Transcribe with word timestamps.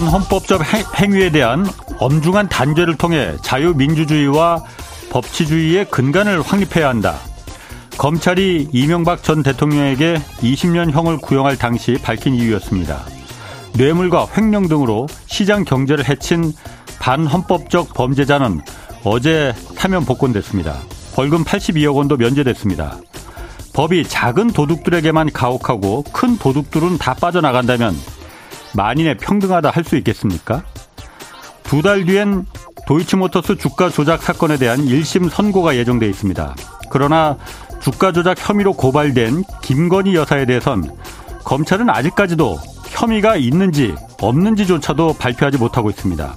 반헌법적 0.00 0.62
행위에 0.98 1.30
대한 1.30 1.66
엄중한 1.98 2.48
단죄를 2.48 2.96
통해 2.96 3.36
자유민주주의와 3.42 4.64
법치주의의 5.10 5.90
근간을 5.90 6.40
확립해야 6.40 6.88
한다. 6.88 7.16
검찰이 7.98 8.70
이명박 8.72 9.22
전 9.22 9.42
대통령에게 9.42 10.14
20년형을 10.38 11.20
구형할 11.20 11.58
당시 11.58 11.98
밝힌 12.02 12.34
이유였습니다. 12.34 12.98
뇌물과 13.74 14.28
횡령 14.34 14.68
등으로 14.68 15.06
시장 15.26 15.64
경제를 15.64 16.08
해친 16.08 16.54
반헌법적 16.98 17.92
범죄자는 17.92 18.62
어제 19.04 19.52
사면 19.74 20.06
복권됐습니다. 20.06 20.78
벌금 21.14 21.44
82억 21.44 21.94
원도 21.94 22.16
면제됐습니다. 22.16 22.96
법이 23.74 24.04
작은 24.04 24.48
도둑들에게만 24.48 25.32
가혹하고 25.32 26.04
큰 26.10 26.38
도둑들은 26.38 26.96
다 26.96 27.12
빠져나간다면 27.12 27.94
만인의 28.74 29.16
평등하다 29.18 29.70
할 29.70 29.84
수 29.84 29.96
있겠습니까? 29.96 30.62
두 31.62 31.82
달 31.82 32.04
뒤엔 32.04 32.46
도이치모터스 32.86 33.56
주가 33.56 33.88
조작 33.90 34.22
사건에 34.22 34.56
대한 34.56 34.80
1심 34.84 35.28
선고가 35.30 35.76
예정돼 35.76 36.08
있습니다. 36.08 36.54
그러나 36.90 37.36
주가 37.80 38.10
조작 38.12 38.36
혐의로 38.38 38.72
고발된 38.72 39.44
김건희 39.62 40.14
여사에 40.14 40.46
대해선 40.46 40.90
검찰은 41.44 41.88
아직까지도 41.88 42.58
혐의가 42.88 43.36
있는지 43.36 43.94
없는지조차도 44.20 45.14
발표하지 45.14 45.58
못하고 45.58 45.90
있습니다. 45.90 46.34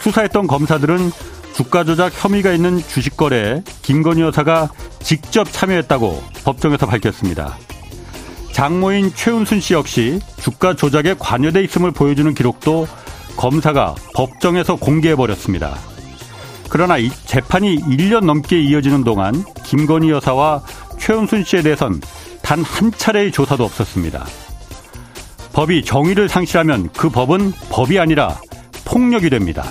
수사했던 0.00 0.46
검사들은 0.46 1.10
주가 1.54 1.82
조작 1.84 2.12
혐의가 2.14 2.52
있는 2.52 2.78
주식 2.78 3.16
거래에 3.16 3.62
김건희 3.82 4.22
여사가 4.22 4.68
직접 5.00 5.50
참여했다고 5.50 6.22
법정에서 6.44 6.86
밝혔습니다. 6.86 7.56
장모인 8.56 9.12
최은순 9.14 9.60
씨 9.60 9.74
역시 9.74 10.18
주가 10.40 10.74
조작에 10.74 11.14
관여돼 11.18 11.62
있음을 11.64 11.90
보여주는 11.90 12.32
기록도 12.32 12.88
검사가 13.36 13.94
법정에서 14.14 14.76
공개해버렸습니다. 14.76 15.76
그러나 16.70 16.96
이 16.96 17.10
재판이 17.26 17.80
1년 17.80 18.24
넘게 18.24 18.58
이어지는 18.62 19.04
동안 19.04 19.44
김건희 19.62 20.08
여사와 20.08 20.62
최은순 20.98 21.44
씨에 21.44 21.60
대해선 21.60 22.00
단 22.40 22.62
한 22.62 22.90
차례의 22.92 23.30
조사도 23.30 23.62
없었습니다. 23.62 24.24
법이 25.52 25.84
정의를 25.84 26.30
상실하면 26.30 26.88
그 26.96 27.10
법은 27.10 27.52
법이 27.68 27.98
아니라 27.98 28.40
폭력이 28.86 29.28
됩니다. 29.28 29.64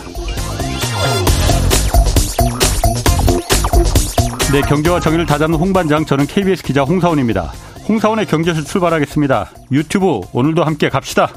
네, 4.51 4.61
경제와 4.61 4.99
정의를 4.99 5.25
다잡는 5.25 5.57
홍반장, 5.57 6.05
저는 6.05 6.27
KBS 6.27 6.61
기자 6.61 6.83
홍사원입니다. 6.83 7.51
홍사원의 7.87 8.25
경제실 8.25 8.63
출발하겠습니다. 8.65 9.51
유튜브 9.71 10.21
오늘도 10.33 10.63
함께 10.63 10.89
갑시다. 10.89 11.31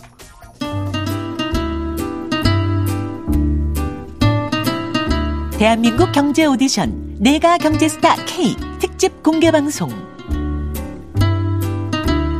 대한민국 5.58 6.10
경제 6.12 6.46
오디션 6.46 7.16
내가 7.18 7.58
경제스타 7.58 8.24
K 8.24 8.56
특집 8.78 9.22
공개 9.22 9.50
방송. 9.50 9.90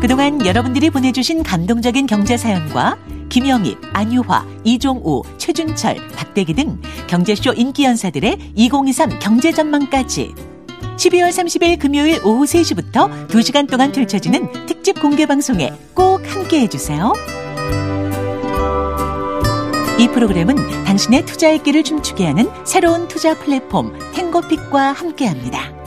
그동안 0.01 0.45
여러분들이 0.47 0.89
보내주신 0.89 1.43
감동적인 1.43 2.07
경제 2.07 2.39
사연과 2.39 2.97
김영희, 3.29 3.77
안유화, 3.93 4.47
이종우, 4.65 5.23
최준철, 5.37 5.97
박대기 6.17 6.55
등 6.55 6.81
경제쇼 7.09 7.53
인기 7.53 7.85
연사들의 7.85 8.53
2023 8.55 9.19
경제 9.19 9.53
전망까지 9.53 10.35
12월 10.99 11.29
30일 11.29 11.79
금요일 11.79 12.21
오후 12.25 12.45
3시부터 12.45 13.29
2시간 13.29 13.71
동안 13.71 13.93
펼쳐지는 13.93 14.51
특집 14.67 15.01
공개 15.01 15.27
방송에 15.27 15.71
꼭 15.95 16.21
함께 16.27 16.61
해주세요. 16.63 17.13
이 20.01 20.09
프로그램은 20.09 20.57
당신의 20.85 21.25
투자의 21.25 21.63
길을 21.63 21.85
춤추게 21.85 22.27
하는 22.27 22.49
새로운 22.65 23.07
투자 23.07 23.35
플랫폼 23.39 23.97
탱고픽과 24.13 24.93
함께합니다. 24.93 25.79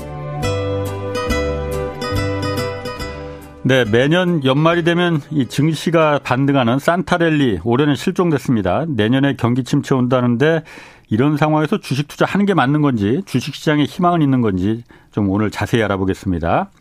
네, 3.63 3.85
매년 3.85 4.43
연말이 4.43 4.83
되면 4.83 5.21
이 5.29 5.45
증시가 5.45 6.19
반등하는 6.23 6.79
산타랠리 6.79 7.59
올해는 7.63 7.95
실종됐습니다. 7.95 8.85
내년에 8.87 9.35
경기 9.35 9.63
침체 9.63 9.93
온다는데 9.93 10.63
이런 11.11 11.35
상황에서 11.35 11.77
주식 11.81 12.07
투자하는 12.07 12.45
게 12.45 12.53
맞는 12.53 12.81
건지 12.81 13.21
주식 13.25 13.53
시장에 13.53 13.83
희망은 13.83 14.21
있는 14.21 14.39
건지 14.41 14.83
좀 15.11 15.29
오늘 15.29 15.51
자세히 15.51 15.83
알아보겠습니다. 15.83 16.71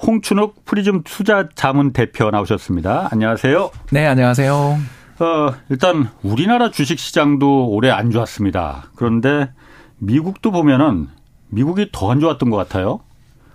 홍춘욱 0.00 0.64
프리즘 0.64 1.02
투자 1.02 1.48
자문 1.56 1.92
대표 1.92 2.30
나오셨습니다. 2.30 3.08
안녕하세요. 3.10 3.70
네, 3.90 4.06
안녕하세요. 4.06 4.54
어, 4.54 5.54
일단 5.68 6.08
우리나라 6.22 6.70
주식 6.70 6.98
시장도 7.00 7.70
올해 7.70 7.90
안 7.90 8.12
좋았습니다. 8.12 8.84
그런데 8.94 9.50
미국도 9.98 10.52
보면은 10.52 11.08
미국이 11.48 11.88
더 11.92 12.10
안 12.12 12.20
좋았던 12.20 12.50
것 12.50 12.56
같아요. 12.56 13.00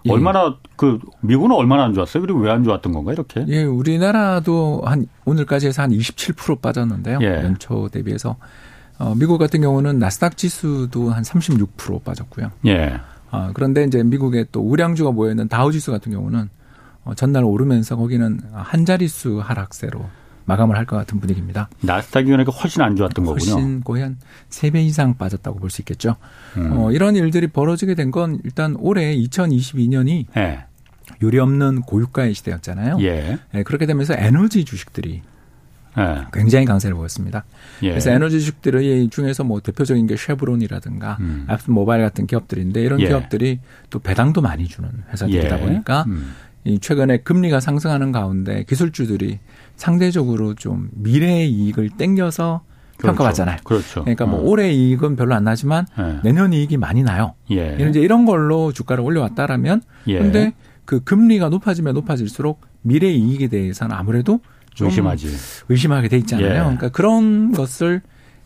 예. 0.06 0.12
얼마나 0.12 0.58
그 0.76 1.00
미국은 1.22 1.52
얼마나 1.56 1.86
안 1.86 1.94
좋았어요? 1.94 2.22
그리고 2.22 2.40
왜 2.40 2.52
안 2.52 2.66
좋았던 2.66 2.92
건가 2.92 3.14
이렇게? 3.14 3.46
예, 3.48 3.64
우리나라도 3.64 4.82
한 4.86 5.08
오늘까지 5.24 5.68
해서 5.68 5.84
한 5.84 5.92
27% 5.92 6.62
빠졌는데요. 6.62 7.20
예. 7.22 7.44
연초 7.44 7.88
대비해서 7.90 8.36
어, 9.00 9.14
미국 9.16 9.38
같은 9.38 9.62
경우는 9.62 10.00
나스닥 10.00 10.38
지수도 10.38 11.12
한 11.12 11.24
36% 11.24 12.04
빠졌고요. 12.04 12.52
예. 12.66 13.00
어, 13.32 13.52
그런데 13.54 13.84
이제 13.84 14.02
미국의 14.04 14.48
또 14.52 14.62
우량주가 14.62 15.12
모여있는 15.12 15.48
다우 15.50 15.72
지수 15.72 15.92
같은 15.92 16.12
경우는 16.12 16.50
어, 17.04 17.14
전날 17.14 17.44
오르면서 17.44 17.96
거기는 17.96 18.40
한 18.54 18.86
자릿수 18.86 19.40
하락세로 19.44 20.06
마감을 20.46 20.78
할 20.78 20.86
것 20.86 20.96
같은 20.96 21.20
분위기입니다. 21.20 21.68
나스닥이 21.82 22.28
그러니까 22.28 22.52
훨씬 22.54 22.82
안 22.82 22.96
좋았던 22.96 23.26
훨씬 23.26 23.52
거군요. 23.54 23.66
훨씬 23.68 23.84
거의 23.84 24.02
한 24.04 24.18
3배 24.50 24.78
이상 24.86 25.16
빠졌다고 25.18 25.60
볼 25.60 25.70
수 25.70 25.82
있겠죠. 25.82 26.16
음. 26.56 26.72
어, 26.72 26.92
이런 26.92 27.16
일들이 27.18 27.48
벌어지게 27.48 27.96
된 27.96 28.12
건 28.12 28.40
일단 28.46 28.76
올해 28.80 29.14
2022년이 29.16 30.26
예. 30.38 30.66
요리 31.22 31.40
없는 31.40 31.82
고유가의 31.82 32.34
시대였잖아요. 32.34 32.98
예. 33.02 33.38
예, 33.54 33.64
그렇게 33.64 33.86
되면서 33.86 34.14
에너지 34.18 34.64
주식들이 34.64 35.22
네. 35.98 36.24
굉장히 36.32 36.66
강세를 36.66 36.96
보였습니다. 36.96 37.44
예. 37.82 37.90
그래서 37.90 38.12
에너지 38.12 38.40
주식들의 38.40 39.10
중에서 39.10 39.44
뭐 39.44 39.60
대표적인 39.60 40.06
게 40.06 40.16
쉐브론이라든가 40.16 41.18
음. 41.20 41.48
앱스 41.50 41.72
모바일 41.72 42.04
같은 42.04 42.28
기업들인데 42.28 42.82
이런 42.82 43.00
예. 43.02 43.08
기업들이 43.08 43.60
또 43.90 44.00
배당도 44.00 44.42
많이 44.42 44.68
주는 44.68 44.90
회사들이다 45.12 45.60
예. 45.60 45.66
보니까 45.66 46.06
음. 46.08 46.34
이 46.66 46.80
최근에 46.80 47.20
금리가 47.20 47.60
상승하는 47.60 48.12
가운데 48.12 48.64
기술주들이 48.64 49.40
상대적으로 49.76 50.54
좀 50.54 50.90
미래의 50.94 51.52
이익을 51.52 51.90
땡겨서 51.98 52.62
그렇죠. 52.98 53.16
평가받잖아요. 53.16 53.58
그렇죠. 53.64 54.02
그러니까 54.02 54.26
뭐 54.26 54.40
어. 54.40 54.44
올해 54.44 54.72
이익은 54.72 55.16
별로 55.16 55.34
안 55.34 55.44
나지만 55.44 55.86
예. 55.98 56.20
내년 56.24 56.54
이익이 56.54 56.78
많이 56.78 57.04
나요. 57.04 57.34
예. 57.52 57.78
이제 57.90 58.00
이런 58.00 58.26
걸로 58.26 58.72
주가를 58.72 59.04
올려왔다라면 59.04 59.82
예. 60.08 60.20
근데 60.20 60.54
그 60.86 61.04
금리가 61.04 61.50
높아지면 61.50 61.94
높아질수록 61.96 62.62
미래 62.82 63.10
이익에 63.10 63.48
대해서는 63.48 63.96
아무래도 63.96 64.40
좀 64.78 64.88
의심하지. 64.88 65.36
의심하게 65.70 66.08
돼 66.08 66.18
있잖아요. 66.18 66.48
예. 66.48 66.54
그러니까 66.60 66.90
그런 66.90 67.52
것을 67.52 68.02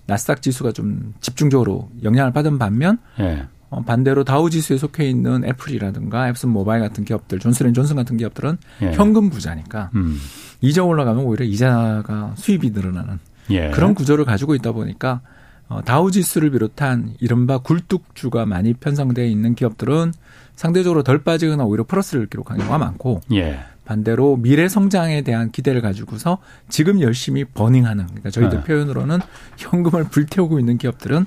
나스닥 0.08 0.42
지수가 0.42 0.72
좀 0.72 1.14
집중적으로 1.20 1.90
영향을 2.04 2.32
받은 2.32 2.58
반면 2.58 2.98
예. 3.20 3.48
어, 3.70 3.82
반대로 3.82 4.24
다우 4.24 4.50
지수에 4.50 4.78
속해 4.78 5.10
있는 5.10 5.44
애플이라든가 5.44 6.30
앱슨 6.30 6.50
모바일 6.50 6.82
같은 6.82 7.04
기업들, 7.04 7.40
존슨앤존슨 7.40 7.98
같은 7.98 8.16
기업들은 8.16 8.58
예. 8.82 8.92
현금 8.94 9.30
부자니까 9.30 9.92
음. 9.96 10.18
이자 10.62 10.84
올라가면 10.84 11.26
오히려 11.26 11.44
이자가 11.44 12.34
수입이 12.38 12.70
늘어나는 12.70 13.20
예. 13.50 13.70
그런 13.72 13.94
구조를 13.94 14.24
가지고 14.24 14.56
있다 14.56 14.72
보니까 14.72 15.20
어, 15.68 15.82
다우 15.84 16.12
지수를 16.12 16.52
비롯한 16.52 17.16
이른바 17.20 17.58
굴뚝주가 17.58 18.46
많이 18.46 18.74
편성되어 18.74 19.26
있는 19.26 19.54
기업들은 19.54 20.14
상대적으로 20.56 21.04
덜 21.04 21.24
빠지거나 21.24 21.66
오히려 21.66 21.84
플러스를 21.84 22.28
기록한 22.28 22.58
경우가 22.58 22.78
많고 22.78 23.22
예. 23.34 23.60
반대로 23.92 24.38
미래 24.38 24.70
성장에 24.70 25.22
대한 25.22 25.52
기대를 25.52 25.82
가지고서 25.82 26.38
지금 26.70 27.02
열심히 27.02 27.44
버닝하는 27.44 28.06
그러니까 28.06 28.30
저희들 28.30 28.60
네. 28.60 28.64
표현으로는 28.64 29.20
현금을 29.58 30.06
불태우고 30.06 30.60
있는 30.60 30.78
기업들은 30.78 31.26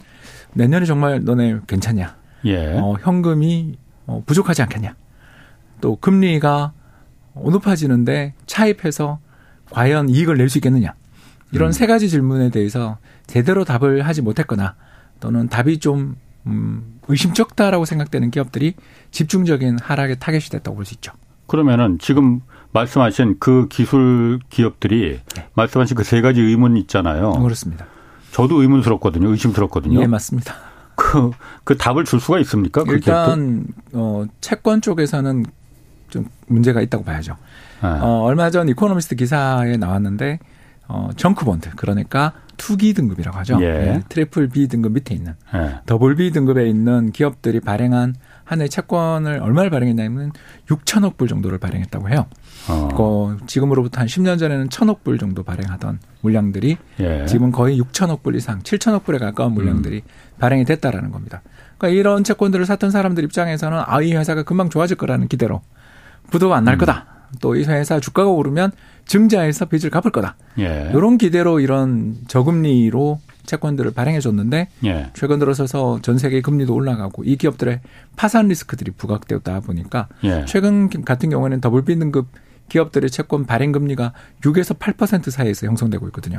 내년에 0.55 0.87
정말 0.87 1.23
너네 1.23 1.61
괜찮냐? 1.67 2.17
예. 2.47 2.79
어, 2.79 2.97
현금이 3.03 3.77
어, 4.07 4.23
부족하지 4.25 4.63
않겠냐? 4.63 4.95
또 5.83 5.97
금리가 5.97 6.73
높아지는데 7.35 8.33
차입해서 8.47 9.19
과연 9.71 10.09
이익을 10.09 10.39
낼 10.39 10.49
수 10.49 10.57
있겠느냐? 10.59 10.95
이런 11.53 11.69
음. 11.69 11.73
세 11.73 11.87
가지 11.87 12.09
질문에 12.09 12.49
대해서 12.49 12.97
제대로 13.27 13.65
답을 13.65 14.07
하지 14.07 14.23
못했거나 14.23 14.75
또는 15.21 15.49
답이 15.49 15.81
좀 15.81 16.17
음, 16.47 16.99
의심쩍다라고 17.09 17.85
생각되는 17.85 18.31
기업들이 18.31 18.75
집중적인 19.11 19.79
하락의 19.83 20.19
타겟이 20.19 20.45
됐다고 20.51 20.77
볼 20.77 20.87
수 20.87 20.95
있죠. 20.95 21.13
그러면은 21.47 21.99
지금 21.99 22.41
말씀하신 22.75 23.37
그 23.39 23.67
기술 23.69 24.41
기업들이 24.51 25.21
네. 25.35 25.49
말씀하신 25.55 25.97
그 25.97 26.03
세 26.05 26.21
가지 26.21 26.41
의문 26.43 26.77
있잖아요. 26.77 27.33
그렇습니다. 27.33 27.87
저도 28.33 28.61
의문스럽거든요. 28.63 29.29
의심스럽거든요. 29.31 30.01
네, 30.01 30.07
맞습니다. 30.07 30.55
그, 30.97 31.31
그 31.65 31.77
답을 31.79 32.05
줄 32.05 32.21
수가 32.21 32.39
있습니까? 32.41 32.85
그 32.85 32.93
일단, 32.95 33.65
어, 33.93 34.25
채권 34.41 34.81
쪽에서는 34.81 35.45
좀 36.11 36.27
문제가 36.47 36.81
있다고 36.83 37.05
봐야죠. 37.05 37.37
네. 37.83 37.89
어, 37.89 38.23
얼마 38.25 38.51
전 38.51 38.69
이코노미스트 38.69 39.15
기사에 39.17 39.77
나왔는데, 39.77 40.41
어, 40.89 41.11
정크본드 41.17 41.71
그러니까 41.77 42.33
투기 42.57 42.93
등급이라고 42.93 43.37
하죠. 43.39 43.59
예. 43.63 43.67
네, 43.73 44.03
트리플 44.09 44.49
B 44.49 44.69
등급 44.69 44.93
밑에 44.93 45.15
있는 45.15 45.33
예. 45.55 45.81
더블 45.87 46.15
B 46.15 46.31
등급에 46.31 46.69
있는 46.69 47.11
기업들이 47.11 47.59
발행한 47.61 48.15
한 48.45 48.61
해 48.61 48.69
채권을 48.69 49.41
얼마를 49.43 49.71
발행했냐면 49.71 50.31
6천억 50.69 51.17
불 51.17 51.27
정도를 51.29 51.57
발행했다고 51.59 52.11
해요. 52.11 52.27
어. 52.69 52.89
그 52.97 53.47
지금으로부터 53.47 54.01
한 54.01 54.07
10년 54.07 54.39
전에는 54.39 54.69
1천억 54.69 55.03
불 55.05 55.19
정도 55.19 55.43
발행하던 55.43 55.99
물량들이 56.23 56.77
예. 57.01 57.27
지금 57.27 57.53
거의 57.53 57.81
6천억 57.81 58.23
불 58.23 58.37
이상, 58.37 58.61
7천억 58.61 59.05
불에 59.05 59.19
가까운 59.19 59.53
물량들이 59.53 59.97
음. 59.99 60.39
발행이 60.39 60.65
됐다라는 60.65 61.11
겁니다. 61.11 61.43
그러니까 61.77 62.01
이런 62.01 62.25
채권들을 62.25 62.65
샀던 62.67 62.91
사람들 62.91 63.25
입장에서는 63.25 63.83
아, 63.87 64.01
이 64.01 64.15
회사가 64.15 64.43
금방 64.45 64.71
좋아질 64.71 64.97
거라는 64.97 65.29
기대로 65.29 65.63
부도가 66.31 66.57
안날 66.57 66.77
음. 66.77 66.79
거다. 66.79 67.07
또이 67.41 67.65
회사 67.65 68.01
주가가 68.01 68.31
오르면 68.31 68.73
증자해서 69.07 69.67
빚을 69.67 69.91
갚을 69.91 70.11
거다. 70.13 70.37
예. 70.59 70.91
이런 70.95 71.19
기대로 71.19 71.61
이런 71.61 72.17
저금리로 72.29 73.21
채권들을 73.45 73.93
발행해 73.93 74.21
줬는데 74.21 74.69
예. 74.85 75.11
최근 75.13 75.39
들어서서 75.39 76.01
전 76.01 76.17
세계 76.17 76.41
금리도 76.41 76.75
올라가고 76.75 77.25
이 77.25 77.37
기업들의 77.37 77.81
파산 78.17 78.49
리스크들이 78.49 78.93
부각되었다 78.93 79.61
보니까 79.61 80.09
예. 80.25 80.45
최근 80.47 80.89
같은 80.89 81.29
경우에는 81.29 81.61
더블 81.61 81.85
B 81.85 81.99
등급 81.99 82.29
기업들의 82.69 83.11
채권 83.11 83.45
발행 83.47 83.73
금리가 83.73 84.13
6에서 84.43 84.79
8% 84.79 85.31
사이에서 85.31 85.67
형성되고 85.67 86.07
있거든요. 86.09 86.39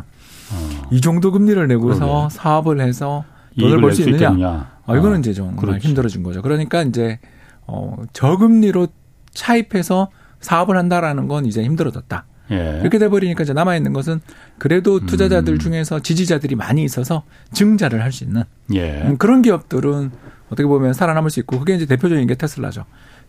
어. 0.51 0.81
이 0.91 1.01
정도 1.01 1.31
금리를 1.31 1.67
내고서 1.67 2.05
그러게. 2.05 2.35
사업을 2.35 2.81
해서 2.81 3.23
돈을 3.59 3.79
벌 3.81 3.93
수 3.93 4.01
있느냐? 4.01 4.15
있겠느냐? 4.29 4.71
아, 4.85 4.95
이거는 4.97 5.17
어. 5.17 5.19
이제 5.19 5.33
정말 5.33 5.55
그렇지. 5.57 5.87
힘들어진 5.87 6.23
거죠. 6.23 6.41
그러니까 6.41 6.83
이제 6.83 7.19
어 7.67 7.95
저금리로 8.13 8.87
차입해서 9.33 10.09
사업을 10.41 10.77
한다라는 10.77 11.27
건 11.27 11.45
이제 11.45 11.63
힘들어졌다. 11.63 12.25
예. 12.51 12.79
이렇게 12.81 12.99
돼버리니까 12.99 13.41
이제 13.43 13.53
남아있는 13.53 13.91
것은 13.93 14.21
그래도 14.59 15.03
투자자들 15.03 15.55
음. 15.55 15.59
중에서 15.59 15.99
지지자들이 15.99 16.55
많이 16.55 16.83
있어서 16.83 17.23
증자를 17.53 18.03
할 18.03 18.11
수 18.11 18.23
있는 18.23 18.43
예. 18.73 19.01
음, 19.01 19.17
그런 19.17 19.41
기업들은 19.41 20.11
어떻게 20.51 20.67
보면 20.67 20.93
살아남을 20.93 21.31
수 21.31 21.39
있고 21.39 21.57
그게 21.57 21.73
이제 21.75 21.87
대표적인 21.87 22.27
게 22.27 22.35
테슬라죠. 22.35 22.85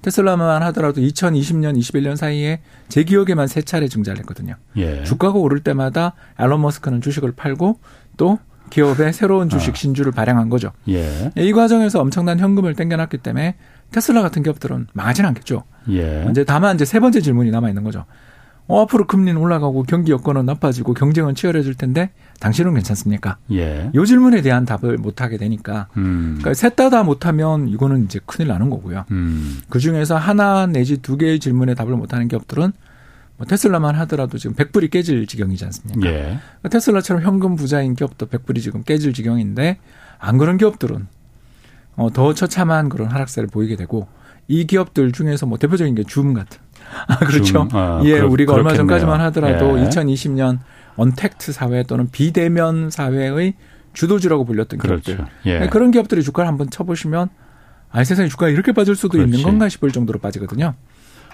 테슬라만 0.06 0.62
하더라도 0.62 1.00
2020년, 1.00 1.76
21년 1.76 2.14
사이에 2.14 2.60
제 2.88 3.02
기억에만 3.02 3.48
세 3.48 3.60
차례 3.60 3.88
증자를 3.88 4.20
했거든요. 4.20 4.54
예. 4.76 5.02
주가가 5.02 5.36
오를 5.36 5.58
때마다 5.58 6.12
앨런 6.38 6.62
머스크는 6.62 7.00
주식을 7.00 7.32
팔고 7.32 7.80
또 8.16 8.38
기업의 8.70 9.12
새로운 9.12 9.48
주식 9.48 9.72
아. 9.72 9.74
신주를 9.74 10.12
발행한 10.12 10.48
거죠. 10.48 10.70
예. 10.88 11.32
이 11.36 11.52
과정에서 11.52 12.00
엄청난 12.00 12.38
현금을 12.38 12.74
땡겨놨기 12.74 13.18
때문에 13.18 13.56
테슬라 13.90 14.22
같은 14.22 14.44
기업들은 14.44 14.86
망하진 14.92 15.24
않겠죠. 15.24 15.64
예. 15.90 16.24
이제 16.30 16.44
다만 16.44 16.76
이제 16.76 16.84
세 16.84 17.00
번째 17.00 17.20
질문이 17.20 17.50
남아 17.50 17.68
있는 17.68 17.82
거죠. 17.82 18.04
어, 18.68 18.82
앞으로 18.82 19.06
금리는 19.06 19.40
올라가고 19.40 19.84
경기 19.84 20.10
여건은 20.10 20.44
나빠지고 20.46 20.94
경쟁은 20.94 21.34
치열해질 21.36 21.74
텐데 21.74 22.10
당신은 22.40 22.74
괜찮습니까? 22.74 23.36
예. 23.52 23.90
요 23.94 24.04
질문에 24.04 24.42
대한 24.42 24.64
답을 24.64 24.96
못 24.98 25.20
하게 25.20 25.36
되니까 25.36 25.86
음. 25.96 26.36
그러니까 26.38 26.54
셋 26.54 26.74
다 26.74 26.90
다 26.90 27.04
못하면 27.04 27.68
이거는 27.68 28.04
이제 28.04 28.18
큰일 28.26 28.48
나는 28.48 28.68
거고요. 28.70 29.04
음. 29.12 29.60
그 29.68 29.78
중에서 29.78 30.16
하나 30.16 30.66
내지 30.66 30.96
두 30.98 31.16
개의 31.16 31.38
질문에 31.38 31.74
답을 31.74 31.90
못하는 31.96 32.26
기업들은 32.28 32.72
뭐 33.38 33.46
테슬라만 33.46 33.94
하더라도 33.96 34.36
지금 34.38 34.56
100불이 34.56 34.90
깨질 34.90 35.26
지경이지 35.26 35.64
않습니까? 35.66 36.08
예. 36.08 36.12
그러니까 36.22 36.68
테슬라처럼 36.70 37.22
현금 37.22 37.54
부자인 37.54 37.94
기업도 37.94 38.26
100불이 38.26 38.60
지금 38.62 38.82
깨질 38.82 39.12
지경인데 39.12 39.78
안 40.18 40.38
그런 40.38 40.56
기업들은 40.58 41.06
어, 41.96 42.10
더 42.12 42.34
처참한 42.34 42.88
그런 42.88 43.08
하락세를 43.08 43.48
보이게 43.48 43.76
되고 43.76 44.08
이 44.48 44.66
기업들 44.66 45.12
중에서 45.12 45.46
뭐 45.46 45.56
대표적인 45.58 45.94
게 45.94 46.02
줌 46.04 46.34
같은 46.34 46.58
아, 47.08 47.18
그렇죠. 47.18 47.68
아, 47.72 48.00
예, 48.04 48.18
그렇, 48.18 48.28
우리가 48.28 48.54
얼마 48.54 48.74
전까지만 48.74 49.20
하더라도 49.22 49.78
예. 49.78 49.84
2020년 49.84 50.58
언택트 50.96 51.52
사회 51.52 51.82
또는 51.82 52.08
비대면 52.10 52.90
사회의 52.90 53.54
주도주라고 53.92 54.44
불렸던 54.44 54.78
그렇죠. 54.78 55.02
기업들. 55.02 55.26
예. 55.46 55.58
네, 55.60 55.68
그런 55.68 55.90
기업들의 55.90 56.22
주가를 56.24 56.48
한번 56.48 56.70
쳐보시면 56.70 57.28
아, 57.90 58.04
세상에 58.04 58.28
주가가 58.28 58.50
이렇게 58.50 58.72
빠질 58.72 58.94
수도 58.96 59.12
그렇지. 59.18 59.30
있는 59.30 59.42
건가 59.42 59.68
싶을 59.68 59.90
정도로 59.90 60.18
빠지거든요. 60.18 60.74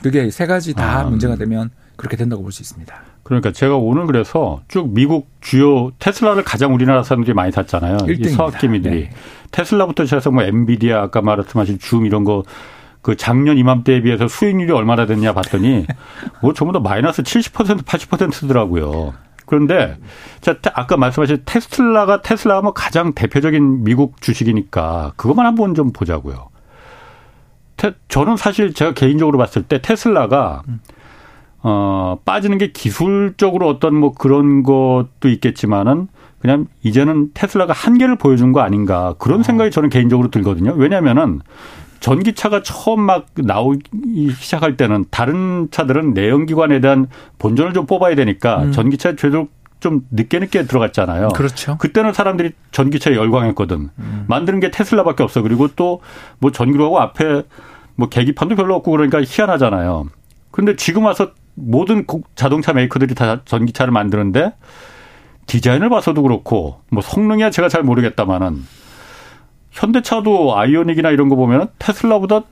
그게 0.02 0.30
세 0.30 0.46
가지 0.46 0.74
다 0.74 1.00
아, 1.00 1.04
문제가 1.04 1.36
되면 1.36 1.70
그렇게 1.96 2.16
된다고 2.16 2.42
볼 2.42 2.50
수 2.50 2.62
있습니다. 2.62 2.94
그러니까 3.22 3.52
제가 3.52 3.76
오늘 3.76 4.06
그래서 4.06 4.62
쭉 4.66 4.92
미국 4.92 5.30
주요 5.40 5.92
테슬라를 6.00 6.42
가장 6.42 6.74
우리나라 6.74 7.02
사람들이 7.04 7.34
많이 7.34 7.52
샀잖아요. 7.52 7.98
이 8.08 8.28
서학개미들이 8.28 9.00
네. 9.02 9.10
테슬라부터 9.52 10.04
시작해서 10.04 10.30
뭐 10.32 10.42
엔비디아 10.42 11.00
아까 11.00 11.22
말했듯이 11.22 11.78
줌 11.78 12.04
이런 12.04 12.24
거 12.24 12.42
그 13.02 13.16
작년 13.16 13.58
이맘때에 13.58 14.00
비해서 14.00 14.28
수익률이 14.28 14.72
얼마나 14.72 15.06
됐냐 15.06 15.34
봤더니 15.34 15.86
뭐 16.40 16.52
전부 16.54 16.72
다 16.72 16.78
마이너스 16.78 17.22
70% 17.22 17.82
80%더라고요. 17.82 19.12
그런데 19.44 19.98
자 20.40 20.56
아까 20.72 20.96
말씀하신 20.96 21.42
테슬라가 21.44 22.22
테슬라가 22.22 22.62
뭐 22.62 22.72
가장 22.72 23.12
대표적인 23.12 23.84
미국 23.84 24.22
주식이니까 24.22 25.12
그것만 25.16 25.44
한번 25.44 25.74
좀 25.74 25.92
보자고요. 25.92 26.48
테, 27.76 27.92
저는 28.08 28.36
사실 28.36 28.72
제가 28.72 28.94
개인적으로 28.94 29.36
봤을 29.36 29.64
때 29.64 29.82
테슬라가 29.82 30.62
어 31.64 32.18
빠지는 32.24 32.58
게 32.58 32.70
기술적으로 32.70 33.68
어떤 33.68 33.96
뭐 33.96 34.12
그런 34.12 34.62
것도 34.62 35.28
있겠지만은 35.28 36.08
그냥 36.38 36.66
이제는 36.82 37.30
테슬라가 37.34 37.72
한계를 37.72 38.16
보여준 38.16 38.52
거 38.52 38.60
아닌가 38.60 39.14
그런 39.18 39.40
어. 39.40 39.42
생각이 39.42 39.70
저는 39.70 39.90
개인적으로 39.90 40.30
들거든요. 40.30 40.72
왜냐면은 40.76 41.40
전기차가 42.02 42.62
처음 42.62 43.00
막 43.00 43.26
나오기 43.36 44.34
시작할 44.38 44.76
때는 44.76 45.06
다른 45.10 45.68
차들은 45.70 46.12
내연기관에 46.14 46.80
대한 46.80 47.06
본전을 47.38 47.72
좀 47.72 47.86
뽑아야 47.86 48.14
되니까 48.16 48.64
음. 48.64 48.72
전기차에 48.72 49.16
되도록 49.16 49.50
좀 49.80 50.02
늦게 50.10 50.38
늦게 50.40 50.64
들어갔잖아요. 50.66 51.28
그렇죠. 51.28 51.78
그때는 51.78 52.12
사람들이 52.12 52.52
전기차에 52.72 53.14
열광했거든. 53.16 53.90
음. 53.98 54.24
만드는 54.28 54.60
게 54.60 54.70
테슬라밖에 54.70 55.22
없어. 55.22 55.42
그리고 55.42 55.68
또 55.68 56.00
뭐 56.38 56.50
전기로 56.52 56.84
하고 56.86 57.00
앞에 57.00 57.44
뭐 57.94 58.08
계기판도 58.08 58.56
별로 58.56 58.74
없고 58.76 58.90
그러니까 58.90 59.22
희한하잖아요. 59.22 60.06
근데 60.50 60.76
지금 60.76 61.04
와서 61.04 61.30
모든 61.54 62.04
자동차 62.34 62.72
메이커들이 62.72 63.14
다 63.14 63.42
전기차를 63.44 63.92
만드는데 63.92 64.54
디자인을 65.46 65.88
봐서도 65.88 66.22
그렇고 66.22 66.80
뭐 66.90 67.02
성능이야 67.02 67.50
제가 67.50 67.68
잘 67.68 67.82
모르겠다마는 67.82 68.64
현대차도 69.72 70.56
아이오닉이나 70.56 71.10
이런 71.10 71.28
거 71.28 71.36
보면 71.36 71.68
테슬라보다 71.78 72.42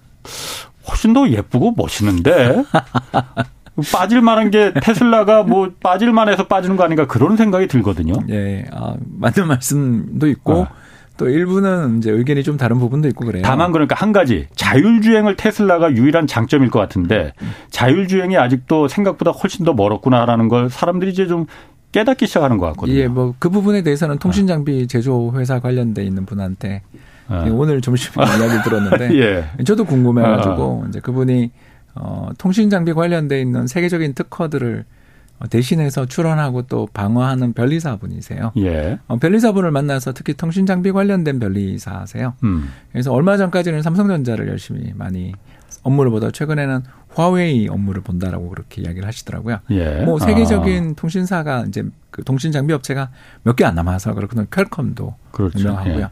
훨씬 0.89 1.13
더 1.13 1.29
예쁘고 1.29 1.75
멋있는데 1.77 2.65
빠질 3.93 4.21
만한 4.21 4.51
게 4.51 4.73
테슬라가 4.75 5.43
뭐 5.43 5.71
빠질 5.81 6.13
만해서 6.13 6.47
빠지는 6.49 6.77
거 6.77 6.85
아닌가 6.85 7.07
그런 7.07 7.37
생각이 7.37 7.67
들거든요. 7.69 8.15
예, 8.31 8.65
아, 8.73 8.95
맞는 9.19 9.47
말씀도 9.49 10.27
있고 10.29 10.65
아. 10.65 10.69
또 11.17 11.29
일부는 11.29 11.99
이제 11.99 12.11
의견이 12.11 12.43
좀 12.43 12.57
다른 12.57 12.79
부분도 12.79 13.07
있고 13.09 13.27
그래요. 13.27 13.43
다만 13.45 13.73
그러니까 13.73 13.95
한 13.95 14.13
가지 14.13 14.49
자율주행을 14.55 15.37
테슬라가 15.37 15.93
유일한 15.93 16.27
장점일 16.27 16.71
것 16.71 16.79
같은데 16.79 17.33
자율주행이 17.71 18.37
아직도 18.39 18.89
생각보다 18.89 19.31
훨씬 19.31 19.65
더 19.67 19.75
멀었구나라는 19.75 20.49
걸 20.49 20.71
사람들이 20.71 21.11
이제 21.11 21.27
좀 21.27 21.47
깨닫기 21.93 22.27
시작하는 22.27 22.57
것 22.57 22.67
같거든요. 22.69 22.97
예, 22.97 23.09
뭐 23.09 23.35
그 23.39 23.51
부분에 23.51 23.83
대해서는 23.83 24.19
통신 24.19 24.47
장비 24.47 24.87
제조 24.87 25.33
회사 25.37 25.61
관련돼 25.61 26.05
있는 26.05 26.25
분한테 26.25 26.83
아. 27.31 27.45
오늘 27.51 27.81
점심에 27.81 28.13
이야기 28.39 28.63
들었는데 28.65 29.15
예. 29.19 29.65
저도 29.65 29.85
궁금해가지고 29.85 30.83
아. 30.85 30.89
이제 30.89 31.01
그분이 31.01 31.51
어, 31.95 32.31
통신 32.39 32.71
장비 32.71 32.93
관련돼 32.93 33.41
있는 33.41 33.67
세계적인 33.67 34.15
특허들을 34.15 34.85
대신해서 35.49 36.05
출원하고 36.05 36.63
또 36.63 36.87
방어하는 36.93 37.55
변리사 37.55 37.97
분이세요. 37.97 38.53
예. 38.59 38.99
어, 39.09 39.17
변리사 39.17 39.53
분을 39.53 39.71
만나서 39.71 40.13
특히 40.13 40.35
통신 40.35 40.67
장비 40.67 40.93
관련된 40.93 41.39
변리사세요. 41.39 42.35
음. 42.45 42.69
그래서 42.93 43.11
얼마 43.13 43.39
전까지는 43.39 43.81
삼성전자를 43.83 44.49
열심히 44.49 44.93
많이 44.95 45.33
업무를 45.83 46.11
보다 46.11 46.31
최근에는 46.31 46.83
화웨이 47.15 47.69
업무를 47.69 48.03
본다라고 48.03 48.51
그렇게 48.51 48.83
이야기를 48.83 49.09
하시더라고요. 49.09 49.61
예. 49.71 50.03
뭐 50.05 50.19
세계적인 50.19 50.91
아. 50.91 50.95
통신사가 51.01 51.65
이제 51.69 51.85
그 52.11 52.23
통신 52.23 52.53
장비 52.53 52.75
업체가 52.75 53.09
몇 53.43 53.57
개 53.57 53.65
안 53.65 53.75
남아서 53.75 54.13
그렇거든요. 54.15 54.47
퀄컴도 54.51 55.15
그렇죠. 55.33 55.59
유명하고요. 55.59 56.01
예. 56.01 56.09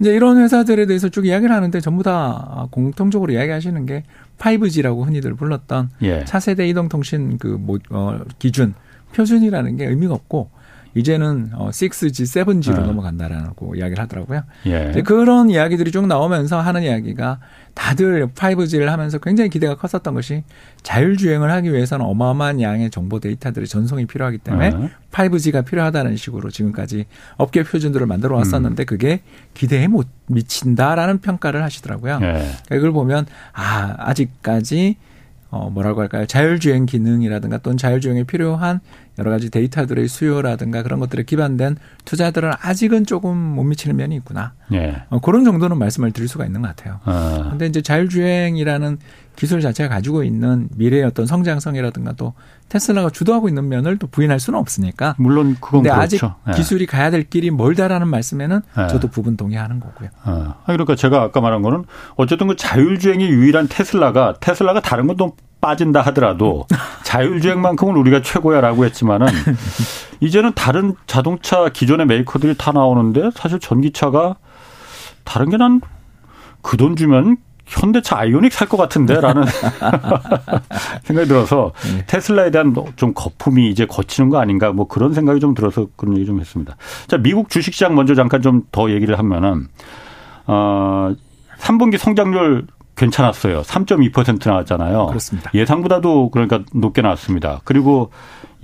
이제 0.00 0.14
이런 0.14 0.38
회사들에 0.38 0.86
대해서 0.86 1.08
쭉 1.08 1.26
이야기를 1.26 1.54
하는데 1.54 1.80
전부 1.80 2.02
다 2.02 2.66
공통적으로 2.70 3.32
이야기하시는 3.32 3.86
게 3.86 4.04
5G라고 4.38 5.04
흔히들 5.04 5.34
불렀던 5.34 5.90
예. 6.02 6.24
차세대 6.24 6.68
이동통신 6.68 7.38
그 7.38 7.48
뭐, 7.48 7.78
어, 7.90 8.20
기준 8.38 8.74
표준이라는 9.14 9.76
게 9.76 9.86
의미가 9.86 10.14
없고 10.14 10.50
이제는 10.98 11.50
어 11.54 11.70
6G, 11.70 12.44
7G로 12.44 12.78
어. 12.78 12.86
넘어간다라고 12.86 13.76
이야기를 13.76 14.02
하더라고요. 14.02 14.42
예. 14.66 15.02
그런 15.04 15.50
이야기들이 15.50 15.92
쭉 15.92 16.06
나오면서 16.06 16.60
하는 16.60 16.82
이야기가 16.82 17.38
다들 17.74 18.26
5G를 18.26 18.86
하면서 18.86 19.18
굉장히 19.18 19.50
기대가 19.50 19.76
컸었던 19.76 20.12
것이 20.14 20.42
자율주행을 20.82 21.50
하기 21.52 21.72
위해서는 21.72 22.04
어마어마한 22.04 22.60
양의 22.60 22.90
정보 22.90 23.20
데이터들의 23.20 23.68
전송이 23.68 24.06
필요하기 24.06 24.38
때문에 24.38 24.70
어. 24.70 24.90
5G가 25.12 25.64
필요하다는 25.64 26.16
식으로 26.16 26.50
지금까지 26.50 27.06
업계 27.36 27.62
표준들을 27.62 28.06
만들어 28.06 28.36
왔었는데 28.36 28.82
음. 28.82 28.86
그게 28.86 29.20
기대에 29.54 29.86
못 29.86 30.08
미친다라는 30.26 31.20
평가를 31.20 31.62
하시더라고요. 31.62 32.14
예. 32.22 32.26
그러니까 32.26 32.76
이걸 32.76 32.92
보면 32.92 33.26
아 33.52 33.94
아직까지 33.98 34.96
어 35.50 35.70
뭐라고 35.70 36.00
할까요? 36.02 36.26
자율주행 36.26 36.86
기능이라든가 36.86 37.58
또는 37.58 37.78
자율주행에 37.78 38.24
필요한 38.24 38.80
여러 39.18 39.30
가지 39.30 39.50
데이터들의 39.50 40.06
수요라든가 40.06 40.82
그런 40.82 41.00
것들에 41.00 41.22
기반된 41.22 41.76
투자들은 42.04 42.52
아직은 42.60 43.06
조금 43.06 43.36
못 43.36 43.64
미치는 43.64 43.96
면이 43.96 44.14
있구나. 44.16 44.52
예. 44.72 45.02
어, 45.08 45.20
그런 45.20 45.44
정도는 45.44 45.78
말씀을 45.78 46.12
드릴 46.12 46.28
수가 46.28 46.44
있는 46.44 46.60
것 46.60 46.68
같아요. 46.68 47.00
아. 47.04 47.48
근데 47.50 47.66
이제 47.66 47.80
자율주행이라는 47.80 48.98
기술 49.38 49.60
자체가 49.60 49.94
가지고 49.94 50.24
있는 50.24 50.68
미래의 50.74 51.04
어떤 51.04 51.24
성장성이라든가 51.24 52.12
또 52.14 52.34
테슬라가 52.68 53.08
주도하고 53.10 53.48
있는 53.48 53.68
면을 53.68 53.96
또 53.96 54.08
부인할 54.08 54.40
수는 54.40 54.58
없으니까. 54.58 55.14
물론 55.16 55.56
그건 55.60 55.82
근데 55.84 55.94
그렇죠. 55.94 56.34
아직 56.44 56.48
예. 56.48 56.52
기술이 56.58 56.86
가야 56.86 57.12
될 57.12 57.22
길이 57.22 57.52
멀다라는 57.52 58.08
말씀에는 58.08 58.60
예. 58.78 58.86
저도 58.88 59.06
부분 59.08 59.36
동의하는 59.36 59.78
거고요. 59.78 60.08
아, 60.24 60.56
그러니까 60.66 60.96
제가 60.96 61.22
아까 61.22 61.40
말한 61.40 61.62
거는 61.62 61.84
어쨌든 62.16 62.48
그 62.48 62.56
자율주행이 62.56 63.28
유일한 63.28 63.68
테슬라가 63.68 64.34
테슬라가 64.40 64.80
다른 64.80 65.06
것도 65.06 65.36
빠진다 65.60 66.00
하더라도 66.02 66.66
자율주행만큼은 67.04 67.94
우리가 67.96 68.22
최고야라고 68.22 68.84
했지만은 68.86 69.28
이제는 70.20 70.52
다른 70.54 70.96
자동차 71.06 71.68
기존의 71.68 72.06
메이커들이 72.06 72.56
다 72.58 72.72
나오는데 72.72 73.30
사실 73.34 73.60
전기차가 73.60 74.34
다른 75.24 75.48
게 75.50 75.56
난 75.56 75.80
그 76.60 76.76
돈 76.76 76.96
주면 76.96 77.36
현대차 77.68 78.18
아이오닉 78.18 78.52
살 78.52 78.68
것 78.68 78.76
같은데라는 78.76 79.44
생각이 81.04 81.28
들어서 81.28 81.72
네. 81.94 82.04
테슬라에 82.06 82.50
대한 82.50 82.74
좀 82.96 83.12
거품이 83.14 83.68
이제 83.70 83.86
거치는 83.86 84.28
거 84.30 84.38
아닌가 84.40 84.72
뭐 84.72 84.86
그런 84.88 85.12
생각이 85.14 85.40
좀 85.40 85.54
들어서 85.54 85.86
그런 85.96 86.16
얘기 86.16 86.26
좀 86.26 86.40
했습니다. 86.40 86.76
자 87.06 87.16
미국 87.18 87.48
주식시장 87.50 87.94
먼저 87.94 88.14
잠깐 88.14 88.42
좀 88.42 88.62
더 88.72 88.90
얘기를 88.90 89.18
하면은 89.18 89.68
어 90.46 91.14
3분기 91.58 91.96
성장률 91.98 92.66
괜찮았어요. 92.96 93.62
3.2% 93.62 94.48
나왔잖아요. 94.48 95.06
그렇습니다. 95.06 95.50
예상보다도 95.54 96.30
그러니까 96.30 96.60
높게 96.74 97.00
나왔습니다. 97.02 97.60
그리고 97.64 98.10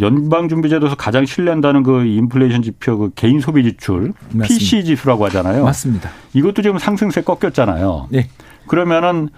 연방준비제도에서 0.00 0.96
가장 0.96 1.24
신뢰한다는 1.24 1.82
그 1.84 2.04
인플레이션 2.04 2.62
지표 2.62 2.98
그 2.98 3.10
개인 3.14 3.38
소비 3.40 3.62
지출 3.62 4.12
맞습니다. 4.32 4.46
PC 4.48 4.84
지수라고 4.84 5.24
하잖아요. 5.26 5.64
맞습니다. 5.64 6.10
이것도 6.32 6.62
지금 6.62 6.78
상승세 6.78 7.22
꺾였잖아요. 7.22 8.08
네. 8.10 8.28
그러면은 8.66 9.28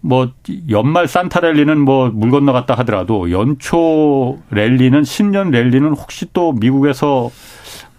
뭐 0.00 0.32
연말 0.68 1.06
산타 1.06 1.40
랠리는 1.40 1.78
뭐 1.80 2.10
물 2.10 2.30
건너갔다 2.30 2.74
하더라도 2.78 3.30
연초 3.30 4.38
랠리는 4.50 5.04
신년 5.04 5.50
랠리는 5.50 5.88
혹시 5.92 6.26
또 6.32 6.52
미국에서 6.52 7.30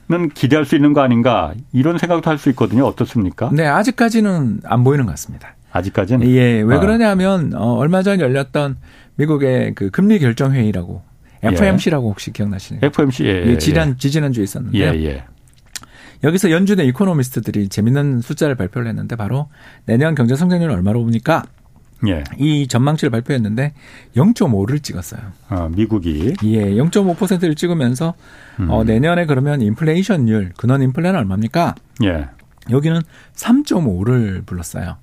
는 0.10 0.28
기대할 0.30 0.66
수 0.66 0.76
있는 0.76 0.92
거 0.92 1.00
아닌가 1.02 1.54
이런 1.72 1.98
생각도 1.98 2.30
할 2.30 2.38
수 2.38 2.50
있거든요. 2.50 2.86
어떻습니까? 2.86 3.50
네, 3.54 3.66
아직까지는 3.66 4.60
안 4.66 4.84
보이는 4.84 5.06
것 5.06 5.12
같습니다. 5.14 5.56
아직까지는? 5.72 6.28
예, 6.28 6.60
왜 6.62 6.76
아. 6.76 6.80
그러냐면 6.82 7.54
어, 7.56 7.76
얼마 7.76 8.04
전 8.04 8.20
열렸던 8.20 8.76
미국의 9.16 9.76
그 9.76 9.90
금리 9.92 10.20
결정 10.20 10.52
회의라고 10.52 11.02
FOMC라고 11.42 12.10
혹시 12.10 12.34
기억나시나요? 12.34 12.82
FOMC 12.84 13.24
예, 13.26 13.44
예, 13.48 13.58
지난 13.58 13.98
지지난 13.98 14.34
주에 14.34 14.44
있었는데 14.44 14.78
예, 14.78 15.06
예. 15.06 15.24
여기서 16.24 16.52
연준의 16.52 16.88
이코노미스트들이 16.88 17.70
재밌는 17.70 18.22
숫자를 18.22 18.56
발표를 18.56 18.88
했는데 18.88 19.16
바로 19.16 19.50
내년 19.86 20.16
경제 20.16 20.36
성장률 20.36 20.72
얼마로 20.72 21.04
보니까 21.04 21.44
예. 22.08 22.24
이 22.38 22.68
전망치를 22.68 23.12
발표했는데 23.12 23.74
0.5를 24.16 24.84
찍었어요. 24.84 25.22
아, 25.48 25.70
미국이 25.70 26.34
예, 26.44 26.72
0.5%를 26.72 27.56
찍으면서 27.56 28.14
음. 28.60 28.70
어, 28.70 28.84
내년에 28.84 29.26
그러면 29.26 29.62
인플레이션율 29.62 30.52
근원 30.58 30.82
인플레는 30.82 31.18
얼마입니까? 31.18 31.76
예. 32.04 32.28
여기는 32.70 33.02
3.5를 33.36 34.46
불렀어요. 34.46 34.98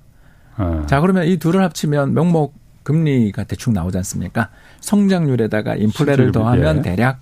아. 0.55 0.85
자, 0.87 0.99
그러면 1.01 1.25
이 1.25 1.37
둘을 1.37 1.63
합치면 1.63 2.13
명목 2.13 2.55
금리가 2.83 3.43
대충 3.43 3.73
나오지 3.73 3.97
않습니까? 3.97 4.49
성장률에다가 4.81 5.75
인플레를 5.75 6.31
더하면 6.31 6.77
예. 6.77 6.81
대략 6.81 7.19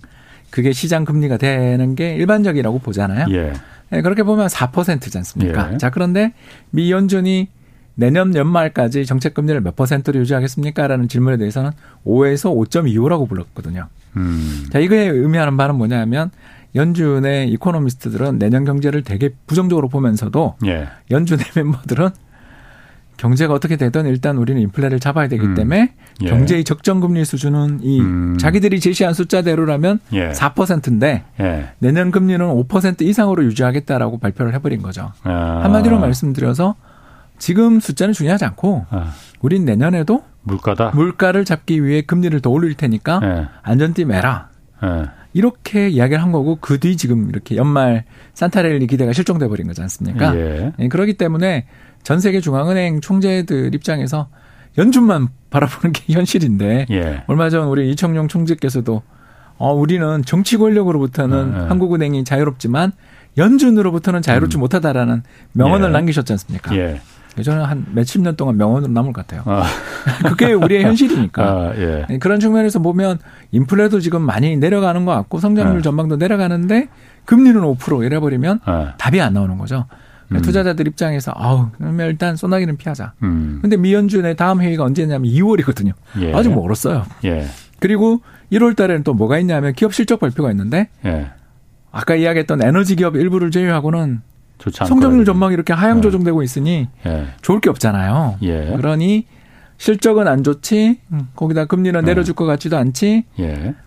그게 0.50 0.72
시장 0.72 1.04
금리가 1.04 1.36
되는 1.36 1.94
게 1.94 2.14
일반적이라고 2.16 2.80
보잖아요. 2.80 3.26
예. 3.30 3.52
네, 3.90 4.02
그렇게 4.02 4.22
보면 4.22 4.46
4%지 4.46 5.18
않습니까? 5.18 5.72
예. 5.74 5.78
자, 5.78 5.90
그런데 5.90 6.32
미 6.70 6.90
연준이 6.92 7.48
내년 7.96 8.34
연말까지 8.34 9.04
정책 9.04 9.34
금리를 9.34 9.60
몇 9.60 9.76
퍼센트로 9.76 10.18
유지하겠습니까? 10.20 10.86
라는 10.86 11.08
질문에 11.08 11.36
대해서는 11.36 11.72
5에서 12.06 12.54
5.25라고 12.68 13.28
불렀거든요. 13.28 13.88
음. 14.16 14.66
자, 14.72 14.78
이거에 14.78 15.06
의미하는 15.08 15.56
바는 15.56 15.74
뭐냐면 15.76 16.30
연준의 16.74 17.50
이코노미스트들은 17.50 18.38
내년 18.38 18.64
경제를 18.64 19.02
되게 19.02 19.30
부정적으로 19.46 19.88
보면서도 19.88 20.56
예. 20.66 20.88
연준의 21.10 21.44
멤버들은 21.56 22.10
경제가 23.20 23.52
어떻게 23.52 23.76
되든 23.76 24.06
일단 24.06 24.38
우리는 24.38 24.60
인플레를 24.62 24.98
잡아야 24.98 25.28
되기 25.28 25.44
음. 25.44 25.54
때문에 25.54 25.92
예. 26.22 26.26
경제의 26.26 26.64
적정 26.64 27.00
금리 27.00 27.22
수준은 27.26 27.80
이 27.82 28.00
음. 28.00 28.38
자기들이 28.38 28.80
제시한 28.80 29.12
숫자대로라면 29.12 30.00
예. 30.14 30.30
4%인데 30.30 31.24
예. 31.38 31.68
내년 31.80 32.10
금리는 32.10 32.44
5% 32.44 33.02
이상으로 33.02 33.44
유지하겠다라고 33.44 34.18
발표를 34.18 34.54
해버린 34.54 34.80
거죠. 34.80 35.12
아. 35.22 35.60
한마디로 35.62 35.98
말씀드려서 35.98 36.76
지금 37.38 37.78
숫자는 37.78 38.14
중요하지 38.14 38.46
않고 38.46 38.86
아. 38.88 39.12
우린 39.40 39.66
내년에도 39.66 40.24
물가다 40.42 40.92
물가를 40.94 41.44
잡기 41.44 41.84
위해 41.84 42.00
금리를 42.00 42.40
더 42.40 42.48
올릴 42.48 42.74
테니까 42.74 43.20
예. 43.22 43.48
안전띠 43.62 44.06
매라. 44.06 44.48
예. 44.82 45.04
이렇게 45.34 45.88
이야기를 45.90 46.22
한 46.22 46.32
거고 46.32 46.56
그 46.56 46.78
뒤 46.80 46.96
지금 46.96 47.28
이렇게 47.28 47.54
연말 47.56 48.04
산타렐리 48.32 48.86
기대가 48.86 49.12
실종돼 49.12 49.46
버린 49.48 49.66
거지 49.66 49.82
않습니까? 49.82 50.34
예. 50.34 50.72
예 50.78 50.88
그렇기 50.88 51.14
때문에 51.14 51.66
전 52.02 52.20
세계 52.20 52.40
중앙은행 52.40 53.00
총재들 53.00 53.74
입장에서 53.74 54.28
연준만 54.78 55.28
바라보는 55.50 55.92
게 55.92 56.12
현실인데 56.14 56.86
예. 56.90 57.22
얼마 57.26 57.50
전 57.50 57.68
우리 57.68 57.90
이청용 57.90 58.28
총재께서도 58.28 59.02
어 59.58 59.72
우리는 59.74 60.22
정치 60.24 60.56
권력으로부터는 60.56 61.52
예. 61.54 61.68
한국은행이 61.68 62.24
자유롭지만 62.24 62.92
연준으로부터는 63.36 64.22
자유롭지 64.22 64.58
음. 64.58 64.60
못하다라는 64.60 65.22
명언을 65.52 65.88
예. 65.88 65.92
남기셨지 65.92 66.32
않습니까? 66.32 66.74
예. 66.76 67.00
저는 67.42 67.64
한 67.64 67.86
몇십 67.92 68.22
년 68.22 68.36
동안 68.36 68.56
명언으로 68.56 68.92
남을 68.92 69.12
것 69.12 69.26
같아요. 69.26 69.42
아. 69.46 69.64
그게 70.28 70.52
우리의 70.52 70.82
현실이니까. 70.84 71.42
아, 71.42 71.72
예. 71.76 72.06
네, 72.08 72.18
그런 72.18 72.40
측면에서 72.40 72.80
보면 72.80 73.18
인플레도 73.52 74.00
지금 74.00 74.22
많이 74.22 74.56
내려가는 74.56 75.04
것 75.04 75.12
같고 75.12 75.38
성장률 75.38 75.78
예. 75.78 75.82
전망도 75.82 76.16
내려가는데 76.16 76.88
금리는 77.24 77.60
5% 77.60 78.04
이래버리면 78.04 78.60
예. 78.68 78.88
답이 78.98 79.20
안 79.20 79.34
나오는 79.34 79.56
거죠. 79.58 79.86
음. 80.38 80.42
투자자들 80.42 80.86
입장에서 80.86 81.32
아우 81.34 81.68
그러면 81.76 82.08
일단 82.08 82.36
소나기는 82.36 82.76
피하자. 82.76 83.12
음. 83.22 83.58
근데 83.60 83.76
미연준의 83.76 84.36
다음 84.36 84.60
회의가 84.60 84.84
언제냐면 84.84 85.30
2월이거든요. 85.30 85.92
예. 86.20 86.32
아직 86.32 86.52
멀었어요. 86.54 87.04
예. 87.24 87.46
그리고 87.80 88.20
1월 88.52 88.76
달에는 88.76 89.02
또 89.04 89.14
뭐가 89.14 89.38
있냐면 89.38 89.72
기업 89.72 89.94
실적 89.94 90.20
발표가 90.20 90.50
있는데 90.50 90.88
예. 91.04 91.30
아까 91.90 92.14
이야기했던 92.14 92.62
에너지 92.62 92.96
기업 92.96 93.16
일부를 93.16 93.50
제외하고는 93.50 94.20
성장률 94.70 95.24
전망이 95.24 95.54
이렇게 95.54 95.72
하향 95.72 95.98
예. 95.98 96.02
조정되고 96.02 96.42
있으니 96.42 96.88
예. 97.06 97.26
좋을 97.42 97.60
게 97.60 97.70
없잖아요. 97.70 98.38
예. 98.42 98.74
그러니 98.76 99.26
실적은 99.78 100.28
안 100.28 100.44
좋지, 100.44 101.00
거기다 101.34 101.64
금리는 101.64 102.04
내려줄 102.04 102.34
것 102.34 102.44
같지도 102.44 102.76
않지, 102.76 103.24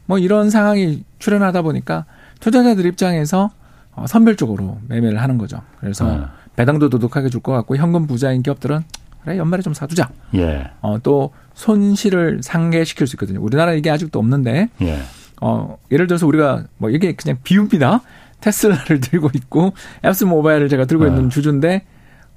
뭐 0.07 0.17
이런 0.17 0.49
상황이 0.49 1.03
출현하다 1.19 1.61
보니까 1.61 2.05
투자자들 2.39 2.87
입장에서 2.87 3.51
어, 3.95 4.05
선별적으로 4.07 4.79
매매를 4.87 5.21
하는 5.21 5.37
거죠. 5.37 5.61
그래서 5.79 6.05
네. 6.17 6.23
배당도 6.55 6.89
도둑하게 6.89 7.29
줄 7.29 7.41
것 7.41 7.51
같고 7.51 7.75
현금 7.77 8.07
부자인 8.07 8.41
기업들은 8.43 8.81
그래 9.23 9.37
연말에 9.37 9.61
좀 9.61 9.73
사두자. 9.73 10.09
예. 10.35 10.69
어, 10.81 10.97
또 11.01 11.31
손실을 11.53 12.39
상계시킬 12.43 13.07
수 13.07 13.15
있거든요. 13.15 13.41
우리나라 13.41 13.73
이게 13.73 13.89
아직도 13.89 14.19
없는데. 14.19 14.69
예. 14.81 14.99
어, 15.41 15.77
예를 15.91 16.07
들어서 16.07 16.25
우리가 16.27 16.65
뭐 16.77 16.89
이게 16.89 17.13
그냥 17.13 17.37
비유입니다. 17.43 18.01
테슬라를 18.41 18.99
들고 19.01 19.29
있고 19.35 19.73
앱스 20.05 20.23
모바일을 20.25 20.69
제가 20.69 20.85
들고 20.85 21.05
네. 21.05 21.09
있는 21.09 21.29
주주인데 21.29 21.85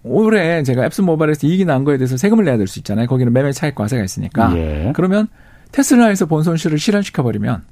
올해 0.03 0.63
제가 0.63 0.85
앱스 0.87 1.01
모바일에서 1.03 1.47
이익이 1.47 1.65
난 1.65 1.85
거에 1.85 1.99
대해서 1.99 2.17
세금을 2.17 2.45
내야 2.45 2.57
될 2.57 2.67
수 2.67 2.79
있잖아요. 2.81 3.07
거기는 3.07 3.33
매매 3.33 3.53
차익 3.53 3.75
과세가 3.75 4.03
있으니까. 4.05 4.57
예. 4.57 4.93
그러면 4.95 5.29
테슬라에서 5.73 6.27
본 6.27 6.43
손실을 6.45 6.79
실현시켜 6.79 7.23
버리면 7.23 7.63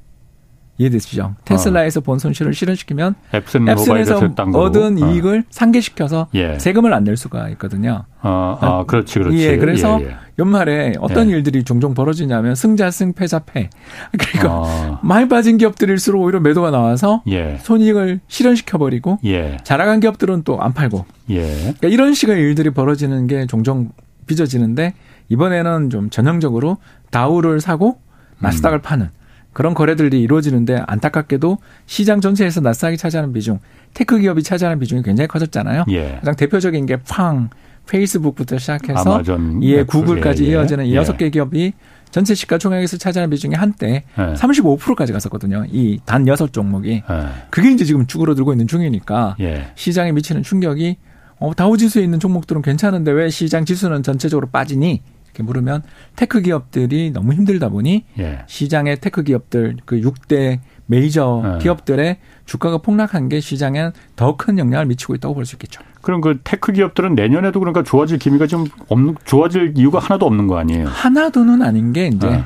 이해되시죠? 0.77 1.37
테슬라에서 1.45 2.01
본 2.01 2.19
손실을 2.19 2.53
실현시키면 2.53 3.15
앱슨 3.33 3.69
앱슨에서 3.69 4.17
얻은 4.55 5.03
어. 5.03 5.07
이익을 5.13 5.45
상계시켜서 5.51 6.27
예. 6.35 6.59
세금을 6.59 6.93
안 6.93 7.05
낼 7.05 7.17
수가 7.17 7.49
있거든요. 7.51 8.05
아, 8.23 8.59
아 8.61 8.85
그렇지, 8.87 9.19
그렇지. 9.19 9.37
예, 9.39 9.57
그래서 9.59 9.99
예, 10.01 10.07
예. 10.07 10.17
연말에 10.39 10.95
어떤 11.01 11.29
예. 11.31 11.35
일들이 11.35 11.63
종종 11.63 11.93
벌어지냐면 11.95 12.55
승자 12.55 12.91
승 12.91 13.13
패자 13.13 13.41
패. 13.41 13.69
그러니까 14.19 14.63
아. 14.65 15.01
많이 15.03 15.29
빠진 15.29 15.59
기업들일수록 15.59 16.23
오히려 16.23 16.41
매도가 16.41 16.71
나와서 16.71 17.23
예. 17.29 17.59
손익을 17.63 18.21
실현시켜 18.27 18.79
버리고 18.79 19.19
예. 19.27 19.59
자라간 19.65 20.01
기업들은 20.01 20.43
또 20.45 20.59
안 20.61 20.73
팔고. 20.73 21.05
그러니까 21.27 21.89
이런 21.89 22.15
식의 22.15 22.37
일들이 22.39 22.71
벌어지는 22.71 23.27
게 23.27 23.47
종종 23.47 23.91
빚어지는데 24.27 24.95
이번에는 25.29 25.91
좀 25.91 26.09
전형적으로 26.11 26.79
다우를 27.11 27.61
사고 27.61 27.99
나스닥을 28.39 28.79
음. 28.79 28.83
파는 28.83 29.11
그런 29.55 29.73
거래들이 29.73 30.21
이루어지는데 30.21 30.83
안타깝게도 30.87 31.59
시장 31.87 32.21
전체에서 32.21 32.61
나스닥이 32.61 32.99
차지하는 32.99 33.33
비중, 33.33 33.61
테크 33.95 34.19
기업이 34.19 34.43
차지하는 34.43 34.79
비중이 34.79 35.03
굉장히 35.03 35.29
커졌잖아요. 35.29 35.85
예. 35.91 36.17
가장 36.19 36.37
대표적인 36.37 36.85
게 36.87 36.97
팡, 37.09 37.49
페이스북부터 37.89 38.59
시작해서 38.59 39.23
이에 39.63 39.83
구글까지 39.85 40.45
예, 40.45 40.49
예. 40.49 40.53
이어지는 40.53 40.87
이 40.87 40.95
여섯 40.97 41.17
개 41.17 41.31
기업이 41.31 41.73
전체 42.11 42.35
시가총액에서 42.35 42.97
차지하는 42.97 43.31
비중이 43.31 43.55
한때 43.55 44.05
네. 44.17 44.35
35%까지 44.35 45.13
갔었거든요. 45.13 45.65
이 45.71 45.99
단 46.05 46.27
여섯 46.29 46.53
종목이. 46.53 47.03
네. 47.09 47.27
그게 47.51 47.71
이제 47.73 47.85
지금 47.85 48.07
쭈그러들고 48.07 48.53
있는 48.53 48.67
중이니까 48.67 49.37
예. 49.41 49.69
시장에 49.75 50.13
미치는 50.13 50.43
충격이 50.43 50.97
어, 51.39 51.53
다우지수에 51.55 52.03
있는 52.05 52.21
종목들은 52.21 52.63
괜찮은데 52.63 53.11
왜 53.11 53.29
시장 53.31 53.65
지수는 53.65 54.03
전체적으로 54.03 54.49
빠지니? 54.51 55.03
이렇게 55.35 55.43
물으면 55.43 55.83
테크 56.17 56.41
기업들이 56.41 57.11
너무 57.11 57.33
힘들다 57.35 57.69
보니 57.69 58.05
예. 58.21 58.39
시장의 58.47 59.01
테크 59.01 59.25
기업들 59.25 59.77
그 59.85 60.01
6대 60.01 60.61
메이저 60.87 61.41
네. 61.43 61.59
기업들의 61.59 62.19
주가가 62.47 62.79
폭락한 62.79 63.29
게 63.29 63.41
시장에 63.41 63.91
더 64.17 64.37
큰 64.37 64.59
영향을 64.59 64.87
미치고 64.87 65.15
있다고 65.17 65.35
볼 65.35 65.45
수 65.47 65.57
있겠죠. 65.57 65.81
그럼 66.03 66.21
그 66.21 66.39
테크 66.45 66.73
기업들은 66.73 67.15
내년에도 67.15 67.59
그러니까 67.59 67.83
좋아질 67.83 68.19
기미가 68.19 68.47
좀 68.47 68.67
없는 68.89 69.17
좋아질 69.25 69.75
이유가 69.77 69.99
하나도 69.99 70.27
없는 70.27 70.47
거 70.47 70.59
아니에요? 70.59 70.87
하나도는 70.89 71.63
아닌 71.63 71.93
게 71.93 72.09
이제 72.09 72.29
네. 72.29 72.45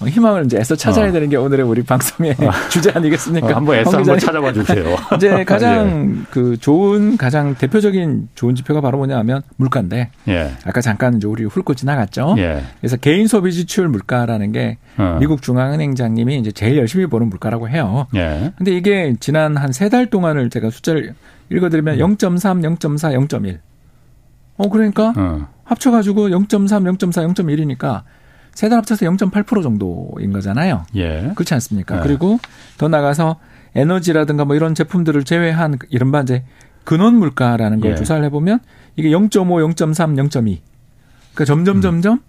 어, 0.00 0.06
희망을 0.06 0.44
이제 0.46 0.58
애써 0.58 0.74
찾아야 0.74 1.08
어. 1.08 1.12
되는 1.12 1.28
게 1.28 1.36
오늘의 1.36 1.64
우리 1.66 1.82
방송의 1.82 2.32
어. 2.38 2.50
주제 2.68 2.90
아니겠습니까? 2.90 3.46
어, 3.46 3.54
한번 3.54 3.76
애써 3.76 3.96
한번 3.98 4.18
찾아봐 4.18 4.52
주세요. 4.52 4.96
이제 5.16 5.42
가장 5.46 6.16
예. 6.20 6.26
그 6.30 6.56
좋은 6.58 7.16
가장 7.16 7.54
대표적인 7.54 8.28
좋은 8.34 8.54
지표가 8.56 8.80
바로 8.80 8.98
뭐냐 8.98 9.16
하면 9.18 9.42
물가인데 9.56 10.10
예. 10.28 10.52
아까 10.64 10.80
잠깐 10.80 11.16
이제 11.16 11.26
우리 11.28 11.44
훑고 11.44 11.74
지나갔죠. 11.74 12.34
예. 12.38 12.62
그래서 12.80 12.96
개인 12.96 13.28
소비 13.28 13.52
지출 13.52 13.88
물가라는 13.88 14.50
게 14.52 14.78
어. 14.98 15.16
미국 15.20 15.42
중앙은행장님이 15.42 16.38
이제 16.38 16.50
제일 16.50 16.76
열심히 16.78 17.06
보는 17.06 17.28
물가라고 17.28 17.68
해요. 17.68 18.06
예. 18.16 18.52
근데 18.58 18.72
이게 18.76 19.14
지난 19.20 19.56
한 19.56 19.70
세 19.70 19.88
달 19.88 20.06
동안을 20.06 20.50
제가 20.50 20.70
숫자를 20.70 21.14
읽어드리면 21.50 22.00
음. 22.00 22.16
0.3, 22.16 22.78
0.4, 22.78 23.28
0.1. 23.28 23.58
어 24.56 24.68
그러니까 24.68 25.12
어. 25.16 25.46
합쳐가지고 25.64 26.28
0.3, 26.28 26.96
0.4, 26.98 27.34
0.1이니까 27.34 28.02
세 28.54 28.68
달 28.68 28.78
합쳐서 28.78 29.04
0.8% 29.06 29.62
정도인 29.62 30.32
거잖아요. 30.32 30.84
예. 30.96 31.32
그렇지 31.34 31.54
않습니까? 31.54 31.98
예. 31.98 32.00
그리고 32.02 32.38
더 32.78 32.88
나가서 32.88 33.36
에너지라든가 33.74 34.44
뭐 34.44 34.54
이런 34.56 34.74
제품들을 34.74 35.24
제외한 35.24 35.78
이른바 35.90 36.20
이제 36.20 36.44
근원 36.84 37.16
물가라는 37.16 37.80
걸 37.80 37.92
예. 37.92 37.96
조사를 37.96 38.22
해보면 38.24 38.60
이게 38.96 39.08
0.5, 39.10 39.30
0.3, 39.74 40.28
0.2. 40.28 40.58
그러니까 41.34 41.44
점점 41.44 41.76
음. 41.78 41.80
점점 41.80 42.20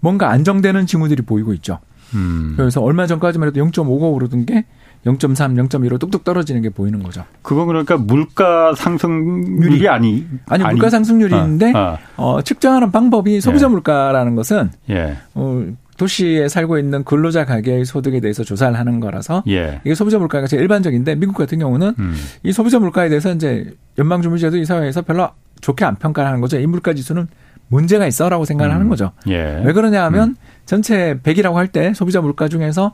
뭔가 0.00 0.30
안정되는 0.30 0.86
징후들이 0.86 1.22
보이고 1.22 1.52
있죠. 1.54 1.78
음. 2.14 2.54
그래서 2.56 2.80
얼마 2.82 3.06
전까지만 3.06 3.48
해도 3.48 3.64
0.5가 3.64 4.12
오르던 4.12 4.46
게 4.46 4.66
0.3, 5.06 5.68
0.1로 5.68 5.98
뚝뚝 5.98 6.24
떨어지는 6.24 6.60
게 6.60 6.68
보이는 6.68 7.02
거죠. 7.02 7.24
그건 7.42 7.66
그러니까 7.68 7.96
물가 7.96 8.74
상승률이 8.74 9.88
아니 9.88 10.26
아니 10.46 10.64
물가 10.64 10.90
상승률인데 10.90 11.72
아, 11.74 11.78
아. 11.78 11.98
어, 12.16 12.42
측정하는 12.42 12.90
방법이 12.90 13.40
소비자 13.40 13.66
예. 13.66 13.70
물가라는 13.70 14.34
것은 14.34 14.70
예. 14.90 15.16
어, 15.34 15.64
도시에 15.96 16.48
살고 16.48 16.78
있는 16.78 17.04
근로자 17.04 17.44
가계의 17.44 17.84
소득에 17.84 18.20
대해서 18.20 18.44
조사를 18.44 18.78
하는 18.78 19.00
거라서 19.00 19.42
예. 19.48 19.80
이게 19.84 19.94
소비자 19.94 20.18
물가가 20.18 20.46
제일 20.46 20.62
일반적인데 20.62 21.14
미국 21.14 21.34
같은 21.34 21.58
경우는 21.58 21.94
음. 21.98 22.14
이 22.42 22.52
소비자 22.52 22.78
물가에 22.78 23.08
대해서 23.08 23.32
이제 23.32 23.72
연방준비제도 23.98 24.56
이 24.58 24.64
사회에서 24.64 25.02
별로 25.02 25.30
좋게 25.60 25.84
안 25.84 25.96
평가하는 25.96 26.40
거죠. 26.40 26.58
이 26.58 26.66
물가 26.66 26.94
지수는 26.94 27.28
문제가 27.70 28.06
있어라고 28.06 28.44
생각을 28.44 28.72
음. 28.72 28.74
하는 28.74 28.88
거죠. 28.88 29.12
예. 29.28 29.62
왜 29.64 29.72
그러냐 29.72 30.04
하면 30.04 30.30
음. 30.30 30.36
전체 30.66 31.18
100이라고 31.22 31.54
할 31.54 31.68
때 31.68 31.94
소비자 31.94 32.20
물가 32.20 32.48
중에서 32.48 32.92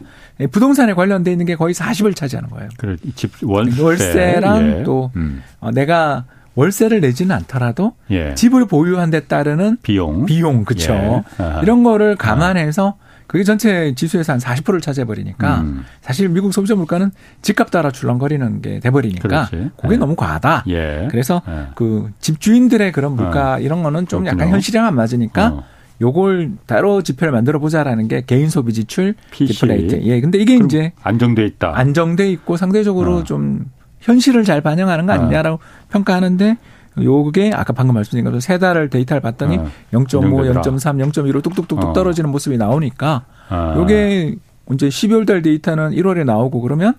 부동산에 0.52 0.92
관련돼 0.95 1.33
있는 1.33 1.47
게 1.47 1.56
거의 1.56 1.75
40을 1.75 2.14
차지하는 2.14 2.50
거예요. 2.50 2.68
그래, 2.76 2.97
집 3.14 3.33
월세. 3.42 3.83
월세랑 3.83 4.78
예. 4.80 4.83
또 4.85 5.11
음. 5.16 5.42
어, 5.61 5.71
내가 5.71 6.25
월세를 6.56 7.00
내지는 7.00 7.35
않더라도 7.37 7.95
예. 8.11 8.35
집을 8.35 8.66
보유한 8.66 9.11
데 9.11 9.20
따르는 9.20 9.79
비용, 9.83 10.27
비용 10.27 10.64
그렇죠. 10.64 10.92
예. 10.92 11.22
이런 11.62 11.83
거를 11.83 12.16
감안해서 12.16 12.96
그게 13.27 13.45
전체 13.45 13.93
지수에서 13.95 14.35
한 14.35 14.41
40%를 14.41 14.81
차지해버리니까 14.81 15.61
음. 15.61 15.85
사실 16.01 16.29
미국 16.29 16.53
소비자 16.53 16.75
물가는 16.75 17.11
집값 17.43 17.71
따라 17.71 17.91
출렁거리는 17.91 18.62
게 18.62 18.81
돼버리니까 18.81 19.47
그렇지. 19.49 19.71
그게 19.77 19.89
네. 19.89 19.97
너무 19.97 20.15
과하다. 20.15 20.65
예. 20.69 21.09
그래서 21.11 21.43
예. 21.49 21.67
그 21.75 22.11
집주인들의 22.21 22.93
그런 22.93 23.17
물가 23.17 23.55
어. 23.55 23.59
이런 23.59 23.83
거는 23.83 24.07
좀 24.07 24.23
그렇군요. 24.23 24.43
약간 24.43 24.53
현실이랑 24.55 24.87
안 24.87 24.95
맞으니까 24.95 25.49
어. 25.49 25.65
요걸 26.01 26.53
따로 26.67 27.03
지표를 27.03 27.33
만들어 27.33 27.59
보자라는 27.59 28.07
게 28.09 28.23
개인 28.27 28.49
소비 28.49 28.73
지출 28.73 29.15
디플레이트. 29.33 30.01
예. 30.03 30.21
근데 30.21 30.39
이게 30.39 30.57
이제 30.57 30.93
안정돼 31.03 31.45
있다. 31.47 31.73
안정돼 31.75 32.31
있고 32.33 32.57
상대적으로 32.57 33.17
어. 33.19 33.25
좀 33.25 33.65
현실을 34.01 34.45
잘 34.45 34.61
반영하는 34.61 35.07
거 35.07 35.12
아니냐라고 35.12 35.57
어. 35.57 35.87
평가하는데 35.91 36.59
요게 37.00 37.52
아까 37.54 37.72
방금 37.72 37.94
말씀드린 37.94 38.24
것처럼 38.24 38.40
세 38.40 38.59
달을 38.59 38.90
데이터를 38.90 39.20
봤더니 39.20 39.59
어. 39.59 39.68
0.5, 39.92 40.62
0.3, 40.62 41.12
0.1로 41.12 41.42
뚝뚝뚝뚝 41.42 41.90
어. 41.90 41.92
떨어지는 41.92 42.30
모습이 42.30 42.56
나오니까 42.56 43.24
어. 43.50 43.74
요게 43.76 44.37
이제 44.72 44.88
12월 44.88 45.26
달 45.26 45.42
데이터는 45.42 45.90
1월에 45.90 46.24
나오고 46.24 46.61
그러면 46.61 46.94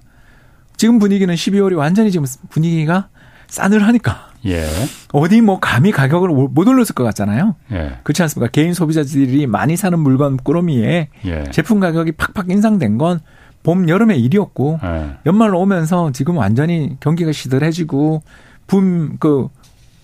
지금 0.78 1.00
분위기는 1.00 1.34
12월이 1.34 1.76
완전히 1.76 2.12
지금 2.12 2.26
분위기가 2.50 3.10
싸늘하니까. 3.48 4.28
예. 4.46 4.66
어디 5.12 5.42
뭐 5.42 5.60
감히 5.60 5.92
가격을 5.92 6.30
못 6.30 6.68
올렸을 6.68 6.94
것 6.94 7.04
같잖아요. 7.04 7.56
예. 7.72 7.98
그렇지 8.04 8.22
않습니까? 8.22 8.52
개인 8.52 8.74
소비자들이 8.74 9.48
많이 9.48 9.76
사는 9.76 9.98
물건 9.98 10.38
꾸러미에 10.38 11.10
예. 11.26 11.44
제품 11.52 11.80
가격이 11.80 12.14
팍팍 12.14 12.50
인상된 12.50 12.98
건 12.98 13.20
봄, 13.64 13.90
여름의 13.90 14.22
일이었고 14.22 14.80
예. 14.84 15.18
연말 15.26 15.54
오면서 15.56 16.12
지금 16.12 16.38
완전히 16.38 16.96
경기가 17.00 17.32
시들해지고 17.32 18.22
붐, 18.68 19.18
그 19.20 19.48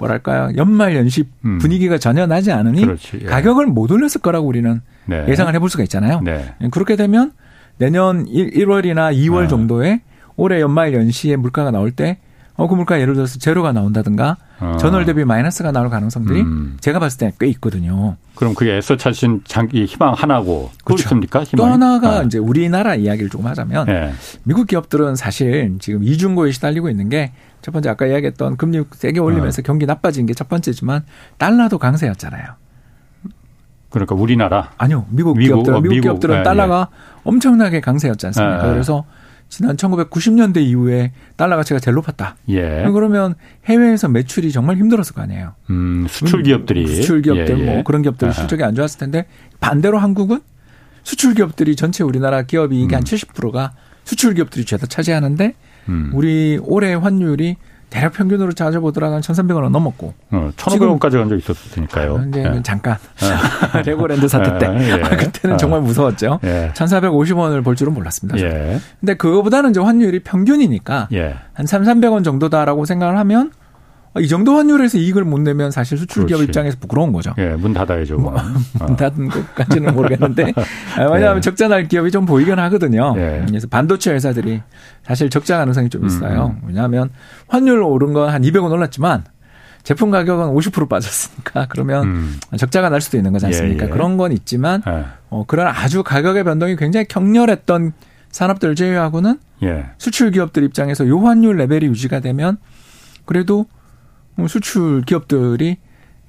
뭐랄까요 0.03 0.51
연말 0.57 0.95
연시 0.95 1.25
음. 1.45 1.57
분위기가 1.59 1.97
전혀 1.97 2.25
나지 2.25 2.51
않으니 2.51 2.85
예. 3.21 3.25
가격을 3.25 3.67
못 3.67 3.91
올렸을 3.91 4.21
거라고 4.21 4.47
우리는 4.47 4.81
네. 5.05 5.25
예상을 5.27 5.53
해볼 5.53 5.69
수가 5.69 5.83
있잖아요. 5.83 6.21
네. 6.21 6.53
그렇게 6.71 6.95
되면 6.95 7.31
내년 7.77 8.27
1, 8.27 8.67
월이나 8.67 9.11
2월 9.11 9.45
아. 9.45 9.47
정도에 9.47 10.01
올해 10.35 10.61
연말 10.61 10.93
연시에 10.93 11.35
물가가 11.35 11.71
나올 11.71 11.91
때 11.91 12.19
어, 12.55 12.67
그 12.67 12.75
물가 12.75 12.99
예를 13.01 13.15
들어서 13.15 13.39
제로가 13.39 13.71
나온다든가 13.71 14.37
어. 14.59 14.77
전월 14.79 15.05
대비 15.05 15.25
마이너스가 15.25 15.71
나올 15.71 15.89
가능성들이 15.89 16.41
음. 16.41 16.77
제가 16.79 16.99
봤을 16.99 17.17
때 17.17 17.31
꽤 17.39 17.47
있거든요. 17.47 18.15
그럼 18.35 18.53
그게 18.53 18.77
애써 18.77 18.95
찾으신 18.95 19.41
장기 19.45 19.85
희망 19.85 20.13
하나고 20.13 20.69
또 20.85 20.95
그렇죠. 20.95 21.09
희망이? 21.15 21.45
또 21.55 21.65
하나가 21.65 22.19
네. 22.19 22.25
이제 22.27 22.37
우리나라 22.37 22.95
이야기를 22.95 23.29
조금 23.29 23.47
하자면 23.47 23.87
네. 23.87 24.13
미국 24.43 24.67
기업들은 24.67 25.15
사실 25.15 25.75
지금 25.79 26.03
이중고에 26.03 26.51
시달리고 26.51 26.89
있는 26.89 27.09
게 27.09 27.31
첫 27.63 27.71
번째 27.71 27.89
아까 27.89 28.05
이야기했던 28.05 28.57
금리 28.57 28.83
세게 28.91 29.21
올리면서 29.21 29.61
어. 29.61 29.63
경기 29.65 29.85
나빠진 29.85 30.25
게 30.25 30.33
첫 30.33 30.49
번째지만 30.49 31.05
달러도 31.37 31.77
강세였잖아요. 31.77 32.43
그러니까 33.89 34.15
우리나라 34.15 34.71
아니요 34.77 35.05
미국, 35.09 35.37
미국 35.37 35.53
기업들 35.55 35.73
어, 35.73 35.79
미국, 35.79 35.89
미국 35.93 36.01
기업들은 36.03 36.37
네, 36.37 36.43
달러가 36.43 36.89
네. 36.91 36.97
엄청나게 37.23 37.79
강세였지 37.79 38.25
않습니까? 38.27 38.63
네. 38.63 38.69
그래서 38.71 39.05
지난 39.55 39.75
1990년대 39.75 40.57
이후에 40.63 41.11
달러 41.37 41.55
가치가 41.55 41.79
제일 41.79 41.93
높았다. 41.93 42.37
예. 42.49 42.89
그러면 42.91 43.35
해외에서 43.65 44.07
매출이 44.07 44.51
정말 44.51 44.77
힘들었을 44.77 45.13
거 45.13 45.21
아니에요. 45.21 45.53
음, 45.69 46.07
수출 46.09 46.41
기업들이 46.41 46.87
수출 46.87 47.21
기업들 47.21 47.59
예, 47.59 47.61
예. 47.61 47.65
뭐 47.65 47.83
그런 47.83 48.01
기업들 48.01 48.29
이 48.29 48.33
실적이 48.33 48.63
안 48.63 48.73
좋았을 48.73 48.99
텐데 48.99 49.27
반대로 49.59 49.99
한국은 49.99 50.39
수출 51.03 51.35
기업들이 51.35 51.75
전체 51.75 52.03
우리나라 52.03 52.41
기업이 52.41 52.81
이게 52.81 52.95
음. 52.95 52.97
한 52.97 53.03
70%가 53.03 53.73
수출 54.03 54.33
기업들이 54.33 54.65
죄다 54.65 54.87
차지하는데 54.87 55.53
음. 55.87 56.09
우리 56.15 56.57
올해 56.63 56.95
환율이 56.95 57.57
대략 57.93 58.13
평균으로 58.13 58.53
찾아보더라도 58.53 59.13
한 59.13 59.21
1,300원 59.21 59.65
은 59.67 59.71
넘었고. 59.71 60.13
어, 60.31 60.51
1,500원까지 60.57 61.11
간 61.19 61.29
적 61.29 61.37
있었을 61.37 61.71
테니까요. 61.73 62.15
근데 62.15 62.43
예. 62.43 62.61
잠깐. 62.63 62.97
예. 63.21 63.81
레고랜드 63.85 64.27
사태 64.27 64.57
때. 64.57 64.65
예. 64.65 64.93
아, 65.03 65.09
그때는 65.15 65.59
정말 65.59 65.81
무서웠죠. 65.81 66.39
예. 66.43 66.71
1,450원을 66.73 67.63
볼 67.63 67.75
줄은 67.75 67.93
몰랐습니다. 67.93 68.39
예. 68.39 68.79
근데 68.99 69.13
그거보다는 69.13 69.69
이제 69.69 69.79
환율이 69.79 70.21
평균이니까 70.23 71.09
예. 71.13 71.35
한 71.53 71.67
3, 71.67 71.83
300원 71.83 72.23
정도다라고 72.23 72.85
생각을 72.85 73.15
하면 73.19 73.51
아, 73.51 73.62
이 74.19 74.27
정도 74.27 74.57
환율에서 74.57 74.97
이익을 74.99 75.23
못 75.23 75.39
내면 75.41 75.71
사실 75.71 75.97
수출 75.97 76.27
기업 76.27 76.41
입장에서 76.41 76.77
부끄러운 76.79 77.11
거죠. 77.11 77.33
예, 77.39 77.49
문 77.49 77.73
닫아야죠. 77.73 78.17
뭐, 78.17 78.31
문 78.79 78.91
어. 78.91 78.95
닫은 78.95 79.27
것까지는 79.29 79.95
모르겠는데 79.95 80.53
아, 80.97 81.03
왜냐하면 81.11 81.37
예. 81.37 81.41
적자 81.41 81.67
날 81.67 81.87
기업이 81.87 82.11
좀 82.11 82.25
보이긴 82.25 82.59
하거든요. 82.59 83.15
예. 83.17 83.43
그래서 83.47 83.67
반도체 83.67 84.11
회사들이 84.13 84.61
사실 85.03 85.29
적자 85.29 85.57
가능성이 85.57 85.89
좀 85.89 86.05
있어요. 86.05 86.55
음. 86.55 86.61
음. 86.63 86.67
왜냐하면 86.67 87.09
환율 87.47 87.81
오른 87.81 88.13
건 88.13 88.29
한 88.29 88.41
200원 88.41 88.71
올랐지만 88.71 89.23
제품 89.83 90.11
가격은 90.11 90.47
50% 90.53 90.87
빠졌으니까 90.87 91.67
그러면 91.69 92.03
음. 92.05 92.39
적자가 92.57 92.89
날 92.89 93.01
수도 93.01 93.17
있는 93.17 93.33
거지 93.33 93.45
않습니까? 93.47 93.83
예, 93.85 93.87
예. 93.87 93.91
그런 93.91 94.17
건 94.17 94.31
있지만 94.31 94.81
예. 94.87 95.05
어, 95.29 95.43
그런 95.45 95.67
아주 95.67 96.03
가격의 96.03 96.43
변동이 96.45 96.75
굉장히 96.75 97.05
격렬했던 97.07 97.91
산업들을 98.31 98.75
제외하고는 98.75 99.39
예. 99.63 99.85
수출 99.97 100.31
기업들 100.31 100.63
입장에서 100.63 101.07
요 101.07 101.19
환율 101.19 101.57
레벨이 101.57 101.85
유지가 101.87 102.19
되면 102.21 102.57
그래도 103.25 103.55
뭐 103.57 103.65
수출 104.47 105.01
기업들이 105.01 105.77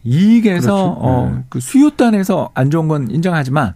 이익에서 0.04 0.74
그렇죠. 0.74 0.96
어, 1.00 1.32
네. 1.34 1.44
그 1.48 1.60
수요단에서 1.60 2.50
안 2.54 2.70
좋은 2.70 2.88
건 2.88 3.10
인정하지만 3.10 3.74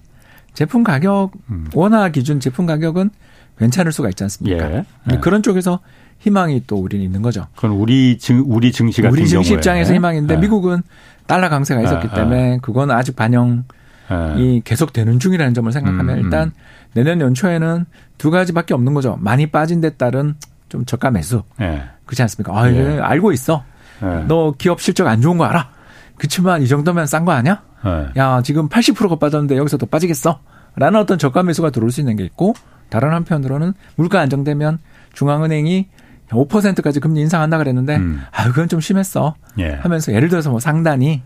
제품 0.52 0.84
가격 0.84 1.30
음. 1.50 1.66
원화 1.74 2.08
기준 2.10 2.40
제품 2.40 2.66
가격은 2.66 3.10
괜찮을 3.58 3.92
수가 3.92 4.08
있지 4.10 4.24
않습니까? 4.24 4.72
예. 4.72 4.84
네. 5.06 5.18
그런 5.20 5.42
쪽에서 5.42 5.80
희망이 6.18 6.64
또 6.66 6.76
우리는 6.76 7.04
있는 7.04 7.22
거죠. 7.22 7.46
그건 7.54 7.72
우리 7.72 8.18
증 8.18 8.44
우리 8.46 8.72
증시 8.72 9.00
같은 9.02 9.12
우리 9.12 9.26
증시 9.26 9.50
경우에. 9.50 9.58
입장에서 9.58 9.94
희망인데 9.94 10.34
네. 10.34 10.40
미국은 10.40 10.82
달러 11.26 11.48
강세가 11.48 11.80
있었기 11.82 12.08
네. 12.08 12.14
때문에 12.14 12.58
그건 12.60 12.90
아직 12.90 13.14
반영이 13.16 13.62
네. 14.10 14.60
계속 14.64 14.92
되는 14.92 15.18
중이라는 15.18 15.54
점을 15.54 15.70
생각하면 15.70 16.16
음, 16.16 16.18
음. 16.18 16.24
일단 16.24 16.52
내년 16.94 17.20
연초에는 17.20 17.84
두 18.16 18.30
가지밖에 18.30 18.74
없는 18.74 18.94
거죠. 18.94 19.16
많이 19.20 19.46
빠진 19.46 19.80
데 19.80 19.90
따른 19.90 20.34
좀 20.68 20.84
저가 20.84 21.10
매수. 21.10 21.42
네. 21.58 21.82
그렇지 22.04 22.22
않습니까? 22.22 22.58
아, 22.58 22.70
예. 22.72 22.98
알고 22.98 23.32
있어. 23.32 23.62
네. 24.00 24.24
너 24.26 24.54
기업 24.56 24.80
실적 24.80 25.06
안 25.06 25.20
좋은 25.20 25.38
거 25.38 25.44
알아. 25.44 25.70
그치만 26.16 26.62
이 26.62 26.68
정도면 26.68 27.06
싼 27.06 27.24
거 27.24 27.32
아니야? 27.32 27.62
네. 27.84 28.08
야, 28.16 28.42
지금 28.42 28.68
80%가 28.68 29.16
빠졌는데 29.16 29.56
여기서 29.56 29.78
더 29.78 29.86
빠지겠어? 29.86 30.40
라는 30.76 31.00
어떤 31.00 31.18
저가 31.18 31.42
매수가 31.42 31.70
들어올 31.70 31.90
수 31.90 32.00
있는 32.00 32.16
게 32.16 32.24
있고 32.24 32.54
다른 32.88 33.12
한편으로는 33.12 33.74
물가 33.96 34.20
안정되면 34.20 34.78
중앙은행이 35.12 35.88
5%까지 36.30 37.00
금리 37.00 37.20
인상한다 37.22 37.58
그랬는데 37.58 37.96
음. 37.96 38.22
아 38.32 38.44
그건 38.48 38.68
좀 38.68 38.80
심했어 38.80 39.34
예. 39.58 39.72
하면서 39.72 40.12
예를 40.12 40.28
들어서 40.28 40.50
뭐 40.50 40.60
상단이 40.60 41.22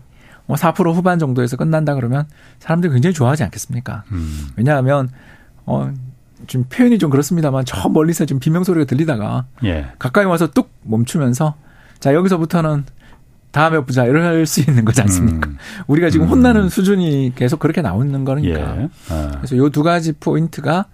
뭐4% 0.47 0.93
후반 0.93 1.19
정도에서 1.19 1.57
끝난다 1.57 1.93
그러면 1.93 2.25
사람들이 2.59 2.93
굉장히 2.93 3.13
좋아하지 3.13 3.43
않겠습니까? 3.43 4.03
음. 4.11 4.47
왜냐하면 4.55 5.09
어 5.65 5.91
지금 6.47 6.65
표현이 6.69 6.99
좀 6.99 7.09
그렇습니다만 7.09 7.65
저 7.65 7.89
멀리서 7.89 8.25
지금 8.25 8.39
비명 8.39 8.63
소리가 8.63 8.85
들리다가 8.85 9.45
예. 9.63 9.87
가까이 9.99 10.25
와서 10.25 10.47
뚝 10.47 10.71
멈추면서 10.83 11.55
자 12.03 12.13
여기서부터는 12.13 12.83
다음에 13.51 13.79
보자 13.79 14.03
이럴 14.03 14.45
수 14.45 14.59
있는 14.59 14.83
거지 14.83 14.99
않습니까? 15.03 15.47
음. 15.47 15.57
우리가 15.87 16.09
지금 16.09 16.25
음. 16.25 16.31
혼나는 16.31 16.67
수준이 16.67 17.31
계속 17.33 17.61
그렇게 17.61 17.81
나오는 17.81 18.25
거니까. 18.25 18.59
예. 18.81 18.89
아. 19.09 19.31
그래서 19.37 19.55
요 19.55 19.69
두 19.69 19.83
가지 19.83 20.11
포인트가 20.11 20.87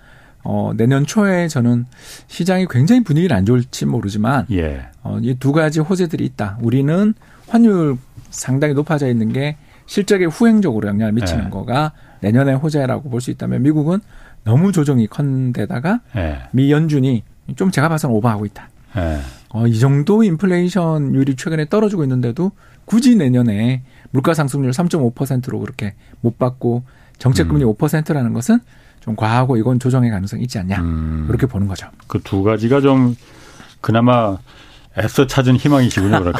어, 0.43 0.71
내년 0.77 1.07
초에 1.07 1.47
저는 1.47 1.87
시장이 2.27 2.67
굉장히 2.69 3.03
분위기를 3.03 3.35
안 3.35 3.43
좋을지 3.47 3.87
모르지만 3.87 4.45
예. 4.51 4.85
어, 5.01 5.17
이 5.23 5.33
두 5.39 5.51
가지 5.51 5.79
호재들이 5.79 6.23
있다. 6.25 6.59
우리는 6.61 7.15
환율 7.47 7.97
상당히 8.29 8.75
높아져 8.75 9.07
있는 9.07 9.33
게 9.33 9.57
실적에 9.87 10.25
후행적으로 10.25 10.87
영향을 10.89 11.13
미치는 11.13 11.45
예. 11.45 11.49
거가 11.49 11.93
내년의 12.21 12.55
호재라고 12.57 13.09
볼 13.09 13.19
수 13.19 13.31
있다면 13.31 13.63
미국은 13.63 13.97
너무 14.43 14.71
조정이 14.71 15.07
컨데다가 15.07 16.01
예. 16.17 16.41
미 16.51 16.71
연준이 16.71 17.23
좀 17.55 17.71
제가 17.71 17.89
봐서는 17.89 18.15
오버하고 18.15 18.45
있다. 18.45 18.69
예. 18.97 19.19
어, 19.49 19.65
이 19.67 19.79
정도 19.79 20.23
인플레이션율이 20.23 21.35
최근에 21.35 21.65
떨어지고 21.69 22.03
있는데도 22.03 22.51
굳이 22.85 23.15
내년에 23.15 23.83
물가 24.11 24.33
상승률 24.33 24.71
3.5%로 24.71 25.59
그렇게 25.59 25.93
못 26.21 26.37
받고 26.37 26.83
정책금리 27.17 27.63
음. 27.63 27.73
5%라는 27.73 28.33
것은 28.33 28.59
좀 28.99 29.15
과하고 29.15 29.57
이건 29.57 29.79
조정의 29.79 30.09
가능성이 30.11 30.43
있지 30.43 30.59
않냐 30.59 30.79
음. 30.81 31.23
그렇게 31.27 31.45
보는 31.47 31.67
거죠. 31.67 31.87
그 32.07 32.19
두 32.23 32.43
가지가 32.43 32.81
좀 32.81 33.15
그나마 33.81 34.37
애써 34.97 35.25
찾은 35.27 35.55
희망이시군요, 35.57 36.19
그렇게. 36.19 36.39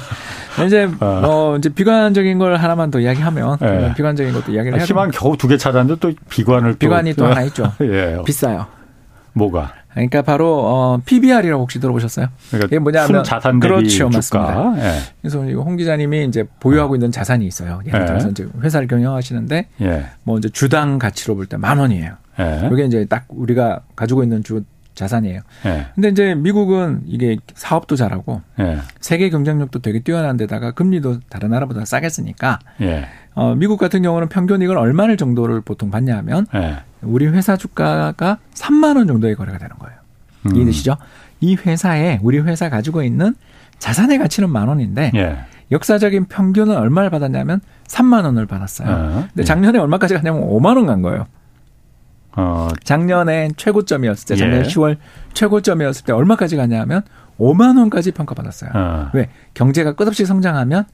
이제 0.66 0.84
어. 1.00 1.06
어. 1.24 1.56
이제 1.58 1.68
비관적인 1.68 2.38
걸 2.38 2.56
하나만 2.56 2.90
더 2.90 3.00
이야기하면 3.00 3.58
네. 3.60 3.92
비관적인 3.94 4.32
것도 4.32 4.52
이야기를 4.52 4.74
아, 4.74 4.76
해야 4.78 4.86
희망 4.86 5.10
겨우 5.10 5.36
두 5.36 5.48
개 5.48 5.56
찾았는데 5.58 6.00
또 6.00 6.12
비관을 6.30 6.76
비관이 6.76 7.12
또, 7.14 7.24
또 7.24 7.30
하나 7.30 7.42
있죠. 7.44 7.72
예. 7.82 8.18
비싸요. 8.24 8.66
뭐가? 9.34 9.72
그러니까 9.96 10.22
바로 10.22 10.60
어 10.64 11.00
PBR이라고 11.04 11.62
혹시 11.62 11.80
들어보셨어요? 11.80 12.28
그러니까 12.50 12.66
이게 12.66 12.78
뭐냐면 12.78 13.24
자산 13.24 13.58
대비 13.60 13.66
그렇죠, 13.74 13.88
주가. 14.10 14.42
맞습니다. 14.42 14.74
예. 14.86 14.98
그래서 15.22 15.44
이거 15.46 15.62
홍 15.62 15.76
기자님이 15.76 16.26
이제 16.26 16.44
보유하고 16.60 16.94
예. 16.94 16.96
있는 16.98 17.10
자산이 17.10 17.46
있어요. 17.46 17.80
예를 17.86 18.04
들어서 18.04 18.26
예. 18.26 18.30
이제 18.30 18.46
회사를 18.62 18.88
경영하시는데 18.88 19.68
예. 19.80 20.06
뭐 20.22 20.36
이제 20.38 20.48
주당 20.50 20.98
가치로 20.98 21.34
볼 21.34 21.46
때 21.46 21.56
만 21.56 21.78
원이에요. 21.78 22.12
예. 22.38 22.68
이게 22.72 22.84
이제 22.84 23.06
딱 23.06 23.24
우리가 23.28 23.80
가지고 23.96 24.22
있는 24.22 24.44
주 24.44 24.62
자산이에요. 24.96 25.40
예. 25.66 25.86
근데 25.94 26.08
이제 26.08 26.34
미국은 26.34 27.02
이게 27.06 27.36
사업도 27.54 27.94
잘하고 27.94 28.42
예. 28.58 28.78
세계 29.00 29.30
경쟁력도 29.30 29.78
되게 29.80 30.00
뛰어난 30.00 30.36
데다가 30.36 30.72
금리도 30.72 31.20
다른 31.28 31.50
나라보다 31.50 31.84
싸게 31.84 32.08
쓰니까 32.08 32.58
예. 32.80 33.06
어, 33.34 33.54
미국 33.54 33.78
같은 33.78 34.02
경우는 34.02 34.28
평균 34.28 34.62
이익을 34.62 34.76
얼마를 34.76 35.16
정도를 35.16 35.60
보통 35.60 35.90
받냐 35.90 36.16
하면 36.18 36.46
예. 36.56 36.78
우리 37.02 37.26
회사 37.28 37.56
주가가 37.56 38.38
3만 38.54 38.96
원 38.96 39.06
정도의 39.06 39.36
거래가 39.36 39.58
되는 39.58 39.76
거예요. 39.78 39.96
음. 40.46 40.56
이해되시죠? 40.56 40.96
이 41.40 41.54
회사에 41.54 42.18
우리 42.22 42.40
회사 42.40 42.68
가지고 42.70 43.02
있는 43.02 43.34
자산의 43.78 44.18
가치는 44.18 44.50
만 44.50 44.68
원인데 44.68 45.12
예. 45.14 45.36
역사적인 45.70 46.26
평균은 46.26 46.74
얼마를 46.76 47.10
받았냐면 47.10 47.60
3만 47.86 48.24
원을 48.24 48.46
받았어요. 48.46 48.88
어, 48.88 49.12
근데 49.28 49.42
예. 49.42 49.44
작년에 49.44 49.78
얼마까지 49.78 50.14
갔냐면 50.14 50.42
5만 50.42 50.76
원 50.76 50.86
간 50.86 51.02
거예요. 51.02 51.26
어. 52.36 52.68
작년에 52.84 53.50
최고점이었을 53.56 54.28
때, 54.28 54.36
작년 54.36 54.60
예. 54.60 54.62
10월 54.68 54.96
최고점이었을 55.32 56.04
때 56.04 56.12
얼마까지 56.12 56.56
가냐면 56.56 57.02
5만 57.38 57.78
원까지 57.78 58.12
평가받았어요. 58.12 58.70
어. 58.74 59.10
왜? 59.14 59.30
경제가 59.54 59.94
끝없이 59.94 60.24
성장하면 60.24 60.84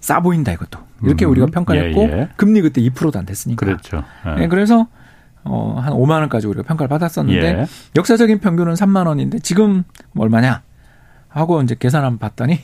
싸 0.00 0.20
보인다 0.20 0.52
이것도. 0.52 0.78
이렇게 1.04 1.24
음. 1.24 1.30
우리가 1.30 1.46
평가를 1.46 1.88
했고 1.88 2.02
예, 2.02 2.12
예. 2.12 2.28
금리 2.36 2.60
그때 2.60 2.80
2%도 2.80 3.18
안 3.18 3.26
됐으니까. 3.26 3.66
그렇죠. 3.66 4.02
예. 4.26 4.40
네, 4.40 4.48
그래서 4.48 4.86
어, 5.44 5.78
한 5.80 5.92
5만 5.92 6.20
원까지 6.20 6.46
우리가 6.46 6.62
평가를 6.62 6.88
받았었는데 6.88 7.46
예. 7.46 7.66
역사적인 7.96 8.38
평균은 8.40 8.74
3만 8.74 9.06
원인데 9.06 9.38
지금 9.40 9.82
얼마냐 10.16 10.62
하고 11.28 11.62
이제 11.62 11.74
계산 11.78 12.04
한번 12.04 12.18
봤더니 12.18 12.60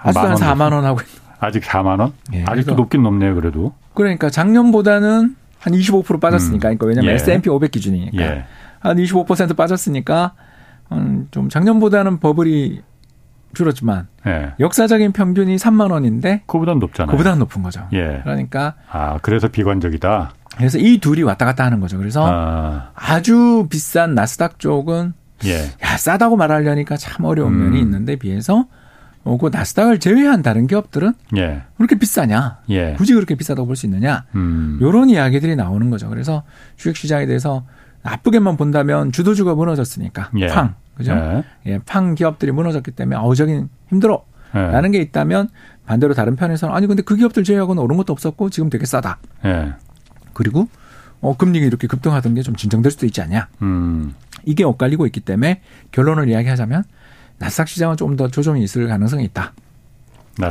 아직도 0.00 0.28
한 0.28 0.36
4만 0.36 0.72
원 0.72 0.84
하고 0.84 1.00
아직 1.40 1.62
4만 1.62 2.00
원? 2.00 2.12
예. 2.32 2.44
아직도 2.46 2.74
높긴 2.74 3.02
높네요, 3.02 3.34
그래도. 3.34 3.72
그러니까 3.94 4.30
작년보다는 4.30 5.36
한 5.64 5.72
25% 5.72 6.20
빠졌으니까. 6.20 6.68
음. 6.68 6.76
그러니까 6.76 6.86
왜냐면 6.86 7.10
예. 7.10 7.14
S&P 7.14 7.48
500 7.48 7.70
기준이니까. 7.70 8.22
예. 8.22 8.44
한25% 8.82 9.56
빠졌으니까 9.56 10.34
음, 10.92 11.26
좀 11.30 11.48
작년보다는 11.48 12.20
버블이 12.20 12.82
줄었지만 13.54 14.08
예. 14.26 14.52
역사적인 14.60 15.12
평균이 15.12 15.56
3만 15.56 15.90
원인데 15.90 16.42
그보다 16.46 16.74
높잖아요. 16.74 17.10
그보다 17.10 17.34
높은 17.36 17.62
거죠. 17.62 17.88
예. 17.94 18.20
그러니까 18.24 18.74
아 18.90 19.18
그래서 19.22 19.48
비관적이다. 19.48 20.34
그래서 20.58 20.78
이 20.78 20.98
둘이 20.98 21.22
왔다 21.22 21.46
갔다 21.46 21.64
하는 21.64 21.80
거죠. 21.80 21.96
그래서 21.96 22.26
아. 22.28 23.22
주 23.22 23.66
비싼 23.70 24.14
나스닥 24.14 24.58
쪽은 24.58 25.14
예. 25.46 25.70
야 25.82 25.96
싸다고 25.96 26.36
말하려니까 26.36 26.98
참 26.98 27.24
어려운 27.24 27.54
음. 27.54 27.64
면이 27.64 27.80
있는데 27.80 28.16
비해서 28.16 28.66
어, 29.24 29.38
그 29.38 29.48
나스닥을 29.50 30.00
제외한 30.00 30.42
다른 30.42 30.66
기업들은 30.66 31.14
예. 31.36 31.62
그렇게 31.76 31.98
비싸냐? 31.98 32.58
예. 32.68 32.92
굳이 32.98 33.14
그렇게 33.14 33.34
비싸다고 33.34 33.66
볼 33.66 33.74
수 33.76 33.86
있느냐? 33.86 34.24
음. 34.34 34.78
이런 34.80 35.08
이야기들이 35.08 35.56
나오는 35.56 35.88
거죠. 35.90 36.08
그래서 36.10 36.42
주식 36.76 36.96
시장에 36.96 37.24
대해서 37.26 37.64
나쁘게만 38.02 38.56
본다면 38.58 39.12
주도주가 39.12 39.54
무너졌으니까 39.54 40.30
예. 40.38 40.46
팡 40.48 40.74
그죠? 40.94 41.12
예. 41.12 41.44
예, 41.66 41.78
팡 41.86 42.14
기업들이 42.14 42.52
무너졌기 42.52 42.90
때문에 42.90 43.16
어우 43.16 43.34
저긴 43.34 43.68
힘들어. 43.88 44.24
예. 44.54 44.58
라는 44.60 44.90
게 44.92 45.00
있다면 45.00 45.48
반대로 45.86 46.12
다른 46.14 46.36
편에서는 46.36 46.74
아니 46.74 46.86
근데 46.86 47.02
그 47.02 47.16
기업들 47.16 47.44
제외하고는 47.44 47.82
오른 47.82 47.96
것도 47.96 48.12
없었고 48.12 48.50
지금 48.50 48.68
되게 48.70 48.84
싸다. 48.86 49.18
예. 49.46 49.72
그리고 50.34 50.68
어 51.22 51.34
금리가 51.36 51.64
이렇게 51.66 51.86
급등하던 51.86 52.34
게 52.34 52.42
좀 52.42 52.54
진정될 52.54 52.92
수도 52.92 53.06
있지 53.06 53.22
않냐. 53.22 53.48
음. 53.62 54.14
이게 54.44 54.62
엇갈리고 54.64 55.06
있기 55.06 55.20
때문에 55.20 55.62
결론을 55.92 56.28
이야기하자면 56.28 56.84
나스닥 57.38 57.68
시장은 57.68 57.96
좀 57.96 58.16
더 58.16 58.28
조정이 58.28 58.62
있을 58.62 58.86
가능성이 58.88 59.24
있다. 59.24 59.52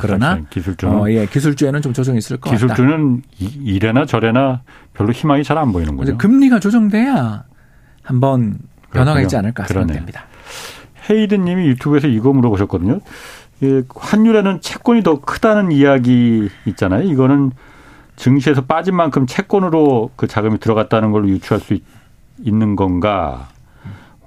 그러나 0.01 0.39
기술주는 0.49 0.93
어, 0.95 1.09
예, 1.09 1.25
기술주에는 1.25 1.81
좀 1.81 1.91
조정이 1.93 2.17
있을 2.17 2.37
것 2.37 2.49
기술주는 2.51 2.69
같다. 2.69 3.21
기술주는 3.37 3.65
이래나 3.65 4.05
저래나 4.05 4.61
별로 4.93 5.11
희망이 5.11 5.43
잘 5.43 5.57
안 5.57 5.71
보이는 5.73 5.95
거죠. 5.97 6.17
금리가 6.17 6.59
조정돼야 6.59 7.43
한번 8.01 8.59
변화가 8.91 9.21
있지 9.21 9.35
않을까 9.35 9.65
생각됩니다. 9.65 10.25
헤이든 11.09 11.43
님이 11.43 11.67
유튜브에서 11.67 12.07
이거 12.07 12.31
물어보셨거든요. 12.31 12.99
예, 13.63 13.83
환율에는 13.93 14.61
채권이 14.61 15.03
더 15.03 15.19
크다는 15.21 15.71
이야기 15.71 16.49
있잖아요. 16.67 17.03
이거는 17.09 17.51
증시에서 18.15 18.61
빠진 18.65 18.95
만큼 18.95 19.25
채권으로 19.25 20.11
그 20.15 20.27
자금이 20.27 20.59
들어갔다는 20.59 21.11
걸로 21.11 21.27
유추할 21.29 21.59
수 21.61 21.73
있, 21.73 21.83
는 22.45 22.75
건가? 22.75 23.49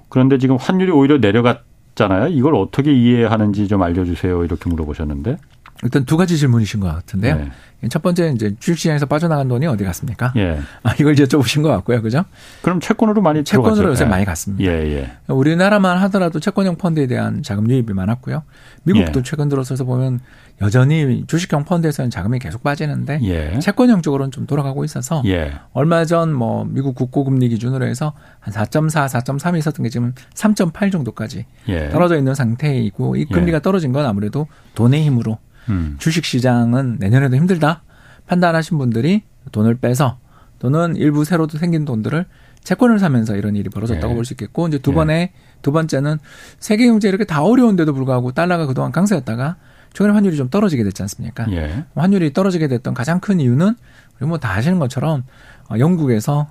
그런데 0.09 0.37
지금 0.37 0.55
환율이 0.55 0.91
오히려 0.91 1.17
내려갔 1.17 1.63
잖아요. 1.97 2.27
이걸 2.29 2.55
어떻게 2.55 2.93
이해하는지 2.93 3.67
좀 3.67 3.83
알려주세요. 3.83 4.45
이렇게 4.45 4.69
물어보셨는데. 4.69 5.37
일단 5.83 6.05
두 6.05 6.17
가지 6.17 6.37
질문이신 6.37 6.79
것 6.79 6.87
같은데요. 6.87 7.35
네. 7.35 7.51
첫 7.89 8.01
번째 8.01 8.31
이제 8.33 8.55
주식시장에서 8.59 9.05
빠져나간 9.05 9.47
돈이 9.47 9.67
어디 9.67 9.83
갔습니까? 9.83 10.33
예. 10.35 10.59
아, 10.81 10.95
이걸 10.99 11.13
여쭤보신 11.13 11.61
것 11.61 11.69
같고요, 11.69 12.01
그죠? 12.01 12.25
그럼 12.63 12.79
채권으로 12.79 13.21
많이 13.21 13.43
채권으로 13.43 13.75
들어갔죠. 13.75 13.91
요새 13.91 14.05
예. 14.05 14.09
많이 14.09 14.25
갔습니다. 14.25 14.63
예, 14.63 14.69
예. 14.97 15.11
우리나라만 15.27 15.99
하더라도 15.99 16.39
채권형 16.39 16.77
펀드에 16.77 17.05
대한 17.05 17.43
자금 17.43 17.69
유입이 17.69 17.93
많았고요. 17.93 18.41
미국도 18.83 19.19
예. 19.19 19.23
최근 19.23 19.47
들어서서 19.47 19.83
보면 19.83 20.21
여전히 20.59 21.23
주식형 21.27 21.65
펀드에서는 21.65 22.09
자금이 22.09 22.39
계속 22.39 22.63
빠지는데 22.63 23.19
예. 23.21 23.59
채권형 23.59 24.01
쪽으로는 24.01 24.31
좀 24.31 24.47
돌아가고 24.47 24.83
있어서 24.83 25.21
예. 25.27 25.53
얼마 25.73 26.03
전 26.05 26.33
뭐 26.33 26.65
미국 26.67 26.95
국고금리 26.95 27.47
기준으로 27.49 27.85
해서 27.85 28.13
한 28.39 28.51
4.4, 28.53 29.07
4.3이 29.07 29.59
있었던 29.59 29.83
게 29.83 29.89
지금 29.89 30.15
3.8 30.33 30.91
정도까지 30.91 31.45
떨어져 31.91 32.17
있는 32.17 32.33
상태이고 32.33 33.17
이 33.17 33.25
금리가 33.25 33.59
떨어진 33.59 33.91
건 33.91 34.05
아무래도 34.07 34.47
돈의 34.73 35.03
힘으로 35.03 35.37
음. 35.69 35.95
주식 35.99 36.25
시장은 36.25 36.97
내년에도 36.99 37.35
힘들다 37.35 37.83
판단하신 38.27 38.77
분들이 38.77 39.23
돈을 39.51 39.75
빼서 39.75 40.17
또는 40.59 40.95
일부 40.95 41.23
새로 41.23 41.47
생긴 41.47 41.85
돈들을 41.85 42.25
채권을 42.63 42.99
사면서 42.99 43.35
이런 43.35 43.55
일이 43.55 43.69
벌어졌다고 43.69 44.09
네. 44.09 44.15
볼수 44.15 44.33
있겠고 44.33 44.67
이제 44.67 44.77
두 44.77 44.91
번에 44.91 45.31
두 45.61 45.71
번째는 45.71 46.17
세계 46.59 46.87
경제 46.87 47.07
이렇게 47.07 47.23
다 47.23 47.43
어려운데도 47.43 47.93
불구하고 47.93 48.33
달러가 48.33 48.65
그동안 48.65 48.91
강세였다가 48.91 49.55
최근에 49.93 50.13
환율이 50.13 50.35
좀 50.35 50.49
떨어지게 50.49 50.83
됐지 50.83 51.01
않습니까? 51.03 51.45
예. 51.51 51.85
환율이 51.95 52.33
떨어지게 52.33 52.67
됐던 52.67 52.93
가장 52.93 53.19
큰 53.19 53.39
이유는 53.39 53.75
우리 54.19 54.27
뭐다 54.27 54.51
아시는 54.51 54.79
것처럼 54.79 55.23
어, 55.69 55.79
영국에서 55.79 56.47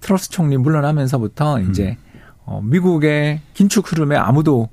트러스 0.00 0.30
총리 0.30 0.56
물러나면서부터 0.56 1.56
음. 1.56 1.70
이제 1.70 1.96
어, 2.44 2.60
미국의 2.62 3.40
긴축 3.54 3.90
흐름에 3.92 4.16
아무도 4.16 4.68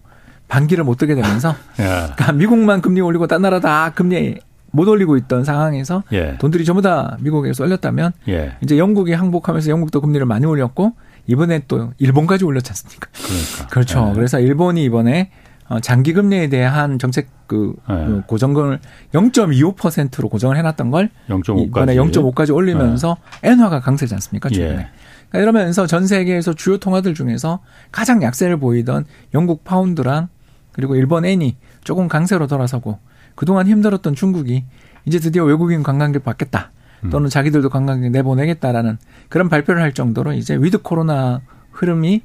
반기를 0.47 0.84
못 0.84 0.97
뜨게 0.97 1.15
되면서 1.15 1.55
예. 1.79 1.84
그러니까 1.84 2.31
미국만 2.34 2.81
금리 2.81 3.01
올리고 3.01 3.27
딴 3.27 3.41
나라 3.41 3.60
다 3.60 3.91
금리 3.93 4.38
못 4.71 4.88
올리고 4.88 5.17
있던 5.17 5.43
상황에서 5.43 6.03
예. 6.12 6.38
돈들이 6.38 6.65
전부 6.65 6.81
다 6.81 7.17
미국에 7.21 7.53
쏠렸다면 7.53 8.12
예. 8.27 8.58
이제 8.62 8.77
영국이 8.77 9.13
항복하면서 9.13 9.69
영국도 9.71 10.01
금리를 10.01 10.25
많이 10.25 10.45
올렸고 10.45 10.93
이번에 11.27 11.62
또 11.67 11.91
일본까지 11.97 12.43
올렸지 12.45 12.71
않습니까? 12.71 13.08
그러니까. 13.13 13.67
그렇죠. 13.71 14.08
예. 14.10 14.13
그래서 14.13 14.39
일본이 14.39 14.84
이번에 14.84 15.31
어, 15.67 15.79
장기 15.79 16.13
금리에 16.13 16.47
대한 16.47 16.99
정책 16.99 17.27
그 17.47 17.73
네. 17.89 18.21
고정금을 18.27 18.79
0.25%로 19.13 20.29
고정을 20.29 20.58
해놨던 20.58 20.91
걸 20.91 21.10
0.5까지 21.29 21.67
이번에 21.67 21.95
0.5까지 21.95 22.53
올리면서 22.53 23.17
네. 23.41 23.51
엔화가 23.51 23.79
강세지 23.79 24.13
않습니까? 24.13 24.49
최근에. 24.49 24.69
예. 24.69 24.88
그러니까 25.29 25.39
이러면서 25.39 25.88
전 25.88 26.05
세계에서 26.05 26.53
주요 26.53 26.77
통화들 26.77 27.13
중에서 27.13 27.60
가장 27.91 28.21
약세를 28.21 28.58
보이던 28.58 29.05
영국 29.34 29.63
파운드랑 29.63 30.29
그리고 30.75 30.97
일본 30.97 31.23
엔이 31.23 31.55
조금 31.85 32.09
강세로 32.09 32.47
돌아서고 32.47 32.99
그동안 33.33 33.65
힘들었던 33.67 34.13
중국이 34.13 34.65
이제 35.05 35.19
드디어 35.19 35.45
외국인 35.45 35.83
관광객 35.83 36.25
받겠다. 36.25 36.71
음. 37.05 37.09
또는 37.11 37.29
자기들도 37.29 37.69
관광객 37.69 38.11
내보내겠다라는 38.11 38.97
그런 39.29 39.47
발표를 39.47 39.81
할 39.81 39.93
정도로 39.93 40.33
이제 40.33 40.57
위드 40.59 40.81
코로나 40.81 41.39
흐름이 41.71 42.23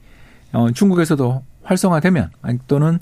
어 0.53 0.71
중국에서도 0.73 1.45
활성화되면 1.63 2.31
아니 2.43 2.59
또는 2.67 2.99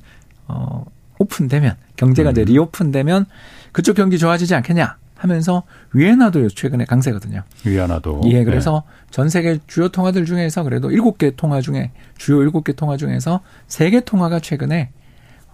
어, 0.49 0.85
오픈되면 1.19 1.77
경제가 1.97 2.33
이제 2.33 2.43
음. 2.43 2.45
reopen되면 2.45 3.25
그쪽 3.73 3.97
경기 3.97 4.19
좋아지지 4.19 4.55
않겠냐 4.55 4.99
하면서 5.17 5.63
위엔화도 5.95 6.49
최근에 6.51 6.85
강세거든요. 6.85 7.43
위안화도. 7.65 8.21
예, 8.27 8.45
그래서 8.45 8.85
네. 8.87 9.07
전 9.11 9.29
세계 9.31 9.59
주요 9.67 9.89
통화들 9.89 10.27
중에서 10.27 10.63
그래도 10.63 10.91
일곱 10.91 11.17
개 11.17 11.35
통화 11.35 11.63
중에 11.63 11.91
주요 12.19 12.43
일곱 12.43 12.65
개 12.65 12.75
통화 12.75 12.99
중에서 12.99 13.41
세 13.67 13.91
개 13.91 14.01
통화가 14.01 14.41
최근에 14.41 14.91
어, 14.91 14.98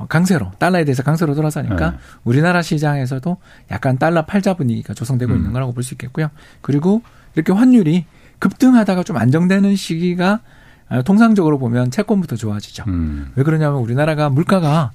강세로 0.08 0.52
달러에 0.58 0.84
대해서 0.84 1.02
강세로 1.02 1.34
돌아서니까 1.34 1.90
네. 1.92 1.96
우리나라 2.24 2.62
시장에서도 2.62 3.36
약간 3.70 3.96
달러 3.98 4.24
팔자 4.26 4.54
분위기가 4.54 4.92
조성되고 4.94 5.32
음. 5.32 5.36
있는 5.38 5.52
거라고 5.52 5.72
볼 5.72 5.82
수 5.84 5.94
있겠고요. 5.94 6.30
그리고 6.62 7.02
이렇게 7.34 7.52
환율이 7.52 8.04
급등하다가 8.38 9.02
좀 9.04 9.16
안정되는 9.16 9.76
시기가 9.76 10.40
아, 10.88 11.02
통상적으로 11.02 11.58
보면 11.58 11.90
채권부터 11.90 12.36
좋아지죠. 12.36 12.84
음. 12.88 13.32
왜 13.36 13.42
그러냐면 13.44 13.80
우리나라가 13.80 14.28
물가가 14.28 14.90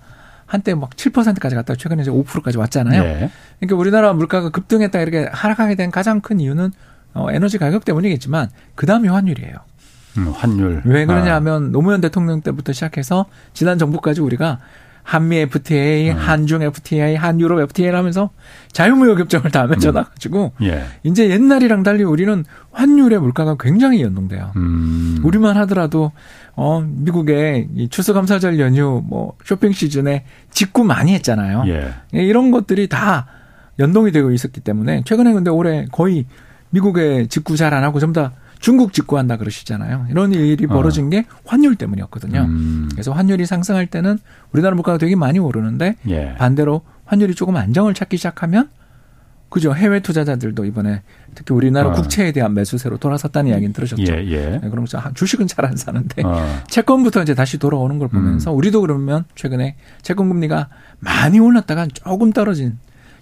한때 0.45 0.73
막 0.75 0.89
7%까지 0.91 1.55
갔다가 1.55 1.77
최근에 1.77 2.01
이제 2.01 2.11
5%까지 2.11 2.57
왔잖아요. 2.57 3.03
네. 3.03 3.31
그러니까 3.59 3.75
우리나라 3.77 4.13
물가가 4.13 4.49
급등했다 4.49 4.99
이렇게 4.99 5.29
하락하게 5.31 5.75
된 5.75 5.91
가장 5.91 6.21
큰 6.21 6.39
이유는 6.39 6.71
어, 7.13 7.27
에너지 7.31 7.57
가격 7.57 7.85
때문이겠지만 7.85 8.49
그 8.75 8.85
다음이 8.85 9.07
환율이에요. 9.07 9.55
음, 10.17 10.31
환율. 10.35 10.81
왜 10.85 11.05
그러냐면 11.05 11.65
아. 11.67 11.69
노무현 11.71 12.01
대통령 12.01 12.41
때부터 12.41 12.73
시작해서 12.73 13.25
지난 13.53 13.77
정부까지 13.77 14.21
우리가 14.21 14.59
한미 15.09 15.37
FTA, 15.37 16.11
음. 16.11 16.17
한중 16.17 16.61
FTA, 16.61 17.15
한유럽 17.15 17.59
FTA 17.61 17.89
하면서 17.89 18.29
자유무역 18.73 19.17
협정을 19.17 19.49
다 19.49 19.65
맺어놔가지고 19.65 20.51
음. 20.61 20.65
예. 20.67 20.83
이제 21.01 21.31
옛날이랑 21.31 21.81
달리 21.81 22.03
우리는 22.03 22.45
환율의 22.71 23.19
물가가 23.19 23.55
굉장히 23.59 24.03
연동돼요. 24.03 24.51
음. 24.55 25.17
우리만 25.23 25.57
하더라도 25.57 26.11
어 26.55 26.81
미국의 26.85 27.69
이 27.75 27.89
추수감사절 27.89 28.59
연휴 28.59 29.01
뭐 29.03 29.33
쇼핑 29.43 29.71
시즌에 29.71 30.25
직구 30.51 30.83
많이 30.83 31.15
했잖아요. 31.15 31.63
예. 31.65 31.91
예. 32.13 32.23
이런 32.23 32.51
것들이 32.51 32.87
다 32.87 33.25
연동이 33.79 34.11
되고 34.11 34.31
있었기 34.31 34.59
때문에 34.59 35.01
최근에 35.05 35.33
근데 35.33 35.49
올해 35.49 35.87
거의 35.91 36.27
미국의 36.69 37.29
직구 37.29 37.57
잘 37.57 37.73
안 37.73 37.83
하고 37.83 37.99
전부 37.99 38.21
다 38.21 38.33
중국 38.59 38.93
직구한다 38.93 39.37
그러시잖아요. 39.37 40.07
이런 40.09 40.33
일이 40.33 40.65
어. 40.65 40.67
벌어진 40.67 41.07
어. 41.07 41.09
게 41.09 41.25
환율 41.45 41.75
때문이었거든요. 41.75 42.41
음. 42.41 42.89
그래서 42.91 43.11
환율이 43.13 43.45
상승할 43.45 43.87
때는 43.87 44.19
우리나라 44.51 44.75
물가가 44.75 44.97
되게 44.97 45.15
많이 45.15 45.39
오르는데 45.39 45.95
예. 46.09 46.35
반대로 46.37 46.81
환율이 47.05 47.35
조금 47.35 47.55
안정을 47.55 47.93
찾기 47.93 48.17
시작하면 48.17 48.69
그죠. 49.49 49.73
해외 49.73 49.99
투자자들도 49.99 50.63
이번에 50.65 51.01
특히 51.33 51.55
우리나라 51.55 51.89
어. 51.89 51.93
국채에 51.93 52.31
대한 52.31 52.53
매수세로 52.53 52.97
돌아섰다는 52.97 53.49
이야기는 53.49 53.73
들으셨죠. 53.73 54.03
예, 54.13 54.23
예. 54.27 54.59
네, 54.61 54.69
그럼 54.69 54.85
주식은 55.15 55.47
잘 55.47 55.65
안 55.65 55.75
사는데 55.75 56.21
어. 56.23 56.45
채권부터 56.67 57.23
이제 57.23 57.33
다시 57.33 57.57
돌아오는 57.57 57.97
걸 57.97 58.07
보면서 58.09 58.51
음. 58.51 58.57
우리도 58.57 58.81
그러면 58.81 59.25
최근에 59.35 59.75
채권 60.03 60.29
금리가 60.29 60.69
많이 60.99 61.39
올랐다가 61.39 61.87
조금 61.87 62.31
떨어진 62.31 62.77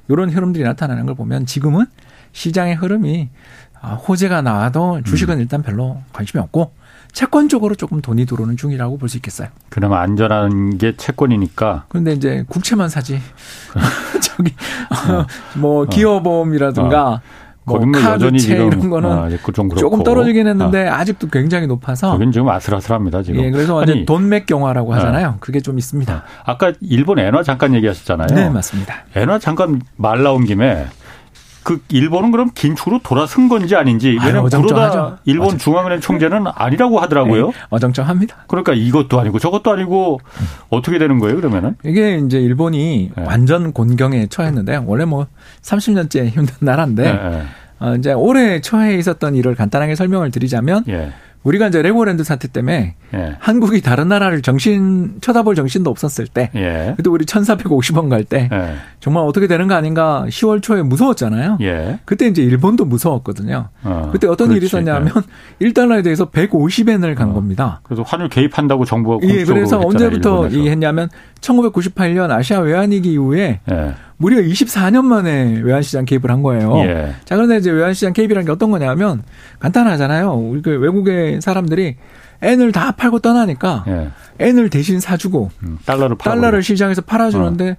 이런 0.10 0.30
흐름들이 0.30 0.64
나타나는 0.64 1.06
걸 1.06 1.16
보면 1.16 1.46
지금은 1.46 1.86
시장의 2.34 2.76
흐름이 2.76 3.30
아, 3.67 3.67
호재가 4.08 4.42
나와도 4.42 5.02
주식은 5.04 5.36
음. 5.36 5.42
일단 5.42 5.62
별로 5.62 5.98
관심이 6.14 6.42
없고 6.42 6.72
채권 7.14 7.50
쪽으로 7.50 7.76
조금 7.76 8.02
돈이 8.02 8.26
들어오는 8.26 8.58
중이라고 8.58 8.98
볼 8.98 9.10
수 9.10 9.18
있겠어요. 9.18 9.48
그럼 9.70 9.94
안전한 9.94 10.78
게 10.78 10.96
채권이니까. 10.98 11.86
그런데 11.88 12.14
이제 12.14 12.44
국채만 12.48 12.90
사지. 12.90 13.20
저기 14.22 14.54
어. 15.10 15.26
뭐 15.58 15.86
기업보험이라든가 15.86 17.10
어. 17.10 17.22
뭐 17.64 17.80
카드채 17.92 18.38
지금, 18.38 18.68
이런 18.68 18.90
거는 18.90 19.12
아, 19.12 19.30
조금 19.78 20.02
떨어지긴 20.04 20.48
했는데 20.48 20.88
아. 20.88 21.04
직도 21.04 21.28
굉장히 21.28 21.68
높아서 21.68 22.12
거긴 22.12 22.32
지금 22.32 22.48
아슬아슬합니다 22.48 23.24
지금. 23.24 23.44
예, 23.44 23.52
그래서 23.52 23.76
완전 23.76 24.06
돈맥 24.06 24.46
경화라고 24.46 24.94
하잖아요. 24.94 25.28
아. 25.28 25.36
그게 25.42 25.60
좀 25.60 25.78
있습니다. 25.78 26.14
아. 26.14 26.24
아까 26.46 26.72
일본 26.80 27.20
엔화 27.20 27.44
잠깐 27.44 27.74
얘기하셨잖아요. 27.76 28.28
네, 28.34 28.50
맞습니다. 28.50 29.04
엔화 29.16 29.40
잠깐 29.40 29.82
말 29.98 30.24
나온 30.24 30.46
김에 30.46 30.86
그 31.68 31.82
일본은 31.90 32.32
그럼 32.32 32.50
긴축으로 32.56 33.02
돌아선 33.04 33.50
건지 33.50 33.76
아닌지 33.76 34.18
왜냐하면 34.24 34.50
그러다 34.50 35.20
일본 35.26 35.48
맞아. 35.48 35.58
중앙은행 35.58 36.00
총재는 36.00 36.46
아니라고 36.56 37.02
하더라고요. 37.02 37.48
네, 37.48 37.54
어정쩡합니다. 37.70 38.46
그러니까 38.48 38.72
이것도 38.74 39.20
아니고 39.20 39.38
저것도 39.38 39.74
아니고 39.74 40.22
어떻게 40.70 40.98
되는 40.98 41.20
거예요 41.20 41.36
그러면은? 41.36 41.76
이게 41.84 42.20
이제 42.26 42.40
일본이 42.40 43.12
네. 43.14 43.24
완전 43.26 43.74
곤경에 43.74 44.28
처했는데 44.28 44.84
원래 44.86 45.04
뭐 45.04 45.28
30년째 45.62 46.28
힘든 46.30 46.56
나라인데 46.60 47.04
네, 47.04 47.30
네. 47.30 47.44
어, 47.80 47.96
이제 47.96 48.14
올해 48.14 48.62
처해 48.62 48.96
있었던 48.96 49.36
일을 49.36 49.56
간단하게 49.56 49.96
설명을 49.96 50.32
드리자면. 50.32 50.86
예. 51.48 51.50
우리가 51.50 51.68
이제 51.68 51.82
레고랜드 51.82 52.24
사태 52.24 52.48
때문에 52.48 52.96
예. 53.14 53.36
한국이 53.40 53.82
다른 53.82 54.10
나라를 54.10 54.42
정신 54.42 55.16
쳐다볼 55.22 55.56
정신도 55.56 55.90
없었을 55.90 56.28
때, 56.28 56.50
예. 56.56 56.94
그때 56.98 57.10
우리 57.10 57.26
1,450원 57.26 58.10
갈때 58.10 58.50
예. 58.52 58.76
정말 59.00 59.24
어떻게 59.24 59.48
되는 59.48 59.68
거 59.68 59.76
아닌가 59.76 60.26
10월 60.28 60.62
초에 60.62 60.82
무서웠잖아요. 60.82 61.58
예. 61.62 62.00
그때 62.06 62.28
이제 62.28 62.44
일본도 62.44 62.86
무서웠거든요. 62.86 63.70
어, 63.84 64.10
그때 64.12 64.28
어떤 64.28 64.50
그렇지. 64.50 64.58
일이 64.58 64.66
있었냐면 64.66 65.12
예. 65.62 65.68
1달러에 65.68 66.04
대해서 66.04 66.30
150엔을 66.30 67.16
간 67.16 67.30
어. 67.30 67.34
겁니다. 67.34 67.80
그래서 67.84 68.04
환율 68.04 68.30
개입한다고 68.30 68.86
정부가 68.86 69.26
예, 69.28 69.44
그래서 69.46 69.80
언제부터 69.80 70.46
얘기했냐면 70.52 71.10
1998년 71.42 72.32
아시아 72.32 72.60
외환위기 72.60 73.14
이후에 73.14 73.62
예. 73.72 73.94
무려 74.18 74.38
24년 74.42 75.06
만에 75.06 75.62
외환시장 75.62 76.06
개입을 76.06 76.32
한 76.32 76.42
거예요. 76.42 76.76
예. 76.80 77.16
자, 77.24 77.36
그런데 77.36 77.58
이제 77.58 77.70
외환시장 77.70 78.14
개입이라는 78.14 78.46
게 78.46 78.52
어떤 78.52 78.72
거냐면 78.72 79.24
간단하잖아요. 79.60 80.34
우리 80.34 80.62
그 80.62 80.72
외국의 80.72 81.40
사람들이 81.42 81.96
N을 82.42 82.72
다 82.72 82.92
팔고 82.92 83.20
떠나니까 83.20 83.86
예. 83.88 84.10
N을 84.40 84.70
대신 84.70 85.00
사주고 85.00 85.52
음, 85.64 85.78
달러를 85.86 86.18
달러를 86.18 86.64
시장에서 86.64 87.02
팔아주는데 87.02 87.70
어. 87.72 87.76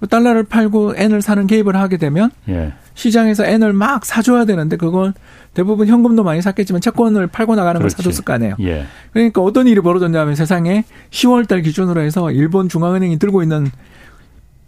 그 0.00 0.08
달러를 0.08 0.44
팔고 0.44 0.94
N을 0.96 1.22
사는 1.22 1.46
개입을 1.46 1.76
하게 1.76 1.96
되면 1.96 2.30
예. 2.48 2.72
시장에서 2.94 3.44
N을 3.44 3.72
막 3.72 4.04
사줘야 4.04 4.44
되는데 4.44 4.76
그걸 4.76 5.12
대부분 5.54 5.86
현금도 5.88 6.24
많이 6.24 6.42
샀겠지만 6.42 6.80
채권을 6.80 7.26
팔고 7.28 7.54
나가는 7.54 7.78
그렇지. 7.78 7.96
걸 7.96 8.02
사줬을 8.04 8.24
거 8.24 8.32
아니에요. 8.32 8.56
예. 8.60 8.86
그러니까 9.12 9.42
어떤 9.42 9.66
일이 9.66 9.80
벌어졌냐면 9.80 10.34
세상에 10.34 10.84
10월 11.10 11.46
달 11.46 11.62
기준으로 11.62 12.00
해서 12.00 12.30
일본 12.30 12.68
중앙은행이 12.68 13.18
들고 13.18 13.42
있는 13.42 13.70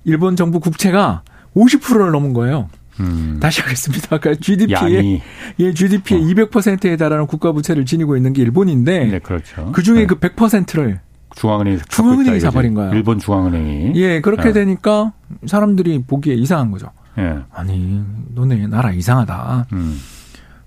일본 0.05 0.37
정부 0.37 0.61
국채가 0.61 1.23
50%를 1.57 2.11
넘은 2.11 2.33
거예요. 2.33 2.69
음. 3.01 3.39
다시 3.41 3.61
하겠습니다. 3.61 4.19
그러니까 4.19 4.41
GDP의 4.41 5.21
예, 5.59 5.75
GDP의 5.75 6.23
어. 6.23 6.25
200%에 6.25 6.97
달하는 6.97 7.27
국가 7.27 7.53
부채를 7.53 7.85
지니고 7.87 8.17
있는 8.17 8.33
게 8.33 8.43
일본인데 8.43 9.05
네, 9.07 9.19
그렇죠. 9.19 9.73
그 9.73 9.83
중에 9.83 10.01
네. 10.01 10.07
그 10.07 10.17
100%를 10.17 11.01
중앙은행이 11.35 11.79
중앙은행이 11.89 12.41
사버린 12.41 12.75
거야. 12.75 12.93
일본 12.93 13.19
중앙은행이. 13.19 13.93
예, 13.97 14.21
그렇게 14.21 14.45
네. 14.45 14.53
되니까 14.53 15.13
사람들이 15.47 16.05
보기에 16.07 16.35
이상한 16.35 16.71
거죠. 16.71 16.91
예. 17.19 17.39
아니, 17.53 18.03
너네 18.35 18.69
나라 18.69 18.93
이상하다. 18.93 19.67
음. 19.73 19.99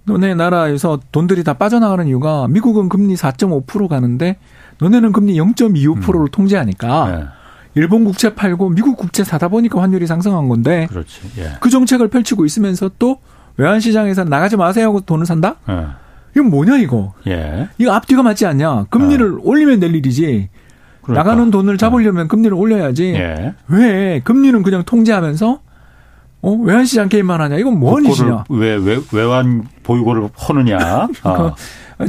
너네 0.03 0.35
나라에서 0.35 0.99
돈들이 1.11 1.43
다 1.43 1.53
빠져나가는 1.53 2.05
이유가 2.07 2.47
미국은 2.47 2.87
금리 2.87 3.15
4.5% 3.15 3.87
가는데 3.87 4.37
너네는 4.79 5.11
금리 5.11 5.35
0.25%를 5.37 6.21
음. 6.21 6.27
통제하니까 6.31 7.13
예. 7.13 7.36
일본 7.77 8.03
국채 8.05 8.33
팔고 8.33 8.69
미국 8.69 8.97
국채 8.97 9.23
사다 9.23 9.49
보니까 9.49 9.81
환율이 9.81 10.07
상승한 10.07 10.47
건데 10.49 10.87
그렇지. 10.89 11.21
예. 11.37 11.51
그 11.59 11.69
정책을 11.69 12.07
펼치고 12.07 12.45
있으면서 12.45 12.89
또 12.97 13.19
외환 13.57 13.79
시장에서 13.79 14.23
나가지 14.23 14.57
마세요 14.57 14.87
하고 14.87 15.01
돈을 15.01 15.25
산다? 15.25 15.55
예. 15.69 15.85
이건 16.35 16.49
뭐냐 16.49 16.77
이거? 16.77 17.13
예. 17.27 17.69
이거 17.77 17.93
앞뒤가 17.93 18.23
맞지 18.23 18.45
않냐? 18.45 18.85
금리를 18.89 19.33
어. 19.33 19.39
올리면 19.43 19.79
낼 19.79 19.95
일이지. 19.95 20.49
그러니까. 21.01 21.23
나가는 21.23 21.51
돈을 21.51 21.77
잡으려면 21.77 22.23
네. 22.23 22.27
금리를 22.27 22.53
올려야지. 22.55 23.13
예. 23.13 23.53
왜 23.67 24.21
금리는 24.23 24.61
그냥 24.63 24.83
통제하면서 24.83 25.59
어, 26.41 26.51
외환 26.51 26.85
시장 26.85 27.09
게임만 27.09 27.41
하냐? 27.41 27.57
이건 27.57 27.79
뭔 27.79 28.03
짓이냐? 28.03 28.45
왜, 28.49 28.75
왜, 28.75 28.99
외환 29.11 29.67
보유고를 29.83 30.29
허느냐? 30.47 31.07
어. 31.23 31.55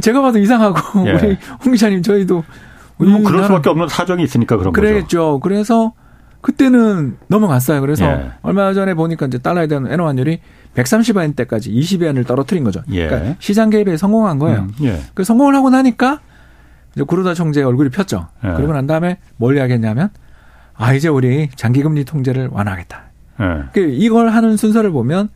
제가 0.01 0.21
봐도 0.21 0.37
이상하고, 0.37 1.07
예. 1.07 1.13
우리 1.13 1.37
홍 1.65 1.73
기자님 1.73 2.03
저희도. 2.03 2.43
뭐 2.99 3.21
그럴 3.23 3.43
수밖에 3.43 3.69
없는 3.69 3.87
사정이 3.87 4.23
있으니까 4.23 4.57
그런 4.57 4.73
그랬죠. 4.73 4.99
거죠. 5.03 5.39
그래서 5.39 5.93
그때는 6.41 7.17
넘어갔어요. 7.27 7.81
그래서 7.81 8.05
예. 8.05 8.31
얼마 8.41 8.73
전에 8.73 8.93
보니까 8.93 9.25
이제 9.27 9.37
달러에 9.37 9.67
대한 9.67 9.91
엔화 9.91 10.05
환율이 10.07 10.39
130엔 10.75 11.35
때까지 11.35 11.71
20엔을 11.71 12.25
떨어뜨린 12.25 12.63
거죠. 12.63 12.81
예. 12.91 13.07
그러니까 13.07 13.35
시장 13.39 13.69
개입에 13.69 13.97
성공한 13.97 14.39
거예요. 14.39 14.59
음, 14.59 14.73
예. 14.83 15.01
그 15.13 15.23
성공을 15.23 15.55
하고 15.55 15.69
나니까 15.69 16.19
이제 16.95 17.03
구르다 17.03 17.33
총재 17.33 17.61
얼굴이 17.63 17.89
폈죠. 17.89 18.27
예. 18.43 18.49
그러고 18.53 18.73
난 18.73 18.87
다음에 18.87 19.17
뭘 19.37 19.57
이야기했냐면 19.57 20.09
아 20.75 20.93
이제 20.93 21.07
우리 21.09 21.49
장기금리 21.55 22.05
통제를 22.05 22.49
완화하겠다. 22.51 23.03
예. 23.41 23.45
그 23.73 23.79
이걸 23.81 24.29
하는 24.29 24.55
순서를 24.57 24.91
보면 24.91 25.29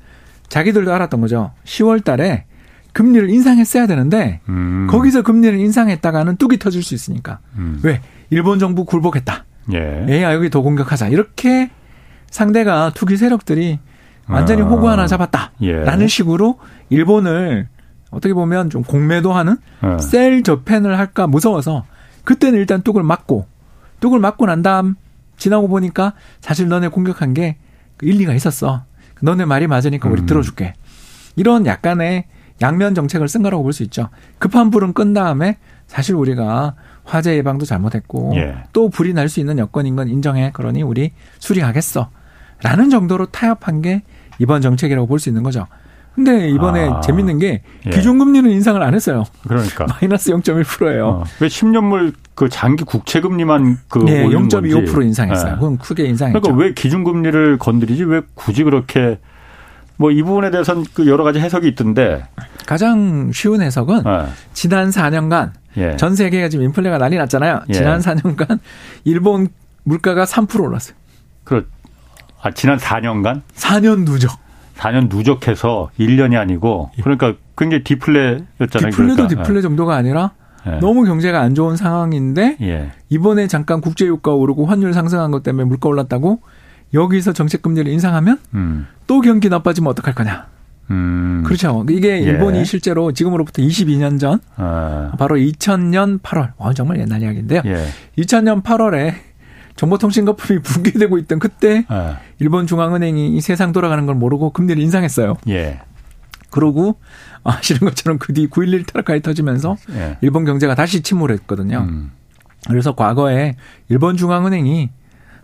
자기들도 0.47 0.93
알았던 0.93 1.19
거죠. 1.21 1.51
10월 1.65 2.03
달에 2.03 2.45
금리를 2.93 3.29
인상했어야 3.29 3.87
되는데 3.87 4.39
음. 4.49 4.87
거기서 4.89 5.23
금리를 5.23 5.59
인상했다가는 5.59 6.37
뚝이 6.37 6.57
터질 6.57 6.83
수 6.83 6.93
있으니까. 6.93 7.39
음. 7.57 7.79
왜? 7.83 8.01
일본 8.29 8.59
정부 8.59 8.85
굴복했다. 8.85 9.45
예. 9.73 10.05
에야 10.07 10.33
여기 10.33 10.49
더 10.49 10.61
공격하자. 10.61 11.09
이렇게 11.09 11.69
상대가 12.29 12.91
투기 12.93 13.17
세력들이 13.17 13.79
완전히 14.27 14.61
아. 14.61 14.65
호구 14.65 14.89
하나 14.89 15.07
잡았다라는 15.07 16.01
예. 16.01 16.07
식으로 16.07 16.59
일본을 16.89 17.67
어떻게 18.11 18.33
보면 18.33 18.69
좀 18.69 18.83
공매도 18.83 19.33
하는 19.33 19.57
예. 19.83 19.97
셀 19.99 20.43
저펜을 20.43 20.97
할까 20.97 21.27
무서워서 21.27 21.85
그때는 22.23 22.59
일단 22.59 22.81
뚝을 22.81 23.03
맞고 23.03 23.47
뚝을 23.99 24.19
맞고 24.19 24.45
난 24.45 24.61
다음 24.61 24.95
지나고 25.37 25.67
보니까 25.67 26.13
사실 26.41 26.67
너네 26.67 26.89
공격한 26.89 27.33
게 27.33 27.57
일리가 28.01 28.33
있었어. 28.33 28.85
너네 29.21 29.45
말이 29.45 29.67
맞으니까 29.67 30.09
우리 30.09 30.21
음. 30.21 30.25
들어줄게. 30.25 30.73
이런 31.35 31.65
약간의 31.65 32.25
양면 32.63 32.95
정책을 32.95 33.27
쓴 33.27 33.43
거라고 33.43 33.61
볼 33.63 33.73
수 33.73 33.83
있죠. 33.83 34.09
급한 34.39 34.69
불은 34.71 34.93
끈 34.93 35.13
다음에 35.13 35.57
사실 35.87 36.15
우리가 36.15 36.73
화재 37.03 37.35
예방도 37.35 37.65
잘못했고 37.65 38.33
예. 38.37 38.55
또 38.73 38.89
불이 38.89 39.13
날 39.13 39.27
수 39.29 39.39
있는 39.39 39.59
여건인 39.59 39.95
건 39.95 40.07
인정해. 40.07 40.49
그러니 40.53 40.81
우리 40.81 41.11
수리하겠어. 41.39 42.09
라는 42.63 42.89
정도로 42.89 43.25
타협한 43.27 43.81
게 43.81 44.03
이번 44.39 44.61
정책이라고 44.61 45.05
볼 45.07 45.19
수 45.19 45.29
있는 45.29 45.43
거죠. 45.43 45.67
근데 46.15 46.47
이번에 46.49 46.87
아, 46.89 47.01
재밌는 47.01 47.39
게 47.39 47.63
예. 47.87 47.89
기준금리는 47.89 48.49
인상을 48.49 48.81
안 48.81 48.93
했어요. 48.93 49.23
그러니까 49.47 49.85
마이너스 49.99 50.31
0.1%예요. 50.31 51.07
어, 51.07 51.23
왜 51.41 51.47
10년물 51.47 52.13
그 52.35 52.49
장기 52.49 52.83
국채금리만 52.83 53.79
그 53.89 53.99
네, 53.99 54.25
0.25% 54.27 55.03
인상했어요. 55.05 55.51
네. 55.53 55.55
그건 55.55 55.77
크게 55.79 56.05
인상했죠. 56.05 56.39
그러니까 56.39 56.63
왜 56.63 56.73
기준금리를 56.73 57.57
건드리지? 57.57 58.03
왜 58.03 58.21
굳이 58.35 58.63
그렇게 58.63 59.19
뭐 60.03 60.11
이 60.11 60.21
부분에 60.21 60.51
대해서는 60.51 60.83
그 60.93 61.07
여러 61.07 61.23
가지 61.23 61.39
해석이 61.39 61.65
있던데 61.69 62.25
가장 62.65 63.31
쉬운 63.33 63.61
해석은 63.61 64.03
네. 64.03 64.25
지난 64.51 64.89
4년간 64.89 65.51
예. 65.77 65.95
전 65.95 66.15
세계가 66.15 66.49
지금 66.49 66.65
인플레가 66.65 66.97
난리 66.97 67.17
났잖아요. 67.17 67.61
예. 67.69 67.73
지난 67.73 68.01
4년간 68.01 68.59
일본 69.05 69.47
물가가 69.83 70.25
3% 70.25 70.61
올랐어요. 70.61 70.95
그렇. 71.45 71.63
아, 72.41 72.51
지난 72.51 72.77
4년간? 72.77 73.41
4년 73.55 74.05
누적. 74.05 74.31
4년 74.77 75.07
누적해서 75.09 75.89
1년이 75.97 76.37
아니고 76.37 76.91
예. 76.97 77.01
그러니까 77.01 77.35
굉장히 77.57 77.85
디플레였잖아요. 77.85 78.91
디플레도 78.91 79.15
그러니까. 79.15 79.27
디플레 79.27 79.61
정도가 79.61 79.95
아니라 79.95 80.31
예. 80.67 80.71
너무 80.81 81.05
경제가 81.05 81.39
안 81.39 81.55
좋은 81.55 81.77
상황인데 81.77 82.57
예. 82.61 82.91
이번에 83.07 83.47
잠깐 83.47 83.79
국제 83.79 84.05
유가 84.05 84.33
오르고 84.33 84.65
환율 84.65 84.93
상승한 84.93 85.31
것 85.31 85.43
때문에 85.43 85.63
물가 85.63 85.87
올랐다고 85.87 86.41
여기서 86.93 87.33
정책 87.33 87.61
금리를 87.61 87.91
인상하면 87.91 88.39
음. 88.53 88.87
또 89.07 89.21
경기 89.21 89.49
나빠지면 89.49 89.89
어떡할 89.91 90.13
거냐. 90.15 90.47
음. 90.91 91.43
그렇죠. 91.45 91.85
이게 91.89 92.09
예. 92.17 92.19
일본이 92.19 92.59
예. 92.59 92.63
실제로 92.63 93.11
지금으로부터 93.13 93.61
22년 93.61 94.19
전 94.19 94.39
아. 94.57 95.11
바로 95.17 95.35
2000년 95.35 96.21
8월. 96.21 96.51
와, 96.57 96.73
정말 96.73 96.99
옛날 96.99 97.21
이야기인데요. 97.21 97.61
2000년 98.17 98.57
예. 98.57 98.61
8월에 98.61 99.13
정보통신 99.75 100.25
거품이 100.25 100.59
붕괴되고 100.63 101.17
있던 101.19 101.39
그때 101.39 101.85
아. 101.87 102.17
일본 102.39 102.67
중앙은행이 102.67 103.35
이 103.35 103.41
세상 103.41 103.71
돌아가는 103.71 104.05
걸 104.05 104.15
모르고 104.15 104.51
금리를 104.51 104.81
인상했어요. 104.81 105.37
예. 105.47 105.79
그러고 106.51 106.97
아시는 107.43 107.79
것처럼 107.79 108.19
그 108.19 108.31
뒤 108.33 108.47
9.11 108.47 108.85
테러까지 108.85 109.21
터지면서 109.21 109.77
예. 109.91 110.17
일본 110.21 110.45
경제가 110.45 110.75
다시 110.75 111.01
침몰했거든요. 111.01 111.87
음. 111.89 112.11
그래서 112.67 112.93
과거에 112.93 113.55
일본 113.89 114.15
중앙은행이 114.15 114.89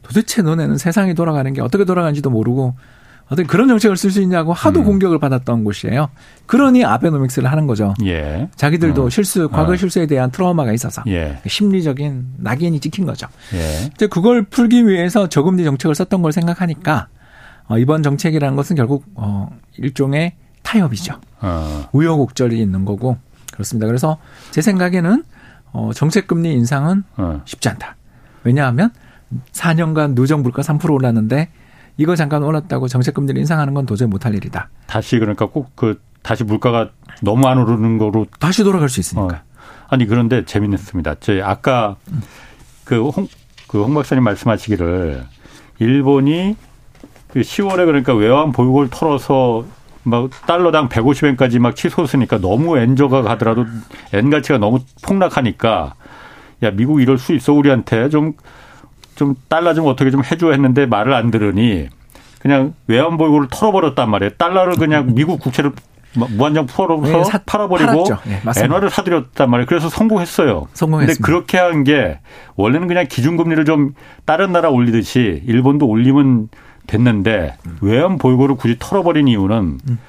도대체 0.09 0.41
너네는 0.41 0.77
세상이 0.77 1.13
돌아가는 1.13 1.53
게 1.53 1.61
어떻게 1.61 1.85
돌아가는지도 1.85 2.31
모르고 2.31 2.75
어떤 3.29 3.45
그런 3.45 3.67
정책을 3.67 3.95
쓸 3.95 4.09
수 4.09 4.21
있냐고 4.23 4.53
하도 4.53 4.79
음. 4.79 4.85
공격을 4.85 5.19
받았던 5.19 5.63
곳이에요. 5.63 6.09
그러니 6.47 6.83
아베노믹스를 6.83 7.51
하는 7.51 7.67
거죠. 7.67 7.93
예. 8.03 8.49
자기들도 8.55 9.03
어. 9.03 9.09
실수, 9.11 9.49
과거 9.49 9.73
어. 9.73 9.75
실수에 9.75 10.07
대한 10.07 10.31
트라우마가 10.31 10.73
있어서 10.73 11.03
예. 11.05 11.39
심리적인 11.45 12.25
낙인이 12.37 12.79
찍힌 12.79 13.05
거죠. 13.05 13.27
예. 13.53 13.91
이제 13.93 14.07
그걸 14.07 14.41
풀기 14.45 14.87
위해서 14.87 15.29
저금리 15.29 15.63
정책을 15.63 15.93
썼던 15.93 16.23
걸 16.23 16.31
생각하니까 16.31 17.07
어, 17.67 17.77
이번 17.77 18.01
정책이라는 18.01 18.55
것은 18.55 18.75
결국 18.75 19.05
어, 19.13 19.55
일종의 19.77 20.33
타협이죠. 20.63 21.21
어. 21.41 21.87
우여곡절이 21.91 22.59
있는 22.59 22.83
거고 22.83 23.17
그렇습니다. 23.53 23.85
그래서 23.85 24.17
제 24.49 24.63
생각에는 24.63 25.23
어, 25.71 25.91
정책 25.93 26.25
금리 26.25 26.51
인상은 26.53 27.03
어. 27.15 27.43
쉽지 27.45 27.69
않다. 27.69 27.95
왜냐하면 28.43 28.89
4년간 29.53 30.15
누적 30.15 30.41
물가 30.41 30.61
3% 30.61 30.91
올랐는데 30.91 31.49
이거 31.97 32.15
잠깐 32.15 32.43
올랐다고 32.43 32.87
정책 32.87 33.13
금리를 33.13 33.39
인상하는 33.39 33.73
건 33.73 33.85
도저히 33.85 34.07
못할 34.07 34.33
일이다. 34.33 34.69
다시 34.87 35.19
그러니까 35.19 35.45
꼭 35.45 35.75
그 35.75 35.99
다시 36.21 36.43
물가가 36.43 36.89
너무 37.21 37.47
안 37.47 37.57
오르는 37.57 37.97
거로 37.97 38.25
다시 38.39 38.63
돌아갈 38.63 38.89
수 38.89 38.99
있으니까. 38.99 39.35
어. 39.35 39.41
아니 39.87 40.05
그런데 40.05 40.45
재밌습니다. 40.45 41.15
저희 41.19 41.41
아까 41.41 41.95
그홍그 42.85 43.27
그홍 43.67 43.93
박사님 43.93 44.23
말씀하시기를 44.23 45.25
일본이 45.79 46.55
그 47.29 47.41
10월에 47.41 47.85
그러니까 47.85 48.13
외환 48.13 48.51
보유고를 48.51 48.89
털어서 48.91 49.65
막 50.03 50.29
달러당 50.45 50.89
150엔까지 50.89 51.59
막 51.59 51.75
치솟으니까 51.75 52.39
너무 52.39 52.77
엔저가 52.77 53.21
가더라도 53.21 53.65
엔 54.13 54.29
가치가 54.29 54.57
너무 54.57 54.79
폭락하니까 55.03 55.93
야 56.63 56.71
미국 56.71 57.01
이럴 57.01 57.17
수 57.17 57.33
있어 57.33 57.53
우리한테 57.53 58.09
좀 58.09 58.33
좀 59.19 59.36
달러 59.49 59.73
좀 59.73 59.86
어떻게 59.86 60.10
좀 60.12 60.23
해줘 60.23 60.51
했는데 60.51 60.86
말을 60.86 61.13
안 61.13 61.29
들으니 61.29 61.89
그냥 62.41 62.73
외환보유고를 62.88 63.49
털어버렸단 63.51 64.10
말이에요. 64.10 64.32
달러를 64.38 64.75
그냥 64.77 65.12
미국 65.13 65.41
국채를 65.41 65.73
무한정 66.15 66.65
풀어서 66.67 67.01
네, 67.03 67.23
사, 67.25 67.38
팔아버리고 67.45 68.05
네, 68.23 68.41
엔화를 68.63 68.89
사들였단 68.89 69.49
말이에요. 69.49 69.67
그래서 69.67 69.89
성공했어요. 69.89 70.67
성공했습니다. 70.73 71.17
근데 71.17 71.21
그렇게 71.25 71.58
한 71.58 71.84
게 71.84 72.19
원래는 72.55 72.88
그냥 72.88 73.05
기준금리를 73.08 73.63
좀 73.65 73.93
다른 74.25 74.51
나라 74.53 74.69
올리듯이 74.69 75.43
일본도 75.45 75.86
올리면 75.86 76.47
됐는데 76.88 77.58
음. 77.67 77.77
외환 77.82 78.17
보유고를 78.17 78.55
굳이 78.55 78.77
털어버린 78.79 79.27
이유는 79.27 79.79
음. 79.88 79.99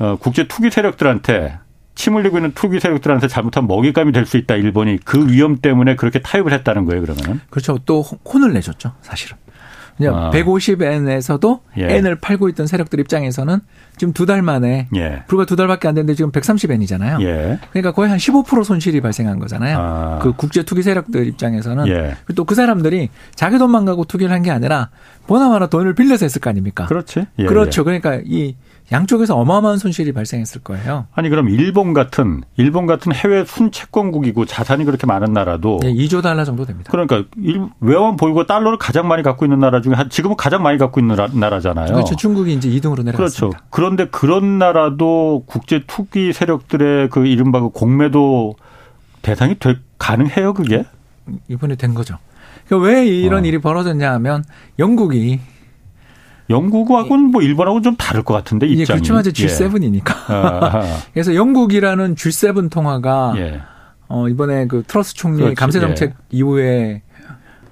어, 0.00 0.16
국제 0.20 0.46
투기 0.46 0.70
세력들한테 0.70 1.58
침 1.98 2.14
흘리고 2.14 2.38
있는 2.38 2.52
투기 2.52 2.78
세력들한테 2.78 3.26
잘못한 3.26 3.66
먹잇감이 3.66 4.12
될 4.12 4.24
수 4.24 4.36
있다 4.36 4.54
일본이 4.54 4.98
그 5.04 5.28
위험 5.28 5.56
때문에 5.56 5.96
그렇게 5.96 6.20
타협을 6.20 6.52
했다는 6.52 6.84
거예요 6.84 7.02
그러면은 7.02 7.40
그렇죠 7.50 7.76
또 7.84 8.02
혼을 8.02 8.52
내줬죠 8.52 8.92
사실은 9.02 9.36
그냥 9.96 10.14
아. 10.16 10.30
150엔에서도 10.30 11.60
예. 11.78 11.96
엔을 11.96 12.16
팔고 12.20 12.48
있던 12.50 12.68
세력들 12.68 13.00
입장에서는 13.00 13.58
지금 13.96 14.12
두 14.12 14.26
달 14.26 14.42
만에 14.42 14.86
예. 14.94 15.24
불과 15.26 15.44
두 15.44 15.56
달밖에 15.56 15.88
안 15.88 15.94
됐는데 15.96 16.14
지금 16.14 16.30
130엔이잖아요. 16.30 17.20
예. 17.22 17.58
그러니까 17.72 17.90
거의 17.90 18.08
한 18.08 18.18
15% 18.18 18.62
손실이 18.62 19.00
발생한 19.00 19.40
거잖아요. 19.40 19.76
아. 19.76 20.18
그 20.22 20.34
국제 20.34 20.62
투기 20.62 20.82
세력들 20.84 21.26
입장에서는 21.26 21.88
예. 21.88 22.14
또그 22.36 22.54
사람들이 22.54 23.08
자기 23.34 23.58
돈만 23.58 23.86
가고 23.86 24.04
투기를 24.04 24.32
한 24.32 24.42
게 24.42 24.52
아니라 24.52 24.90
보나마나 25.26 25.66
돈을 25.66 25.94
빌려서 25.94 26.26
했을 26.26 26.40
거 26.40 26.48
아닙니까? 26.50 26.86
그렇지. 26.86 27.26
예, 27.40 27.46
그렇죠. 27.46 27.80
예. 27.80 27.84
그러니까 27.84 28.20
이 28.24 28.54
양쪽에서 28.90 29.36
어마어마한 29.36 29.78
손실이 29.78 30.12
발생했을 30.12 30.62
거예요. 30.62 31.06
아니 31.14 31.28
그럼 31.28 31.48
일본 31.50 31.92
같은 31.92 32.42
일본 32.56 32.86
같은 32.86 33.12
해외 33.12 33.44
순채권국이고 33.44 34.46
자산이 34.46 34.84
그렇게 34.84 35.06
많은 35.06 35.32
나라도 35.32 35.78
네, 35.82 35.92
2조 35.92 36.22
달러 36.22 36.44
정도 36.44 36.64
됩니다. 36.64 36.90
그러니까 36.90 37.24
외환 37.80 38.16
보유고 38.16 38.46
달러를 38.46 38.78
가장 38.78 39.06
많이 39.06 39.22
갖고 39.22 39.44
있는 39.44 39.58
나라 39.58 39.82
중에 39.82 39.94
지금은 40.08 40.36
가장 40.36 40.62
많이 40.62 40.78
갖고 40.78 41.00
있는 41.00 41.16
나라잖아요. 41.34 41.92
그렇죠. 41.92 42.16
중국이 42.16 42.54
이제 42.54 42.68
2등으로 42.70 43.04
내려갔습니다. 43.04 43.58
그렇죠. 43.58 43.66
그런데 43.70 44.06
그런 44.06 44.58
나라도 44.58 45.44
국제 45.46 45.82
투기 45.86 46.32
세력들의 46.32 47.10
그 47.10 47.26
이른바 47.26 47.60
그 47.60 47.68
공매도 47.68 48.54
대상이 49.20 49.58
되, 49.58 49.76
가능해요, 49.98 50.54
그게? 50.54 50.84
이번에 51.48 51.76
된 51.76 51.92
거죠. 51.92 52.16
그러니까 52.66 52.88
왜 52.88 53.06
이런 53.06 53.44
어. 53.44 53.46
일이 53.46 53.58
벌어졌냐 53.58 54.10
하면 54.14 54.44
영국이 54.78 55.40
영국하고는 56.50 57.26
뭐 57.30 57.42
일본하고는 57.42 57.82
좀 57.82 57.96
다를 57.96 58.22
것 58.22 58.34
같은데 58.34 58.66
입장이. 58.66 58.80
예, 58.80 58.84
그렇지만 58.86 59.20
이제 59.20 59.30
G7이니까. 59.30 60.14
예. 60.30 60.94
그래서 61.12 61.34
영국이라는 61.34 62.14
G7 62.14 62.70
통화가 62.70 63.34
예. 63.36 63.60
어 64.08 64.28
이번에 64.28 64.66
그 64.66 64.82
트러스 64.86 65.14
총리 65.14 65.38
그렇지. 65.38 65.54
감세 65.54 65.80
정책 65.80 66.10
예. 66.10 66.14
이후에 66.30 67.02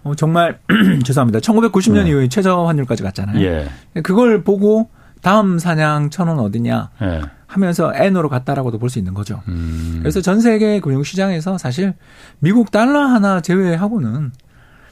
어, 0.03 0.15
정말 0.15 0.59
죄송합니다. 1.05 1.39
1990년 1.41 2.05
네. 2.05 2.11
이후에 2.11 2.29
최저 2.29 2.65
환율까지 2.65 3.03
갔잖아요. 3.03 3.41
예. 3.43 3.69
그걸 4.03 4.45
보고 4.45 4.91
다음 5.23 5.59
사냥 5.59 6.11
천원 6.11 6.39
어디냐 6.39 6.91
예. 7.03 7.23
하면서 7.47 7.93
N으로 7.95 8.29
갔다라고도 8.29 8.79
볼 8.79 8.91
수 8.91 8.99
있는 8.99 9.15
거죠. 9.15 9.41
음. 9.49 9.99
그래서 10.01 10.21
전 10.21 10.41
세계 10.41 10.79
금융시장에서 10.81 11.57
사실 11.59 11.95
미국 12.41 12.71
달러 12.71 13.01
하나 13.07 13.41
제외하고는 13.41 14.33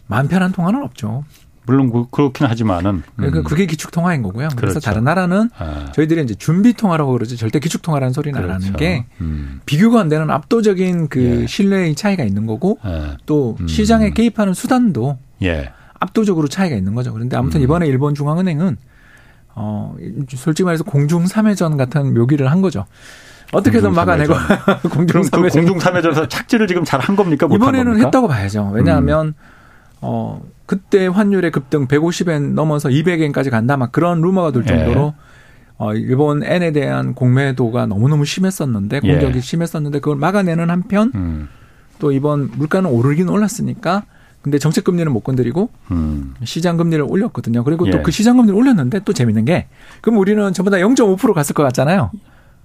마음 0.06 0.28
편한 0.28 0.52
통화는 0.52 0.82
없죠. 0.82 1.24
물론 1.66 1.90
그, 1.90 2.06
그렇긴 2.10 2.46
하지만은 2.46 3.02
그러니까 3.16 3.40
음. 3.40 3.44
그게 3.44 3.66
기축 3.66 3.90
통화인 3.90 4.22
거고요. 4.22 4.48
그래서 4.56 4.74
그렇죠. 4.74 4.80
다른 4.80 5.04
나라는 5.04 5.50
아. 5.58 5.92
저희들이 5.92 6.22
이제 6.22 6.34
준비 6.34 6.74
통화라고 6.74 7.12
그러죠. 7.12 7.36
절대 7.36 7.58
기축 7.58 7.82
통화라는 7.82 8.12
소리는 8.12 8.36
그렇죠. 8.38 8.52
안 8.54 8.60
하는 8.60 8.72
그렇죠. 8.74 8.78
게 8.78 9.06
음. 9.20 9.60
비교가 9.64 10.00
안 10.00 10.08
되는 10.08 10.30
압도적인 10.30 11.08
그 11.08 11.42
예. 11.42 11.46
신뢰의 11.46 11.94
차이가 11.94 12.22
있는 12.24 12.46
거고 12.46 12.78
예. 12.84 13.16
또 13.26 13.56
음. 13.60 13.66
시장에 13.68 14.10
개입하는 14.10 14.52
수단도 14.52 15.18
예. 15.42 15.70
압도적으로 15.98 16.48
차이가 16.48 16.76
있는 16.76 16.94
거죠. 16.94 17.12
그런데 17.12 17.36
아무튼 17.36 17.60
음. 17.60 17.64
이번에 17.64 17.86
일본 17.86 18.14
중앙은행은 18.14 18.76
어 19.56 19.94
솔직히 20.36 20.64
말해서 20.64 20.84
공중 20.84 21.24
3회전 21.24 21.78
같은 21.78 22.12
묘기를 22.12 22.50
한 22.50 22.60
거죠. 22.60 22.84
어떻게든 23.52 23.92
막아내고 23.94 24.34
공중 24.90 25.22
3회전. 25.22 25.30
그 25.30 25.50
공중 25.52 25.78
3회전에서 25.78 26.28
착지를 26.28 26.66
지금 26.66 26.84
잘 26.84 27.00
한 27.00 27.14
겁니까? 27.16 27.46
이번에는 27.50 28.04
했다고 28.04 28.26
봐야죠. 28.28 28.70
왜냐하면 28.74 29.28
음. 29.28 29.34
어 30.04 30.42
그때 30.66 31.06
환율의 31.06 31.50
급등 31.50 31.86
150엔 31.88 32.52
넘어서 32.52 32.88
200엔까지 32.88 33.50
간다 33.50 33.76
막 33.76 33.92
그런 33.92 34.20
루머가 34.20 34.50
돌 34.50 34.64
정도로 34.64 35.14
예. 35.16 35.24
어, 35.76 35.92
일본 35.94 36.44
엔에 36.44 36.72
대한 36.72 37.14
공매도가 37.14 37.86
너무너무 37.86 38.24
심했었는데 38.24 39.00
공격이 39.00 39.36
예. 39.36 39.40
심했었는데 39.40 40.00
그걸 40.00 40.16
막아내는 40.16 40.70
한편 40.70 41.10
음. 41.14 41.48
또 41.98 42.12
이번 42.12 42.50
물가는 42.54 42.88
오르긴 42.88 43.28
올랐으니까 43.28 44.04
근데 44.42 44.58
정책 44.58 44.84
금리는 44.84 45.10
못 45.10 45.20
건드리고 45.20 45.70
음. 45.90 46.34
시장 46.44 46.76
금리를 46.76 47.02
올렸거든요. 47.08 47.64
그리고 47.64 47.86
예. 47.86 47.90
또그 47.90 48.10
시장 48.10 48.36
금리를 48.36 48.54
올렸는데 48.54 49.00
또 49.04 49.12
재밌는 49.12 49.46
게 49.46 49.68
그럼 50.00 50.18
우리는 50.18 50.52
전부 50.52 50.70
다 50.70 50.76
0.5% 50.76 51.32
갔을 51.32 51.54
것 51.54 51.62
같잖아요. 51.62 52.10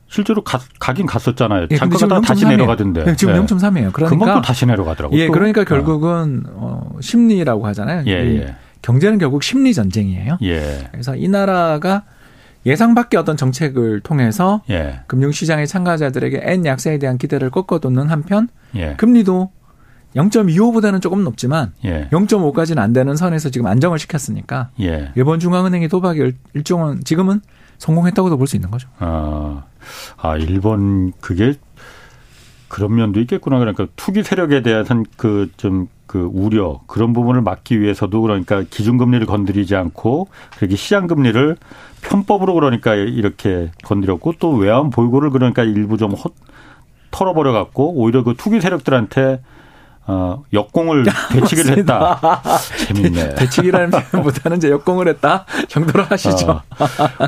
실제로 0.10 0.44
가, 0.44 0.60
가긴 0.80 1.06
갔었잖아요. 1.06 1.68
예, 1.70 1.78
잠깐 1.78 2.22
다시 2.22 2.46
내려가던데. 2.46 3.06
네, 3.06 3.16
지금 3.16 3.36
예. 3.36 3.40
0.3이에요. 3.40 3.94
그러니까 3.94 4.10
금방 4.10 4.34
또 4.36 4.42
다시 4.42 4.66
내려가더라고요. 4.66 5.20
예, 5.20 5.28
그러니까 5.28 5.62
어. 5.62 5.64
결국은 5.64 6.44
어, 6.48 6.90
심리라고 7.00 7.66
하잖아요. 7.68 8.04
예, 8.08 8.12
예. 8.12 8.56
경제는 8.82 9.20
결국 9.20 9.44
심리 9.44 9.74
전쟁이에요. 9.74 10.40
예. 10.42 10.88
그래서 10.92 11.16
이 11.16 11.28
나라가 11.28 12.04
예상 12.66 12.96
밖의 12.96 13.20
어떤 13.20 13.38
정책을 13.38 14.02
통해서 14.02 14.62
예. 14.72 15.02
금융시장의 15.08 15.68
참가자들에게 15.68 16.42
N 16.44 16.66
약세에 16.66 16.98
대한 16.98 17.18
기대를 17.20 17.52
꺾어놓는 17.52 18.10
한편 18.10 18.50
예. 18.76 18.96
금리도 18.98 19.52
0.25보다는 20.16 21.02
조금 21.02 21.24
높지만 21.24 21.72
예. 21.86 22.10
0.5까지는 22.12 22.80
안 22.80 22.94
되는 22.94 23.16
선에서 23.16 23.50
지금 23.52 23.68
안정을 23.68 24.00
시켰으니까 24.00 24.72
예. 24.82 25.12
일본 25.16 25.40
중앙은행의 25.40 25.88
도박이 25.88 26.34
일종은 26.56 27.02
지금은 27.04 27.42
성공했다고도 27.80 28.38
볼 28.38 28.46
수 28.46 28.56
있는 28.56 28.70
거죠. 28.70 28.88
아, 29.00 29.64
아 30.18 30.38
일본 30.38 31.14
그게 31.20 31.54
그런 32.68 32.96
면도 32.96 33.20
있겠구나. 33.22 33.58
그러니까 33.58 33.88
투기 33.96 34.22
세력에 34.22 34.62
대한 34.62 35.06
그 35.18 35.50
좀그 35.58 35.88
그 36.06 36.30
우려 36.32 36.82
그런 36.86 37.14
부분을 37.14 37.42
막기 37.42 37.82
위해서도 37.82 38.22
그러니까 38.22 38.64
기준금리를 38.70 39.26
건드리지 39.26 39.76
않고 39.76 40.28
그렇게 40.58 40.76
시장금리를 40.76 41.58
편법으로 42.02 42.54
그러니까 42.54 42.94
이렇게 42.96 43.72
건드렸고 43.84 44.34
또 44.40 44.52
외환 44.52 44.90
보유고를 44.90 45.32
그러니까 45.32 45.64
일부 45.64 45.98
좀 45.98 46.12
헛, 46.14 46.34
털어버려 47.12 47.52
갖고 47.52 47.94
오히려 47.94 48.24
그 48.24 48.36
투기 48.38 48.62
세력들한테 48.62 49.42
어, 50.12 50.44
역공을 50.52 51.06
대치기를 51.34 51.78
했다. 51.78 52.20
재밌네. 52.88 53.36
대치기라는 53.38 53.92
표현보다는 53.92 54.58
이제 54.58 54.72
역공을 54.72 55.08
했다 55.08 55.46
정도로 55.68 56.04
하시죠. 56.06 56.50
어. 56.50 56.62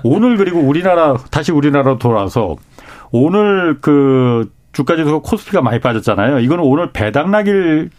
오늘 0.03 0.35
그리고 0.35 0.59
우리나라 0.59 1.15
다시 1.29 1.51
우리나라로 1.51 1.99
돌아서 1.99 2.55
오늘 3.11 3.79
그 3.81 4.51
주가 4.71 4.95
지수가 4.95 5.19
코스피가 5.19 5.61
많이 5.61 5.79
빠졌잖아요. 5.79 6.39
이거는 6.39 6.63
오늘 6.63 6.91
배당락일 6.91 7.91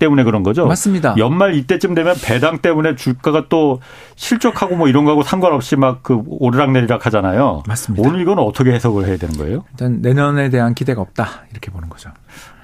때문에 0.00 0.24
그런 0.24 0.42
거죠. 0.42 0.66
맞습니다. 0.66 1.14
연말 1.18 1.54
이때쯤 1.54 1.94
되면 1.94 2.16
배당 2.24 2.58
때문에 2.58 2.96
주가가 2.96 3.46
또 3.48 3.80
실적하고 4.16 4.74
뭐 4.74 4.88
이런 4.88 5.04
거하고 5.04 5.22
상관없이 5.22 5.76
막 5.76 6.00
그 6.02 6.22
오르락내리락 6.26 7.06
하잖아요. 7.06 7.62
맞습니다. 7.66 8.08
오늘 8.08 8.20
이건 8.20 8.38
어떻게 8.38 8.72
해석을 8.72 9.06
해야 9.06 9.16
되는 9.16 9.36
거예요? 9.36 9.64
일단 9.72 10.00
내년에 10.00 10.48
대한 10.48 10.74
기대가 10.74 11.00
없다 11.02 11.44
이렇게 11.50 11.70
보는 11.70 11.88
거죠. 11.88 12.10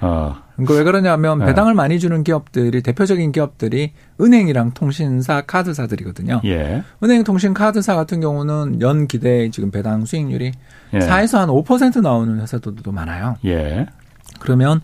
어. 0.00 0.36
그러니까 0.54 0.74
왜 0.74 0.84
그러냐면 0.84 1.38
네. 1.40 1.46
배당을 1.46 1.74
많이 1.74 1.98
주는 2.00 2.24
기업들이 2.24 2.82
대표적인 2.82 3.32
기업들이 3.32 3.92
은행이랑 4.20 4.72
통신사, 4.72 5.42
카드사들이거든요. 5.42 6.40
예. 6.44 6.82
은행, 7.02 7.24
통신, 7.24 7.52
카드사 7.52 7.94
같은 7.94 8.20
경우는 8.20 8.80
연 8.80 9.06
기대 9.06 9.50
지금 9.50 9.70
배당 9.70 10.04
수익률이 10.06 10.52
예. 10.94 10.98
4에서 10.98 11.38
한 11.38 11.48
5% 11.48 12.00
나오는 12.00 12.40
회사들도 12.40 12.90
많아요. 12.90 13.36
예. 13.44 13.86
그러면 14.40 14.80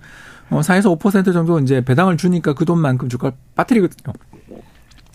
4에서 0.60 0.92
어, 0.92 0.98
5% 0.98 1.32
정도 1.32 1.58
이제 1.58 1.80
배당을 1.82 2.16
주니까 2.16 2.54
그 2.54 2.64
돈만큼 2.64 3.08
주가를 3.08 3.36
빠뜨리거든요. 3.54 4.14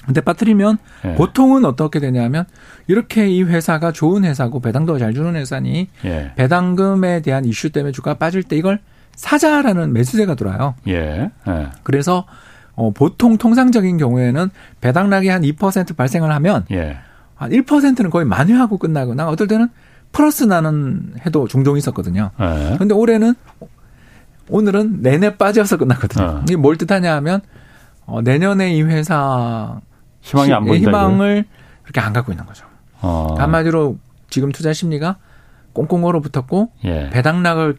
근데 0.08 0.22
빠뜨리면 0.22 0.78
예. 1.04 1.16
보통은 1.16 1.66
어떻게 1.66 2.00
되냐면 2.00 2.46
이렇게 2.88 3.30
이 3.30 3.44
회사가 3.44 3.92
좋은 3.92 4.24
회사고 4.24 4.62
배당도 4.62 4.98
잘 5.00 5.14
주는 5.14 5.36
회사니 5.36 5.90
예. 6.06 6.32
배당금에 6.38 7.22
대한 7.22 7.44
이슈 7.44 7.72
때문에 7.72 7.92
주가가 7.92 8.18
빠질 8.18 8.42
때 8.44 8.56
이걸 8.56 8.80
사자라는 9.16 9.92
매수세가 9.92 10.36
들어와요. 10.36 10.76
예. 10.88 11.30
예. 11.48 11.68
그래서 11.84 12.26
어, 12.74 12.92
보통 12.92 13.38
통상적인 13.38 13.98
경우에는 13.98 14.50
배당락이 14.80 15.28
한 15.28 15.42
2% 15.42 15.98
발생을 15.98 16.32
하면 16.32 16.66
예. 16.72 17.00
한 17.36 17.52
1%는 17.52 18.10
거의 18.10 18.26
만회하고 18.26 18.78
끝나거나 18.78 19.28
어떨 19.28 19.48
때는 19.48 19.68
플러스 20.14 20.46
나는 20.46 21.14
해도 21.26 21.50
종종 21.50 21.78
있었거든요. 21.78 22.32
그런데 22.38 22.96
예. 22.96 22.98
올해는 22.98 23.36
오늘은 24.50 25.02
내내 25.02 25.38
빠져서 25.38 25.78
끝났거든요. 25.78 26.26
어. 26.26 26.41
이게 26.43 26.56
뭘 26.56 26.78
뜻하냐 26.78 27.14
하면 27.16 27.41
어, 28.06 28.22
내년에 28.22 28.74
이 28.74 28.82
회사 28.84 29.80
희망이 30.22 30.54
안 30.54 30.66
보인다. 30.66 30.89
희망을 30.89 31.45
그렇게 31.84 32.00
안 32.02 32.14
갖고 32.14 32.32
있는 32.32 32.45
거죠. 32.45 32.66
어. 33.02 33.36
한마디로 33.38 33.98
지금 34.30 34.52
투자 34.52 34.74
심리가 34.74 35.18
꽁꽁 35.74 36.04
얼어붙었고 36.06 36.72
예. 36.86 37.10
배당락을 37.12 37.78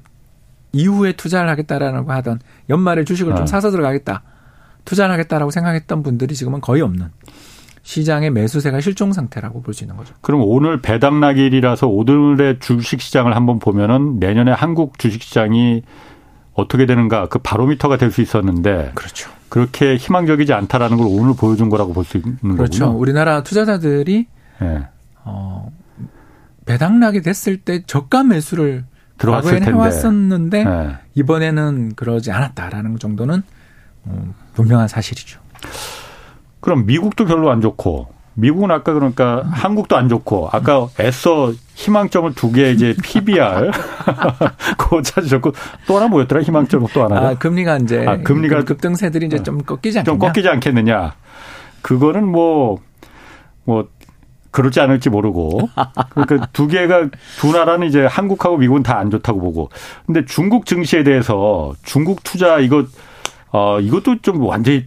이후에 0.72 1.12
투자를 1.12 1.48
하겠다라는 1.50 2.04
거 2.04 2.12
하던 2.14 2.40
연말에 2.68 3.04
주식을 3.04 3.32
어. 3.32 3.36
좀 3.36 3.46
사서 3.46 3.70
들어가겠다. 3.70 4.22
투자를 4.84 5.12
하겠다라고 5.14 5.50
생각했던 5.50 6.02
분들이 6.02 6.34
지금은 6.34 6.60
거의 6.60 6.82
없는 6.82 7.08
시장의 7.82 8.30
매수세가 8.30 8.80
실종 8.82 9.12
상태라고 9.12 9.62
볼 9.62 9.72
수 9.74 9.84
있는 9.84 9.96
거죠. 9.96 10.14
그럼 10.20 10.42
오늘 10.44 10.80
배당락일이라서 10.82 11.88
오늘의 11.88 12.58
주식 12.60 13.00
시장을 13.00 13.34
한번 13.34 13.58
보면은 13.58 14.18
내년에 14.18 14.52
한국 14.52 14.98
주식 14.98 15.22
시장이 15.22 15.82
어떻게 16.58 16.86
되는가 16.86 17.28
그 17.28 17.38
바로미터가 17.38 17.96
될 17.96 18.10
수 18.10 18.20
있었는데 18.20 18.92
그렇죠. 18.94 19.30
그렇게 19.48 19.96
희망적이지 19.96 20.52
않다라는 20.52 20.96
걸 20.98 21.06
오늘 21.08 21.34
보여준 21.36 21.68
거라고 21.68 21.92
볼 21.92 22.04
수 22.04 22.16
있는 22.18 22.36
그렇죠. 22.56 22.86
거군요. 22.86 23.00
우리나라 23.00 23.42
투자자들이 23.42 24.26
네. 24.60 24.82
어, 25.24 25.70
배당락이 26.66 27.22
됐을 27.22 27.58
때 27.58 27.82
저가 27.86 28.24
매수를 28.24 28.84
들어왔을 29.18 29.60
텐데 29.60 29.70
해왔었는데 29.72 30.64
네. 30.64 30.96
이번에는 31.14 31.94
그러지 31.96 32.30
않았다라는 32.30 32.98
정도는 32.98 33.42
어, 34.04 34.34
분명한 34.54 34.88
사실이죠. 34.88 35.40
그럼 36.60 36.86
미국도 36.86 37.24
별로 37.24 37.50
안 37.50 37.60
좋고 37.60 38.08
미국은 38.38 38.70
아까 38.70 38.92
그러니까 38.92 39.42
음. 39.44 39.50
한국도 39.50 39.96
안 39.96 40.08
좋고 40.08 40.48
아까 40.52 40.86
애써 41.00 41.52
희망점을 41.74 42.34
두 42.34 42.52
개 42.52 42.70
이제 42.70 42.94
PBR 43.02 43.70
그거 44.78 45.02
찾으셨고 45.02 45.52
또 45.86 45.96
하나 45.96 46.06
뭐였더라 46.08 46.42
희망점 46.42 46.86
또 46.94 47.04
하나 47.04 47.30
아, 47.30 47.34
금리가 47.34 47.78
이제 47.78 48.06
아, 48.06 48.16
금리가 48.18 48.64
급등세들이 48.64 49.26
이제 49.26 49.42
좀 49.42 49.62
꺾이지 49.62 49.98
않겠냐? 49.98 50.04
좀 50.04 50.18
꺾이지 50.18 50.48
않겠느냐? 50.48 51.14
그거는 51.82 52.26
뭐뭐 52.28 52.78
뭐 53.64 53.88
그렇지 54.50 54.80
않을지 54.80 55.10
모르고 55.10 55.68
그러니까 56.14 56.46
두 56.52 56.68
개가 56.68 57.08
두 57.38 57.52
나라는 57.52 57.86
이제 57.88 58.06
한국하고 58.06 58.56
미국은 58.56 58.82
다 58.82 58.98
안 58.98 59.10
좋다고 59.10 59.40
보고 59.40 59.68
근데 60.06 60.24
중국 60.24 60.64
증시에 60.64 61.02
대해서 61.04 61.74
중국 61.82 62.22
투자 62.24 62.58
이거 62.60 62.84
어 63.50 63.80
이것도 63.80 64.20
좀 64.22 64.42
완전히 64.44 64.86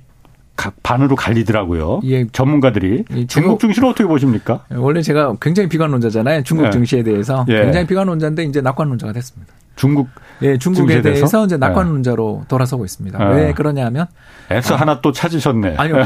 반으로 0.83 1.15
갈리더라고요. 1.15 2.01
예. 2.03 2.27
전문가들이. 2.27 3.05
예. 3.15 3.27
중국 3.27 3.59
증시는 3.59 3.89
어떻게 3.89 4.05
보십니까? 4.05 4.65
원래 4.71 5.01
제가 5.01 5.35
굉장히 5.41 5.69
비관론자잖아요. 5.69 6.43
중국 6.43 6.63
네. 6.65 6.71
증시에 6.71 7.03
대해서. 7.03 7.45
예. 7.49 7.63
굉장히 7.63 7.87
비관론자인데 7.87 8.43
이제 8.43 8.61
낙관론자가 8.61 9.13
됐습니다. 9.13 9.53
중국 9.75 10.09
예, 10.41 10.57
중국에 10.57 11.01
대해서? 11.01 11.21
대해서 11.21 11.45
이제 11.45 11.57
낙관론자로 11.57 12.37
네. 12.41 12.47
돌아서고 12.47 12.85
있습니다. 12.85 13.17
네. 13.17 13.35
왜 13.35 13.53
그러냐면 13.53 14.07
S 14.49 14.73
아, 14.73 14.75
하나 14.75 15.01
또 15.01 15.11
찾으셨네. 15.11 15.75
아니요. 15.77 16.05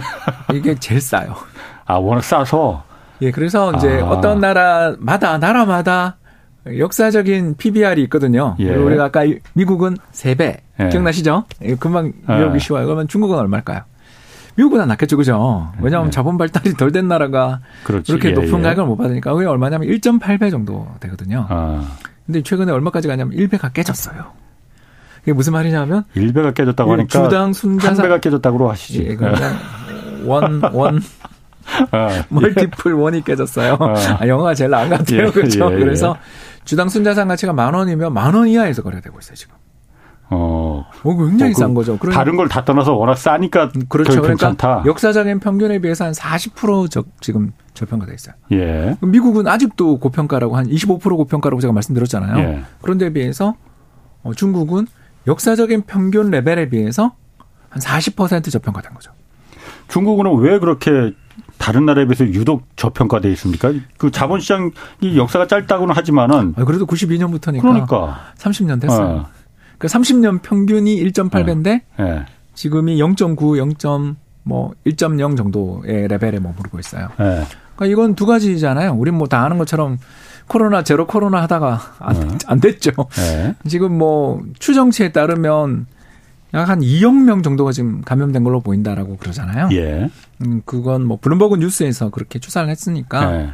이게 0.53 0.75
제일 0.75 1.01
싸요. 1.01 1.35
아, 1.85 1.95
워낙 1.95 2.21
싸서 2.23 2.83
예, 3.21 3.31
그래서 3.31 3.73
이제 3.73 3.99
아. 4.01 4.05
어떤 4.05 4.39
나라마다 4.39 5.37
나라마다 5.37 6.17
역사적인 6.65 7.55
PBR이 7.57 8.01
있거든요. 8.03 8.55
예. 8.59 8.73
우리가 8.73 9.05
아까 9.05 9.23
미국은 9.53 9.97
3배. 10.13 10.59
예. 10.79 10.89
기억나시죠? 10.89 11.45
예, 11.61 11.75
금방 11.75 12.11
예. 12.29 12.59
쉬워요. 12.59 12.85
그러면 12.85 13.07
중국은 13.07 13.37
얼마일까요? 13.37 13.81
미국보다 14.55 14.85
낫겠죠, 14.85 15.17
그죠? 15.17 15.71
왜냐하면 15.81 16.07
네. 16.07 16.11
자본 16.11 16.37
발달이 16.37 16.73
덜 16.75 16.91
된 16.91 17.07
나라가 17.07 17.59
그렇지. 17.83 18.11
그렇게 18.11 18.29
예, 18.29 18.33
높은 18.33 18.59
예. 18.59 18.63
가격을 18.63 18.85
못 18.85 18.95
받으니까 18.95 19.33
그게 19.33 19.45
얼마냐면 19.45 19.87
1.8배 19.89 20.49
정도 20.51 20.87
되거든요. 21.01 21.45
아. 21.49 21.83
근데 22.25 22.41
최근에 22.41 22.71
얼마까지 22.71 23.07
가냐면 23.07 23.35
1배가 23.37 23.73
깨졌어요. 23.73 24.31
이게 25.23 25.33
무슨 25.33 25.53
말이냐면 25.53 26.05
1배가 26.15 26.53
깨졌다고 26.53 26.91
하니까 26.93 27.23
주당 27.23 27.51
순자산 27.53 28.05
1배가 28.05 28.21
깨졌다고 28.21 28.69
하시지. 28.71 29.05
예, 29.09 29.15
그러니까 29.15 29.53
원, 30.25 30.61
원, 30.73 31.01
아, 31.91 32.23
멀티플 32.29 32.91
예. 32.91 32.95
원이 32.95 33.23
깨졌어요. 33.23 33.77
아. 33.79 33.93
아, 34.21 34.27
영어가 34.27 34.53
제일 34.53 34.69
나은 34.71 34.89
것 34.89 34.99
같아요. 34.99 35.27
예, 35.27 35.31
그렇죠. 35.31 35.71
예, 35.73 35.77
그래서 35.79 36.15
주당 36.63 36.89
순자산 36.89 37.27
가치가 37.27 37.53
만 37.53 37.73
원이면 37.73 38.13
만 38.13 38.33
원 38.35 38.47
이하에서 38.47 38.81
거래되고 38.83 39.19
있어요, 39.19 39.35
지금. 39.35 39.55
어, 40.29 40.85
어 41.03 41.17
굉장히 41.17 41.51
어, 41.51 41.53
그, 41.53 41.59
싼 41.59 41.73
거죠. 41.73 41.97
그러니까, 41.97 42.19
다른 42.19 42.35
걸 42.35 42.47
다 42.47 42.65
떠나서 42.65 42.93
워낙 42.95 43.15
싸니까 43.15 43.69
그렇죠. 43.89 44.09
그러니까 44.21 44.27
괜찮다. 44.27 44.83
역사적인 44.85 45.39
평균에 45.39 45.79
비해서 45.79 46.05
한 46.05 46.13
40% 46.13 46.89
저, 46.89 47.03
지금 47.19 47.51
저평가돼 47.73 48.13
있어요. 48.13 48.35
예. 48.51 48.95
미국은 49.01 49.47
아직도 49.47 49.99
고평가라고 49.99 50.57
한 50.57 50.67
25% 50.67 51.17
고평가라고 51.17 51.61
제가 51.61 51.73
말씀드렸잖아요. 51.73 52.37
예. 52.39 52.63
그런데 52.81 53.11
비해서 53.13 53.55
어, 54.23 54.33
중국은 54.33 54.87
역사적인 55.27 55.83
평균 55.83 56.29
레벨에 56.31 56.69
비해서 56.69 57.13
한 57.69 57.81
40% 57.81 58.51
저평가된 58.51 58.93
거죠. 58.93 59.11
중국은 59.89 60.25
왜 60.39 60.57
그렇게 60.59 61.13
다른 61.57 61.85
나라에 61.85 62.05
비해서 62.05 62.25
유독 62.25 62.63
저평가돼 62.75 63.29
있습니까? 63.33 63.71
그 63.97 64.09
자본시장이 64.11 64.71
역사가 65.17 65.47
짧다고는 65.47 65.95
하지만은 65.95 66.53
아, 66.57 66.63
그래도 66.65 66.85
92년부터니까 66.85 67.61
그러니까 67.61 68.19
30년 68.37 68.81
됐어요. 68.81 69.05
어. 69.07 69.25
그 69.77 69.87
30년 69.87 70.41
평균이 70.41 71.03
1.8배인데 71.03 71.63
네. 71.63 71.83
네. 71.97 72.25
지금이 72.53 72.97
0.9, 72.97 73.57
0. 73.57 74.15
뭐1.0 74.47 75.35
정도의 75.35 76.07
레벨에 76.07 76.39
머무르고 76.39 76.77
있어요. 76.79 77.07
네. 77.17 77.43
그러니까 77.75 77.85
이건 77.87 78.13
두 78.15 78.27
가지잖아요. 78.27 78.93
우린 78.93 79.15
뭐 79.15 79.27
다 79.27 79.43
아는 79.43 79.57
것처럼 79.57 79.97
코로나 80.47 80.83
제로 80.83 81.07
코로나 81.07 81.41
하다가 81.41 81.81
안, 81.99 82.19
네. 82.19 82.37
안 82.45 82.59
됐죠. 82.59 82.91
네. 83.15 83.55
지금 83.67 83.97
뭐 83.97 84.43
추정치에 84.59 85.11
따르면 85.11 85.87
약 86.53 86.69
한 86.69 86.79
2억 86.79 87.23
명 87.23 87.41
정도가 87.41 87.71
지금 87.71 88.01
감염된 88.01 88.43
걸로 88.43 88.61
보인다라고 88.61 89.17
그러잖아요. 89.17 89.69
예. 89.71 90.09
음, 90.45 90.61
그건 90.63 91.05
뭐 91.05 91.17
블룸버그 91.19 91.57
뉴스에서 91.57 92.11
그렇게 92.11 92.37
추산을 92.39 92.69
했으니까 92.69 93.31
네. 93.31 93.49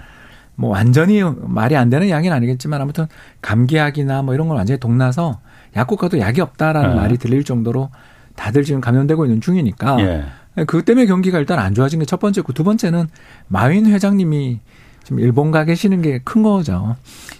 뭐 0.55 0.69
완전히 0.71 1.21
말이 1.23 1.75
안 1.77 1.89
되는 1.89 2.09
양은 2.09 2.31
아니겠지만 2.31 2.81
아무튼 2.81 3.07
감기약이나 3.41 4.21
뭐 4.23 4.33
이런 4.33 4.49
걸 4.49 4.57
완전히 4.57 4.79
동나서 4.79 5.39
약국 5.75 5.99
가도 5.99 6.19
약이 6.19 6.41
없다라는 6.41 6.89
네. 6.91 6.95
말이 6.95 7.17
들릴 7.17 7.43
정도로 7.43 7.89
다들 8.35 8.63
지금 8.63 8.81
감염되고 8.81 9.25
있는 9.25 9.41
중이니까 9.41 9.97
예. 10.01 10.25
그 10.65 10.83
때문에 10.83 11.05
경기가 11.05 11.39
일단 11.39 11.59
안 11.59 11.73
좋아진 11.73 11.99
게 11.99 12.05
첫 12.05 12.19
번째고 12.19 12.53
두 12.53 12.63
번째는 12.63 13.07
마윈 13.47 13.85
회장님이 13.85 14.59
지금 15.03 15.19
일본 15.19 15.49
가 15.51 15.63
계시는 15.65 16.01
게 16.01 16.19
큰 16.23 16.43
거죠. 16.43 16.95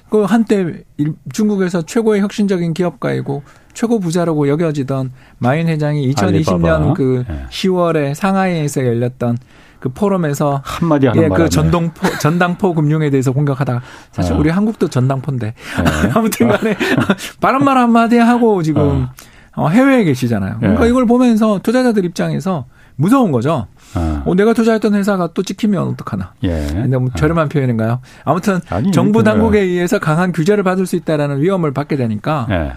그 0.10 0.24
한때 0.24 0.84
중국에서 1.32 1.84
최고의 1.84 2.22
혁신적인 2.22 2.74
기업가이고 2.74 3.44
최고 3.74 4.00
부자라고 4.00 4.48
여겨지던 4.50 5.12
마윈 5.38 5.68
회장이 5.68 6.12
2020년 6.14 6.64
알리바바. 6.66 6.94
그 6.94 7.24
네. 7.28 7.46
10월에 7.50 8.14
상하이에서 8.14 8.86
열렸던 8.86 9.38
그 9.82 9.90
포럼에서 9.90 10.62
한마디 10.64 11.08
하는 11.08 11.24
예, 11.24 11.28
그 11.28 11.50
전동포 11.50 12.08
전당포 12.22 12.76
금융에 12.76 13.10
대해서 13.10 13.32
공격하다가 13.32 13.82
사실 14.12 14.34
어. 14.34 14.38
우리 14.38 14.52
한국도 14.52 14.88
전당포인데 14.90 15.48
네. 15.48 16.10
아무튼간에 16.14 16.78
바람말 17.42 17.78
한마디 17.78 18.18
하고 18.20 18.62
지금 18.62 19.08
어. 19.56 19.68
해외에 19.70 20.04
계시잖아요. 20.04 20.58
그러니까 20.60 20.84
네. 20.84 20.90
이걸 20.90 21.08
보면서 21.08 21.60
투자자들 21.64 22.06
입장에서 22.06 22.66
무서운 22.96 23.32
거죠. 23.32 23.66
어. 23.96 24.22
어, 24.24 24.36
내가 24.36 24.54
투자했던 24.54 24.94
회사가 24.94 25.32
또 25.34 25.42
찍히면 25.42 25.82
어떡하나. 25.90 26.34
예. 26.44 26.68
너무 26.88 27.08
어. 27.08 27.16
저렴한 27.18 27.48
어. 27.48 27.50
표현인가요? 27.50 28.02
아무튼 28.24 28.60
아니, 28.70 28.92
정부 28.92 29.24
당국에 29.24 29.60
의해서 29.62 29.98
강한 29.98 30.32
규제를 30.32 30.64
받을 30.64 30.86
수 30.86 30.96
있다라는 30.96 31.42
위험을 31.42 31.74
받게 31.74 31.96
되니까 31.96 32.46
예. 32.52 32.74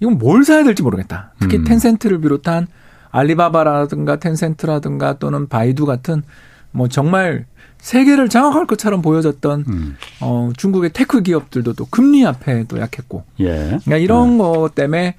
이건 0.00 0.18
뭘 0.18 0.42
사야 0.42 0.64
될지 0.64 0.82
모르겠다. 0.82 1.34
특히 1.38 1.58
음. 1.58 1.64
텐센트를 1.64 2.20
비롯한 2.20 2.66
알리바바라든가 3.10 4.16
텐센트라든가 4.16 5.18
또는 5.18 5.48
바이두 5.48 5.86
같은 5.86 6.22
뭐 6.70 6.88
정말 6.88 7.46
세계를 7.78 8.28
장악할 8.28 8.66
것처럼 8.66 9.02
보여졌던 9.02 9.64
음. 9.68 9.96
어 10.20 10.50
중국의 10.56 10.90
테크 10.92 11.22
기업들도 11.22 11.74
또 11.74 11.86
금리 11.86 12.26
앞에 12.26 12.64
또 12.64 12.78
약했고. 12.80 13.24
예. 13.40 13.46
그러니까 13.46 13.96
이런 13.96 14.34
예. 14.34 14.38
것 14.38 14.74
때문에 14.74 15.14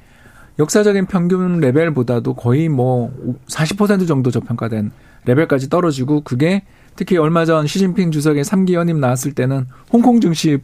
역사적인 0.59 1.05
평균 1.05 1.59
레벨보다도 1.59 2.35
거의 2.35 2.67
뭐 2.67 3.11
40% 3.47 4.07
정도 4.07 4.29
저평가된 4.29 4.91
레벨까지 5.25 5.69
떨어지고 5.69 6.21
그게 6.21 6.63
특히 6.95 7.17
얼마 7.17 7.45
전 7.45 7.65
시진핑 7.65 8.11
주석의 8.11 8.43
3기 8.43 8.73
연임 8.73 8.99
나왔을 8.99 9.33
때는 9.33 9.67
홍콩 9.91 10.19
증시 10.19 10.59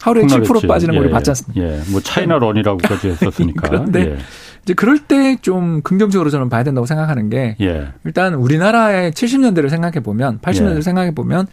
하루에 0.00 0.24
7% 0.24 0.68
빠지는 0.68 0.94
걸 0.94 1.06
예, 1.06 1.10
봤지 1.10 1.30
않습니까? 1.30 1.60
예, 1.60 1.82
뭐 1.90 2.00
차이나 2.00 2.38
런이라고까지 2.38 3.08
했었으니까. 3.08 3.66
그런데 3.68 4.00
예. 4.00 4.18
이제 4.66 4.74
그럴 4.74 4.98
때 4.98 5.36
좀 5.42 5.80
긍정적으로 5.82 6.28
저는 6.28 6.48
봐야 6.48 6.64
된다고 6.64 6.86
생각하는 6.86 7.30
게 7.30 7.56
예. 7.60 7.88
일단 8.04 8.34
우리나라의 8.34 9.12
70년대를 9.12 9.68
생각해 9.70 10.00
보면 10.00 10.40
80년대를 10.40 10.78
예. 10.78 10.80
생각해 10.80 11.14
보면 11.14 11.46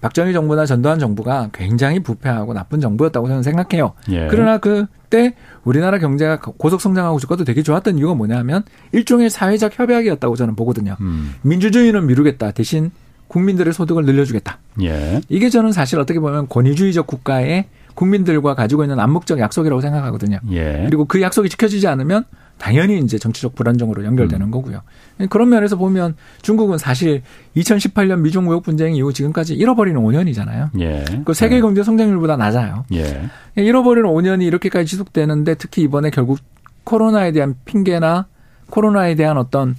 박정희 0.00 0.32
정부나 0.32 0.66
전두환 0.66 0.98
정부가 1.00 1.50
굉장히 1.52 2.00
부패하고 2.00 2.54
나쁜 2.54 2.80
정부였다고 2.80 3.26
저는 3.26 3.42
생각해요. 3.42 3.92
예. 4.10 4.28
그러나 4.30 4.58
그때 4.58 5.34
우리나라 5.64 5.98
경제가 5.98 6.38
고속 6.40 6.80
성장하고 6.80 7.18
있었도 7.18 7.44
되게 7.44 7.62
좋았던 7.62 7.98
이유가 7.98 8.14
뭐냐면 8.14 8.62
일종의 8.92 9.30
사회적 9.30 9.78
협약이었다고 9.78 10.36
저는 10.36 10.54
보거든요. 10.54 10.96
음. 11.00 11.34
민주주의는 11.42 12.06
미루겠다. 12.06 12.52
대신 12.52 12.92
국민들의 13.28 13.72
소득을 13.72 14.04
늘려주겠다. 14.04 14.58
예. 14.82 15.20
이게 15.28 15.50
저는 15.50 15.72
사실 15.72 15.98
어떻게 15.98 16.20
보면 16.20 16.48
권위주의적 16.48 17.06
국가의 17.06 17.66
국민들과 18.00 18.54
가지고 18.54 18.82
있는 18.82 18.98
암묵적 18.98 19.38
약속이라고 19.38 19.82
생각하거든요. 19.82 20.38
예. 20.52 20.84
그리고 20.86 21.04
그 21.04 21.20
약속이 21.20 21.50
지켜지지 21.50 21.86
않으면 21.86 22.24
당연히 22.56 22.98
이제 22.98 23.18
정치적 23.18 23.54
불안정으로 23.54 24.06
연결되는 24.06 24.46
음. 24.46 24.50
거고요. 24.50 24.80
그런 25.28 25.50
면에서 25.50 25.76
보면 25.76 26.14
중국은 26.40 26.78
사실 26.78 27.20
2018년 27.56 28.20
미중 28.20 28.46
무역 28.46 28.62
분쟁 28.62 28.94
이후 28.94 29.12
지금까지 29.12 29.54
잃어버리는 29.54 30.00
5년이잖아요. 30.00 30.80
예. 30.80 31.04
그 31.26 31.34
세계 31.34 31.56
예. 31.56 31.60
경제 31.60 31.82
성장률보다 31.82 32.38
낮아요. 32.38 32.86
예. 32.94 33.28
잃어버리는 33.56 34.08
5년이 34.08 34.44
이렇게까지 34.44 34.86
지속되는데 34.86 35.56
특히 35.56 35.82
이번에 35.82 36.08
결국 36.08 36.38
코로나에 36.84 37.32
대한 37.32 37.54
핑계나 37.66 38.28
코로나에 38.70 39.14
대한 39.14 39.36
어떤 39.36 39.76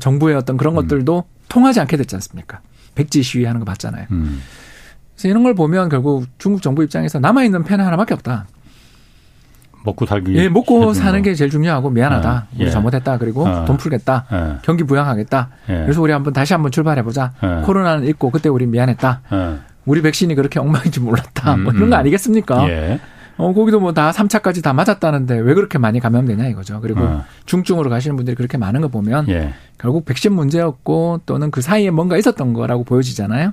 정부의 0.00 0.36
어떤 0.36 0.58
그런 0.58 0.74
음. 0.74 0.82
것들도 0.82 1.24
통하지 1.48 1.80
않게 1.80 1.96
됐지 1.96 2.14
않습니까? 2.16 2.60
백지 2.94 3.22
시위하는 3.22 3.60
거 3.60 3.64
봤잖아요. 3.64 4.06
음. 4.10 4.42
그래서 5.24 5.28
이런 5.32 5.42
걸 5.42 5.54
보면 5.54 5.88
결국 5.88 6.26
중국 6.36 6.60
정부 6.60 6.84
입장에서 6.84 7.18
남아 7.18 7.44
있는 7.44 7.64
펜은 7.64 7.82
하나밖에 7.82 8.12
없다. 8.12 8.46
먹고 9.84 10.04
살기. 10.04 10.34
예, 10.36 10.48
먹고 10.50 10.92
사는 10.92 11.22
게 11.22 11.34
제일 11.34 11.50
중요하고 11.50 11.88
미안하다. 11.90 12.46
예. 12.58 12.64
우리 12.64 12.70
잘못했다. 12.70 13.16
그리고 13.18 13.46
어. 13.46 13.64
돈 13.64 13.78
풀겠다. 13.78 14.26
예. 14.32 14.58
경기 14.62 14.84
부양하겠다. 14.84 15.48
예. 15.70 15.72
그래서 15.82 16.02
우리 16.02 16.12
한번 16.12 16.34
다시 16.34 16.52
한번 16.52 16.70
출발해 16.72 17.02
보자. 17.02 17.32
예. 17.42 17.62
코로나는 17.64 18.06
있고 18.08 18.30
그때 18.30 18.50
우리 18.50 18.66
미안했다. 18.66 19.20
예. 19.32 19.54
우리 19.86 20.02
백신이 20.02 20.34
그렇게 20.34 20.60
엉망인지 20.60 21.00
몰랐다. 21.00 21.54
음, 21.54 21.64
뭐 21.64 21.72
이런 21.72 21.88
거 21.88 21.96
음. 21.96 22.00
아니겠습니까? 22.00 22.68
예. 23.38 23.42
어, 23.42 23.52
거기도 23.52 23.80
뭐 23.80 23.92
다 23.92 24.10
3차까지 24.10 24.62
다 24.62 24.72
맞았다는데 24.72 25.38
왜 25.38 25.54
그렇게 25.54 25.78
많이 25.78 26.00
감염되냐 26.00 26.48
이거죠. 26.48 26.80
그리고 26.80 27.00
어. 27.00 27.24
중증으로 27.46 27.88
가시는 27.90 28.16
분들이 28.16 28.34
그렇게 28.34 28.58
많은 28.58 28.80
거 28.80 28.88
보면 28.88 29.26
결국 29.78 30.04
백신 30.04 30.32
문제였고 30.32 31.20
또는 31.26 31.50
그 31.50 31.60
사이에 31.60 31.90
뭔가 31.90 32.16
있었던 32.16 32.52
거라고 32.52 32.82
보여지잖아요. 32.84 33.52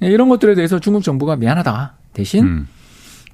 이런 0.00 0.28
것들에 0.28 0.54
대해서 0.54 0.78
중국 0.80 1.02
정부가 1.02 1.36
미안하다. 1.36 1.94
대신 2.12 2.44
음. 2.44 2.68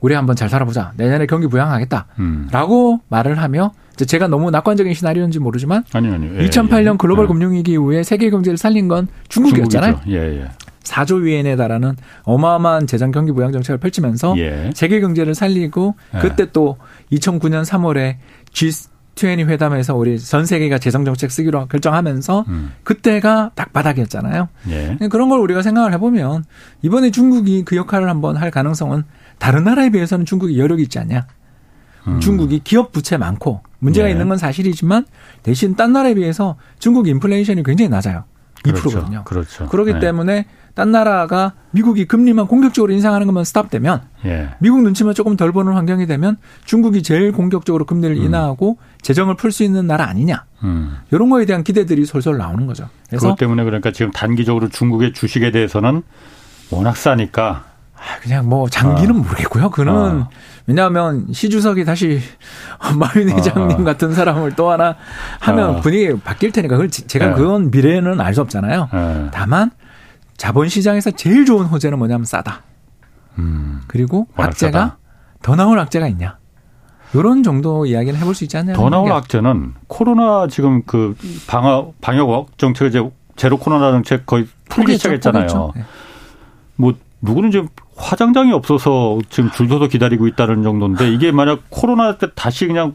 우리 0.01 0.15
한번 0.15 0.37
잘 0.37 0.51
살아보자. 0.51 0.93
내년에 0.97 1.25
경기 1.25 1.47
부양하겠다. 1.47 2.07
음. 2.19 2.49
라고 2.53 3.01
말을 3.09 3.39
하며 3.39 3.73
제가 3.97 4.29
너무 4.29 4.51
낙관적인 4.51 4.93
시나리오인지 4.93 5.39
모르지만 5.39 5.85
아니, 5.93 6.09
아니. 6.13 6.27
예, 6.27 6.47
2008년 6.49 6.95
예. 6.95 6.97
글로벌 6.99 7.25
예. 7.25 7.29
금융위기 7.29 7.73
이후에 7.73 8.03
세계 8.03 8.29
경제를 8.29 8.59
살린 8.59 8.89
건 8.89 9.09
중국이었잖아요. 9.29 10.01
예, 10.09 10.41
예. 10.43 10.49
4조 10.85 11.23
위엔에 11.23 11.57
달하는 11.57 11.97
어마어마한 12.23 12.87
재정 12.87 13.11
경기 13.11 13.33
부양 13.33 13.53
정책을 13.53 13.79
펼치면서 13.79 14.35
예. 14.39 14.71
세계 14.75 15.01
경제를 15.01 15.35
살리고 15.35 15.95
예. 16.15 16.19
그때 16.19 16.51
또 16.53 16.77
2009년 17.13 17.65
3월에 17.65 18.17
G20 18.53 19.49
회담에서 19.49 19.97
우리 19.97 20.19
전 20.19 20.45
세계가 20.47 20.79
재정 20.79 21.05
정책 21.05 21.31
쓰기로 21.31 21.67
결정하면서 21.67 22.45
음. 22.49 22.73
그때가 22.85 23.53
딱 23.55 23.73
바닥이었잖아요. 23.73 24.49
예. 24.69 24.99
그런 25.09 25.29
걸 25.29 25.41
우리가 25.41 25.63
생각을 25.63 25.93
해보면 25.95 26.45
이번에 26.83 27.11
중국이 27.11 27.65
그 27.65 27.77
역할을 27.77 28.09
한번 28.09 28.37
할 28.37 28.51
가능성은 28.51 29.05
다른 29.39 29.65
나라에 29.65 29.91
비해서는 29.91 30.25
중국이 30.25 30.59
여력이 30.59 30.83
있지 30.85 30.99
않냐. 30.99 31.27
음. 32.07 32.21
중국이 32.21 32.61
기업 32.63 32.93
부채 32.93 33.17
많고 33.17 33.63
문제가 33.79 34.07
네. 34.07 34.13
있는 34.13 34.29
건 34.29 34.37
사실이지만 34.39 35.07
대신 35.43 35.75
딴 35.75 35.93
나라에 35.93 36.15
비해서 36.15 36.57
중국 36.79 37.09
인플레이션이 37.09 37.63
굉장히 37.63 37.89
낮아요. 37.89 38.25
그렇죠. 38.63 38.89
2%거든요. 38.89 39.25
그렇죠. 39.25 39.69
그렇기 39.69 39.95
네. 39.95 40.01
때문에 40.01 40.47
딴 40.75 40.91
나라가 40.91 41.53
미국이 41.71 42.05
금리만 42.05 42.47
공격적으로 42.49 42.93
인상하는 42.93 43.27
것만 43.27 43.45
스탑되면 43.45 44.03
예. 44.27 44.51
미국 44.59 44.83
눈치만 44.83 45.15
조금 45.15 45.37
덜 45.37 45.53
보는 45.53 45.73
환경이 45.73 46.07
되면 46.07 46.37
중국이 46.65 47.03
제일 47.03 47.31
공격적으로 47.33 47.85
금리를 47.85 48.17
음. 48.17 48.23
인하하고 48.23 48.79
재정을 49.01 49.37
풀 49.37 49.53
수 49.53 49.63
있는 49.63 49.87
나라 49.87 50.09
아니냐. 50.09 50.45
음. 50.65 50.97
이런 51.13 51.31
거에 51.31 51.45
대한 51.47 51.63
기대들이 51.63 52.05
솔솔 52.07 52.39
나오는 52.39 52.67
거죠. 52.67 52.89
그래서 53.09 53.27
그것 53.29 53.39
때문에 53.39 53.63
그러니까 53.63 53.93
지금 53.93 54.11
단기적으로 54.11 54.69
중국의 54.69 55.13
주식에 55.13 55.53
대해서는 55.53 56.03
워낙 56.71 56.97
싸니까 56.97 57.65
아, 57.95 58.21
그냥 58.21 58.49
뭐 58.49 58.69
장기는 58.69 59.15
어. 59.15 59.19
모르겠고요. 59.19 59.71
그는 59.71 59.93
어. 59.95 60.29
왜냐하면 60.67 61.27
시 61.33 61.49
주석이 61.51 61.85
다시 61.85 62.21
마윈 62.99 63.31
회장님 63.31 63.81
어. 63.81 63.85
같은 63.85 64.13
사람을 64.13 64.57
또 64.57 64.71
하나 64.71 64.97
하면 65.41 65.77
어. 65.77 65.81
분위기 65.81 66.19
바뀔 66.21 66.51
테니까 66.51 66.75
그걸 66.75 66.91
제가 66.91 67.29
네. 67.29 67.35
그건 67.35 67.71
미래는 67.71 68.21
알 68.21 68.35
수 68.35 68.41
없잖아요. 68.41 68.89
네. 68.93 69.27
다만 69.33 69.71
자본 70.37 70.69
시장에서 70.69 71.11
제일 71.13 71.45
좋은 71.45 71.67
호재는 71.67 71.99
뭐냐면 71.99 72.25
싸다. 72.25 72.63
음. 73.39 73.83
그리고 73.87 74.27
악재가 74.37 74.79
싸다. 74.79 74.99
더 75.43 75.57
나올 75.57 75.79
악재가 75.79 76.09
있냐. 76.09 76.39
이런 77.15 77.43
정도 77.43 77.87
이야기를 77.87 78.19
해볼 78.19 78.35
수 78.35 78.45
있지 78.45 78.57
않나요? 78.57 78.77
더 78.77 78.91
나올 78.91 79.11
악재는 79.13 79.75
코로나 79.87 80.49
지금 80.49 80.83
그 80.85 81.17
방역 81.47 81.95
방역 82.01 82.59
정책 82.59 82.89
이제 82.89 83.09
제로 83.37 83.57
코로나 83.57 83.93
정책 83.93 84.27
거의 84.27 84.47
풀기 84.69 84.97
시작했잖아요. 84.97 85.73
네. 85.77 85.85
뭐 86.77 86.95
누구는 87.21 87.53
지금 87.53 87.69
화장장이 87.97 88.53
없어서 88.53 89.19
지금 89.31 89.51
줄 89.53 89.69
서서 89.69 89.87
기다리고 89.87 90.27
있다는 90.27 90.63
정도인데 90.65 91.13
이게 91.13 91.31
만약 91.31 91.61
코로나 91.71 92.19
때 92.19 92.29
다시 92.35 92.67
그냥 92.67 92.95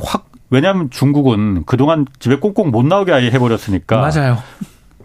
확 0.00 0.30
왜냐하면 0.50 0.90
중국은 0.90 1.62
그동안 1.64 2.06
집에 2.18 2.36
꽁꽁 2.36 2.70
못 2.70 2.84
나오게 2.84 3.12
아예 3.12 3.30
해버렸으니까 3.30 3.96
맞아요. 3.96 4.38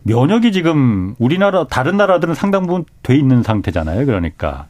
면역이 0.07 0.51
지금 0.53 1.15
우리나라 1.19 1.67
다른 1.67 1.97
나라들은 1.97 2.33
상당 2.33 2.65
부분 2.65 2.85
돼 3.03 3.15
있는 3.15 3.43
상태잖아요. 3.43 4.05
그러니까. 4.05 4.65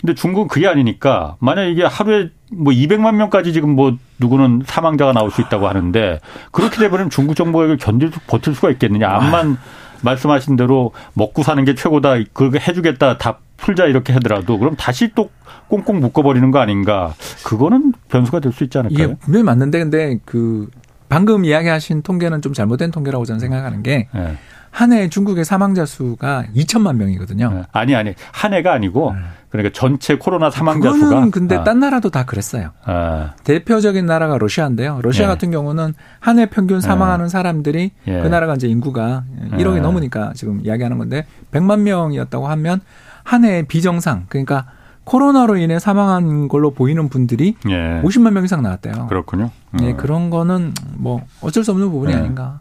근데 0.00 0.14
중국은 0.14 0.46
그게 0.46 0.68
아니니까 0.68 1.36
만약 1.40 1.64
이게 1.64 1.84
하루에 1.84 2.30
뭐 2.52 2.72
200만 2.72 3.16
명까지 3.16 3.52
지금 3.52 3.70
뭐 3.74 3.96
누구는 4.20 4.62
사망자가 4.64 5.12
나올 5.12 5.30
수 5.32 5.40
있다고 5.40 5.66
하는데 5.66 6.20
그렇게 6.52 6.76
되버리면 6.78 7.10
중국 7.10 7.34
정부가 7.34 7.74
견딜 7.76 8.12
수 8.12 8.20
버틸 8.28 8.54
수가 8.54 8.70
있겠느냐. 8.70 9.08
암만 9.08 9.58
말씀하신 10.02 10.54
대로 10.54 10.92
먹고 11.14 11.42
사는 11.42 11.64
게 11.64 11.74
최고다. 11.74 12.14
그렇게 12.32 12.60
해주겠다. 12.60 13.18
다 13.18 13.38
풀자 13.56 13.86
이렇게 13.86 14.12
하더라도 14.12 14.56
그럼 14.58 14.76
다시 14.76 15.10
또 15.16 15.30
꽁꽁 15.66 15.98
묶어버리는 15.98 16.48
거 16.52 16.60
아닌가. 16.60 17.14
그거는 17.44 17.92
변수가 18.08 18.38
될 18.38 18.52
수 18.52 18.62
있지 18.62 18.78
않을까요? 18.78 19.04
이게 19.08 19.16
분명히 19.18 19.42
맞는데 19.42 19.78
근데 19.80 20.18
그 20.24 20.68
방금 21.08 21.44
이야기하신 21.44 22.02
통계는 22.02 22.40
좀 22.40 22.52
잘못된 22.52 22.92
통계라고 22.92 23.24
저는 23.24 23.40
생각하는 23.40 23.82
게 23.82 24.06
네. 24.14 24.36
한 24.78 24.92
해 24.92 25.08
중국의 25.08 25.44
사망자 25.44 25.84
수가 25.84 26.44
2천만 26.54 26.94
명이거든요. 26.94 27.50
네. 27.52 27.62
아니 27.72 27.96
아니 27.96 28.14
한 28.32 28.54
해가 28.54 28.72
아니고 28.74 29.12
네. 29.12 29.20
그러니까 29.50 29.72
전체 29.74 30.14
코로나 30.16 30.50
사망자 30.50 30.92
그거는 30.92 31.00
수가 31.24 31.30
근데 31.32 31.56
아. 31.56 31.64
딴 31.64 31.80
나라도 31.80 32.10
다 32.10 32.24
그랬어요. 32.24 32.70
아. 32.84 33.32
대표적인 33.42 34.06
나라가 34.06 34.38
러시아인데요. 34.38 35.00
러시아 35.02 35.24
예. 35.24 35.26
같은 35.26 35.50
경우는 35.50 35.94
한 36.20 36.38
해 36.38 36.46
평균 36.46 36.80
사망하는 36.80 37.24
예. 37.24 37.28
사람들이 37.28 37.90
예. 38.06 38.22
그 38.22 38.28
나라가 38.28 38.54
이제 38.54 38.68
인구가 38.68 39.24
1억이 39.50 39.76
예. 39.78 39.80
넘으니까 39.80 40.32
지금 40.36 40.60
이야기하는 40.64 40.96
건데 40.98 41.26
100만 41.50 41.80
명이었다고 41.80 42.46
하면 42.46 42.80
한 43.24 43.44
해 43.44 43.64
비정상 43.66 44.26
그러니까 44.28 44.66
코로나로 45.02 45.56
인해 45.56 45.80
사망한 45.80 46.46
걸로 46.46 46.70
보이는 46.70 47.08
분들이 47.08 47.56
예. 47.68 48.00
50만 48.04 48.30
명 48.30 48.44
이상 48.44 48.62
나왔대요. 48.62 49.08
그렇군요. 49.08 49.50
예, 49.82 49.90
어. 49.92 49.96
그런 49.96 50.30
거는 50.30 50.72
뭐 50.94 51.22
어쩔 51.40 51.64
수 51.64 51.72
없는 51.72 51.90
부분이 51.90 52.12
예. 52.12 52.16
아닌가. 52.16 52.60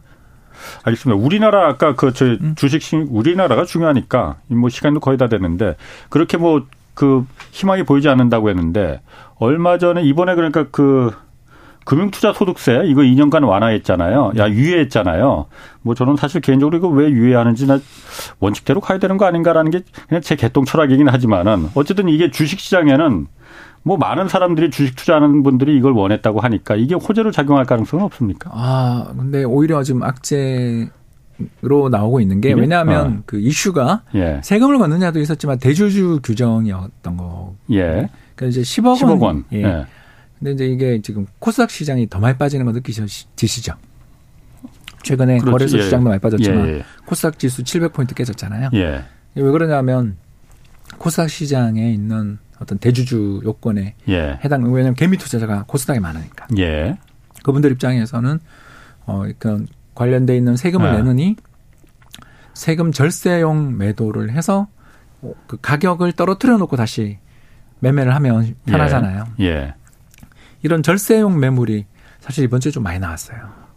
알겠습니다. 0.83 1.21
우리나라 1.21 1.67
아까 1.67 1.95
그저 1.95 2.25
음. 2.25 2.55
주식 2.55 2.81
우리나라가 3.09 3.65
중요하니까 3.65 4.37
뭐 4.47 4.69
시간도 4.69 4.99
거의 4.99 5.17
다 5.17 5.27
됐는데 5.27 5.75
그렇게 6.09 6.37
뭐 6.37 6.65
그 6.97 7.25
희망이 7.51 7.83
보이지 7.83 8.09
않는다고 8.09 8.49
했는데 8.49 9.01
얼마 9.37 9.77
전에 9.77 10.01
이번에 10.01 10.33
그러니까 10.33 10.65
그 10.71 11.11
금융투자소득세 11.85 12.81
이거 12.85 13.01
2년간 13.01 13.47
완화했잖아요. 13.47 14.33
야 14.37 14.49
유예했잖아요. 14.49 15.45
뭐 15.83 15.95
저는 15.95 16.17
사실 16.17 16.41
개인적으로 16.41 16.75
이거 16.75 16.89
왜 16.89 17.09
유예하는지 17.09 17.67
나 17.67 17.79
원칙대로 18.39 18.81
가야 18.81 18.97
되는 18.97 19.17
거 19.17 19.25
아닌가라는 19.25 19.69
게 19.71 19.81
그냥 20.09 20.21
제 20.21 20.35
개똥 20.35 20.65
철학이긴 20.65 21.07
하지만은 21.07 21.69
어쨌든 21.75 22.09
이게 22.09 22.31
주식시장에는 22.31 23.27
뭐 23.87 23.95
많은 23.95 24.27
사람들이 24.27 24.69
주식 24.69 24.97
투자하는 24.97 25.43
분들이 25.43 25.77
이걸 25.77 25.93
원했다고 25.93 26.41
하니까 26.41 26.75
이게 26.75 26.93
호재로 26.93 27.31
작용할 27.31 27.65
가능성은 27.65 28.03
없습니까? 28.03 28.51
아, 28.53 29.13
근데 29.17 29.45
오히려 29.45 29.81
지금 29.81 30.03
악재 30.03 30.89
로 31.61 31.87
나오고 31.87 32.19
있는 32.19 32.41
게 32.41 32.51
왜냐하면 32.51 33.07
어. 33.19 33.23
그 33.27 33.39
이슈가 33.39 34.01
예. 34.15 34.41
세금을 34.43 34.79
걷느냐도 34.79 35.19
있었지만 35.19 35.59
대주주 35.59 36.21
규정이었던 36.23 37.15
거. 37.15 37.55
예. 37.71 38.09
그러니까 38.35 38.47
이제 38.47 38.61
10억, 38.61 38.95
10억 38.95 39.21
원. 39.21 39.45
예. 39.53 39.61
예. 39.61 39.85
근데 40.39 40.51
이제 40.53 40.65
이게 40.65 41.01
지금 41.01 41.27
코스닥 41.37 41.69
시장이 41.69 42.09
더 42.09 42.19
많이 42.19 42.35
빠지는 42.37 42.65
거 42.65 42.71
느끼시죠? 42.71 43.75
최근에 45.03 45.37
그렇지. 45.37 45.51
거래소 45.51 45.77
예. 45.77 45.83
시장도 45.83 46.09
많이 46.09 46.19
빠졌지만 46.19 46.67
예, 46.67 46.73
예. 46.73 46.83
코스닥 47.05 47.37
지수 47.37 47.63
700포인트 47.63 48.15
깨졌잖아요. 48.15 48.71
예. 48.73 49.03
왜 49.35 49.51
그러냐면 49.51 50.17
코스닥 50.97 51.29
시장에 51.29 51.91
있는 51.93 52.39
어떤 52.59 52.77
대주주 52.77 53.41
요건에 53.43 53.95
예. 54.09 54.39
해당 54.43 54.63
왜냐하면 54.63 54.95
개미 54.95 55.17
투자자가 55.17 55.63
코스닥에 55.67 55.99
많으니까. 55.99 56.47
예. 56.57 56.97
그분들 57.43 57.71
입장에서는 57.73 58.39
어 59.05 59.23
그런 59.39 59.67
관련돼 59.95 60.35
있는 60.35 60.57
세금을 60.57 60.89
예. 60.89 60.97
내느니 60.97 61.35
세금 62.53 62.91
절세용 62.91 63.77
매도를 63.77 64.31
해서 64.31 64.67
그 65.47 65.57
가격을 65.61 66.13
떨어뜨려 66.13 66.57
놓고 66.57 66.75
다시 66.75 67.19
매매를 67.79 68.15
하면 68.15 68.55
편하잖아요. 68.65 69.25
예. 69.41 69.45
예. 69.45 69.73
이런 70.63 70.81
절세용 70.83 71.39
매물이 71.39 71.85
사실 72.19 72.43
이번 72.43 72.59
주에 72.59 72.71
좀 72.71 72.83
많이 72.83 72.99
나왔어요. 72.99 73.67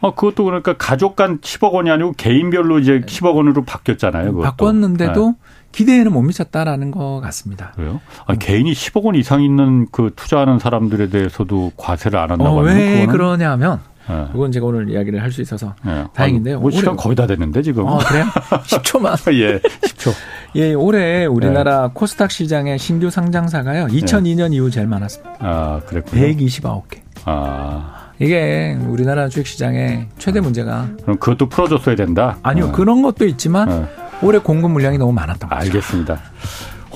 어, 0.00 0.14
그것도 0.14 0.44
그러니까 0.44 0.76
가족 0.78 1.14
간 1.16 1.40
10억 1.40 1.72
원이 1.72 1.90
아니고 1.90 2.12
개인별로 2.12 2.78
이제 2.78 3.00
10억 3.00 3.34
원으로 3.34 3.64
바뀌었잖아요. 3.64 4.32
그것도. 4.32 4.42
바꿨는데도 4.44 5.30
네. 5.30 5.36
기대에는 5.72 6.12
못 6.12 6.22
미쳤다라는 6.22 6.90
것 6.90 7.20
같습니다. 7.20 7.72
그래요? 7.76 8.00
아, 8.26 8.32
음. 8.32 8.38
개인이 8.38 8.70
10억 8.72 9.04
원 9.04 9.14
이상 9.14 9.42
있는 9.42 9.86
그 9.92 10.10
투자하는 10.16 10.58
사람들에 10.58 11.08
대해서도 11.10 11.72
과세를 11.76 12.18
안 12.18 12.30
한다고 12.32 12.58
어, 12.58 12.62
왜 12.62 13.06
그러냐 13.06 13.50
하면 13.52 13.80
네. 14.08 14.26
그건 14.32 14.50
제가 14.50 14.66
오늘 14.66 14.90
이야기를 14.90 15.22
할 15.22 15.30
수 15.30 15.40
있어서 15.40 15.74
네. 15.84 16.04
다행인데요. 16.14 16.58
뭐 16.58 16.70
시간 16.72 16.96
거의 16.96 17.14
다 17.14 17.26
됐는데 17.28 17.62
지금. 17.62 17.86
어, 17.86 17.98
그래요? 17.98 18.24
10초만. 18.66 19.14
예, 19.34 19.58
10초. 19.60 20.12
예, 20.56 20.74
올해 20.74 21.26
우리나라 21.26 21.86
네. 21.86 21.90
코스닥 21.94 22.32
시장의 22.32 22.78
신규 22.80 23.08
상장사가요. 23.10 23.86
2002년 23.86 24.52
이후 24.52 24.68
제일 24.70 24.88
많았습니다. 24.88 25.36
아, 25.38 25.80
그랬군요. 25.86 26.20
129개. 26.26 26.98
아. 27.26 27.96
이게 28.18 28.76
우리나라 28.86 29.28
주식 29.28 29.46
시장의 29.46 30.08
최대 30.18 30.40
문제가. 30.40 30.88
그럼 31.02 31.16
그것도 31.18 31.48
풀어줬어야 31.48 31.94
된다? 31.94 32.36
아니요. 32.42 32.66
어. 32.66 32.72
그런 32.72 33.00
것도 33.02 33.24
있지만 33.26 33.70
어. 33.70 33.88
올해 34.22 34.38
공급 34.38 34.70
물량이 34.70 34.98
너무 34.98 35.12
많았던 35.12 35.48
거죠. 35.48 35.60
알겠습니다. 35.60 36.20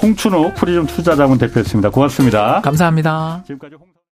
홍춘호 0.03 0.55
프리즘 0.55 0.87
투자자문 0.87 1.39
대표였습니다. 1.39 1.91
고맙습니다. 1.91 2.61
감사합니다. 2.63 3.43
지금까지 3.47 3.77
홍... 3.79 3.94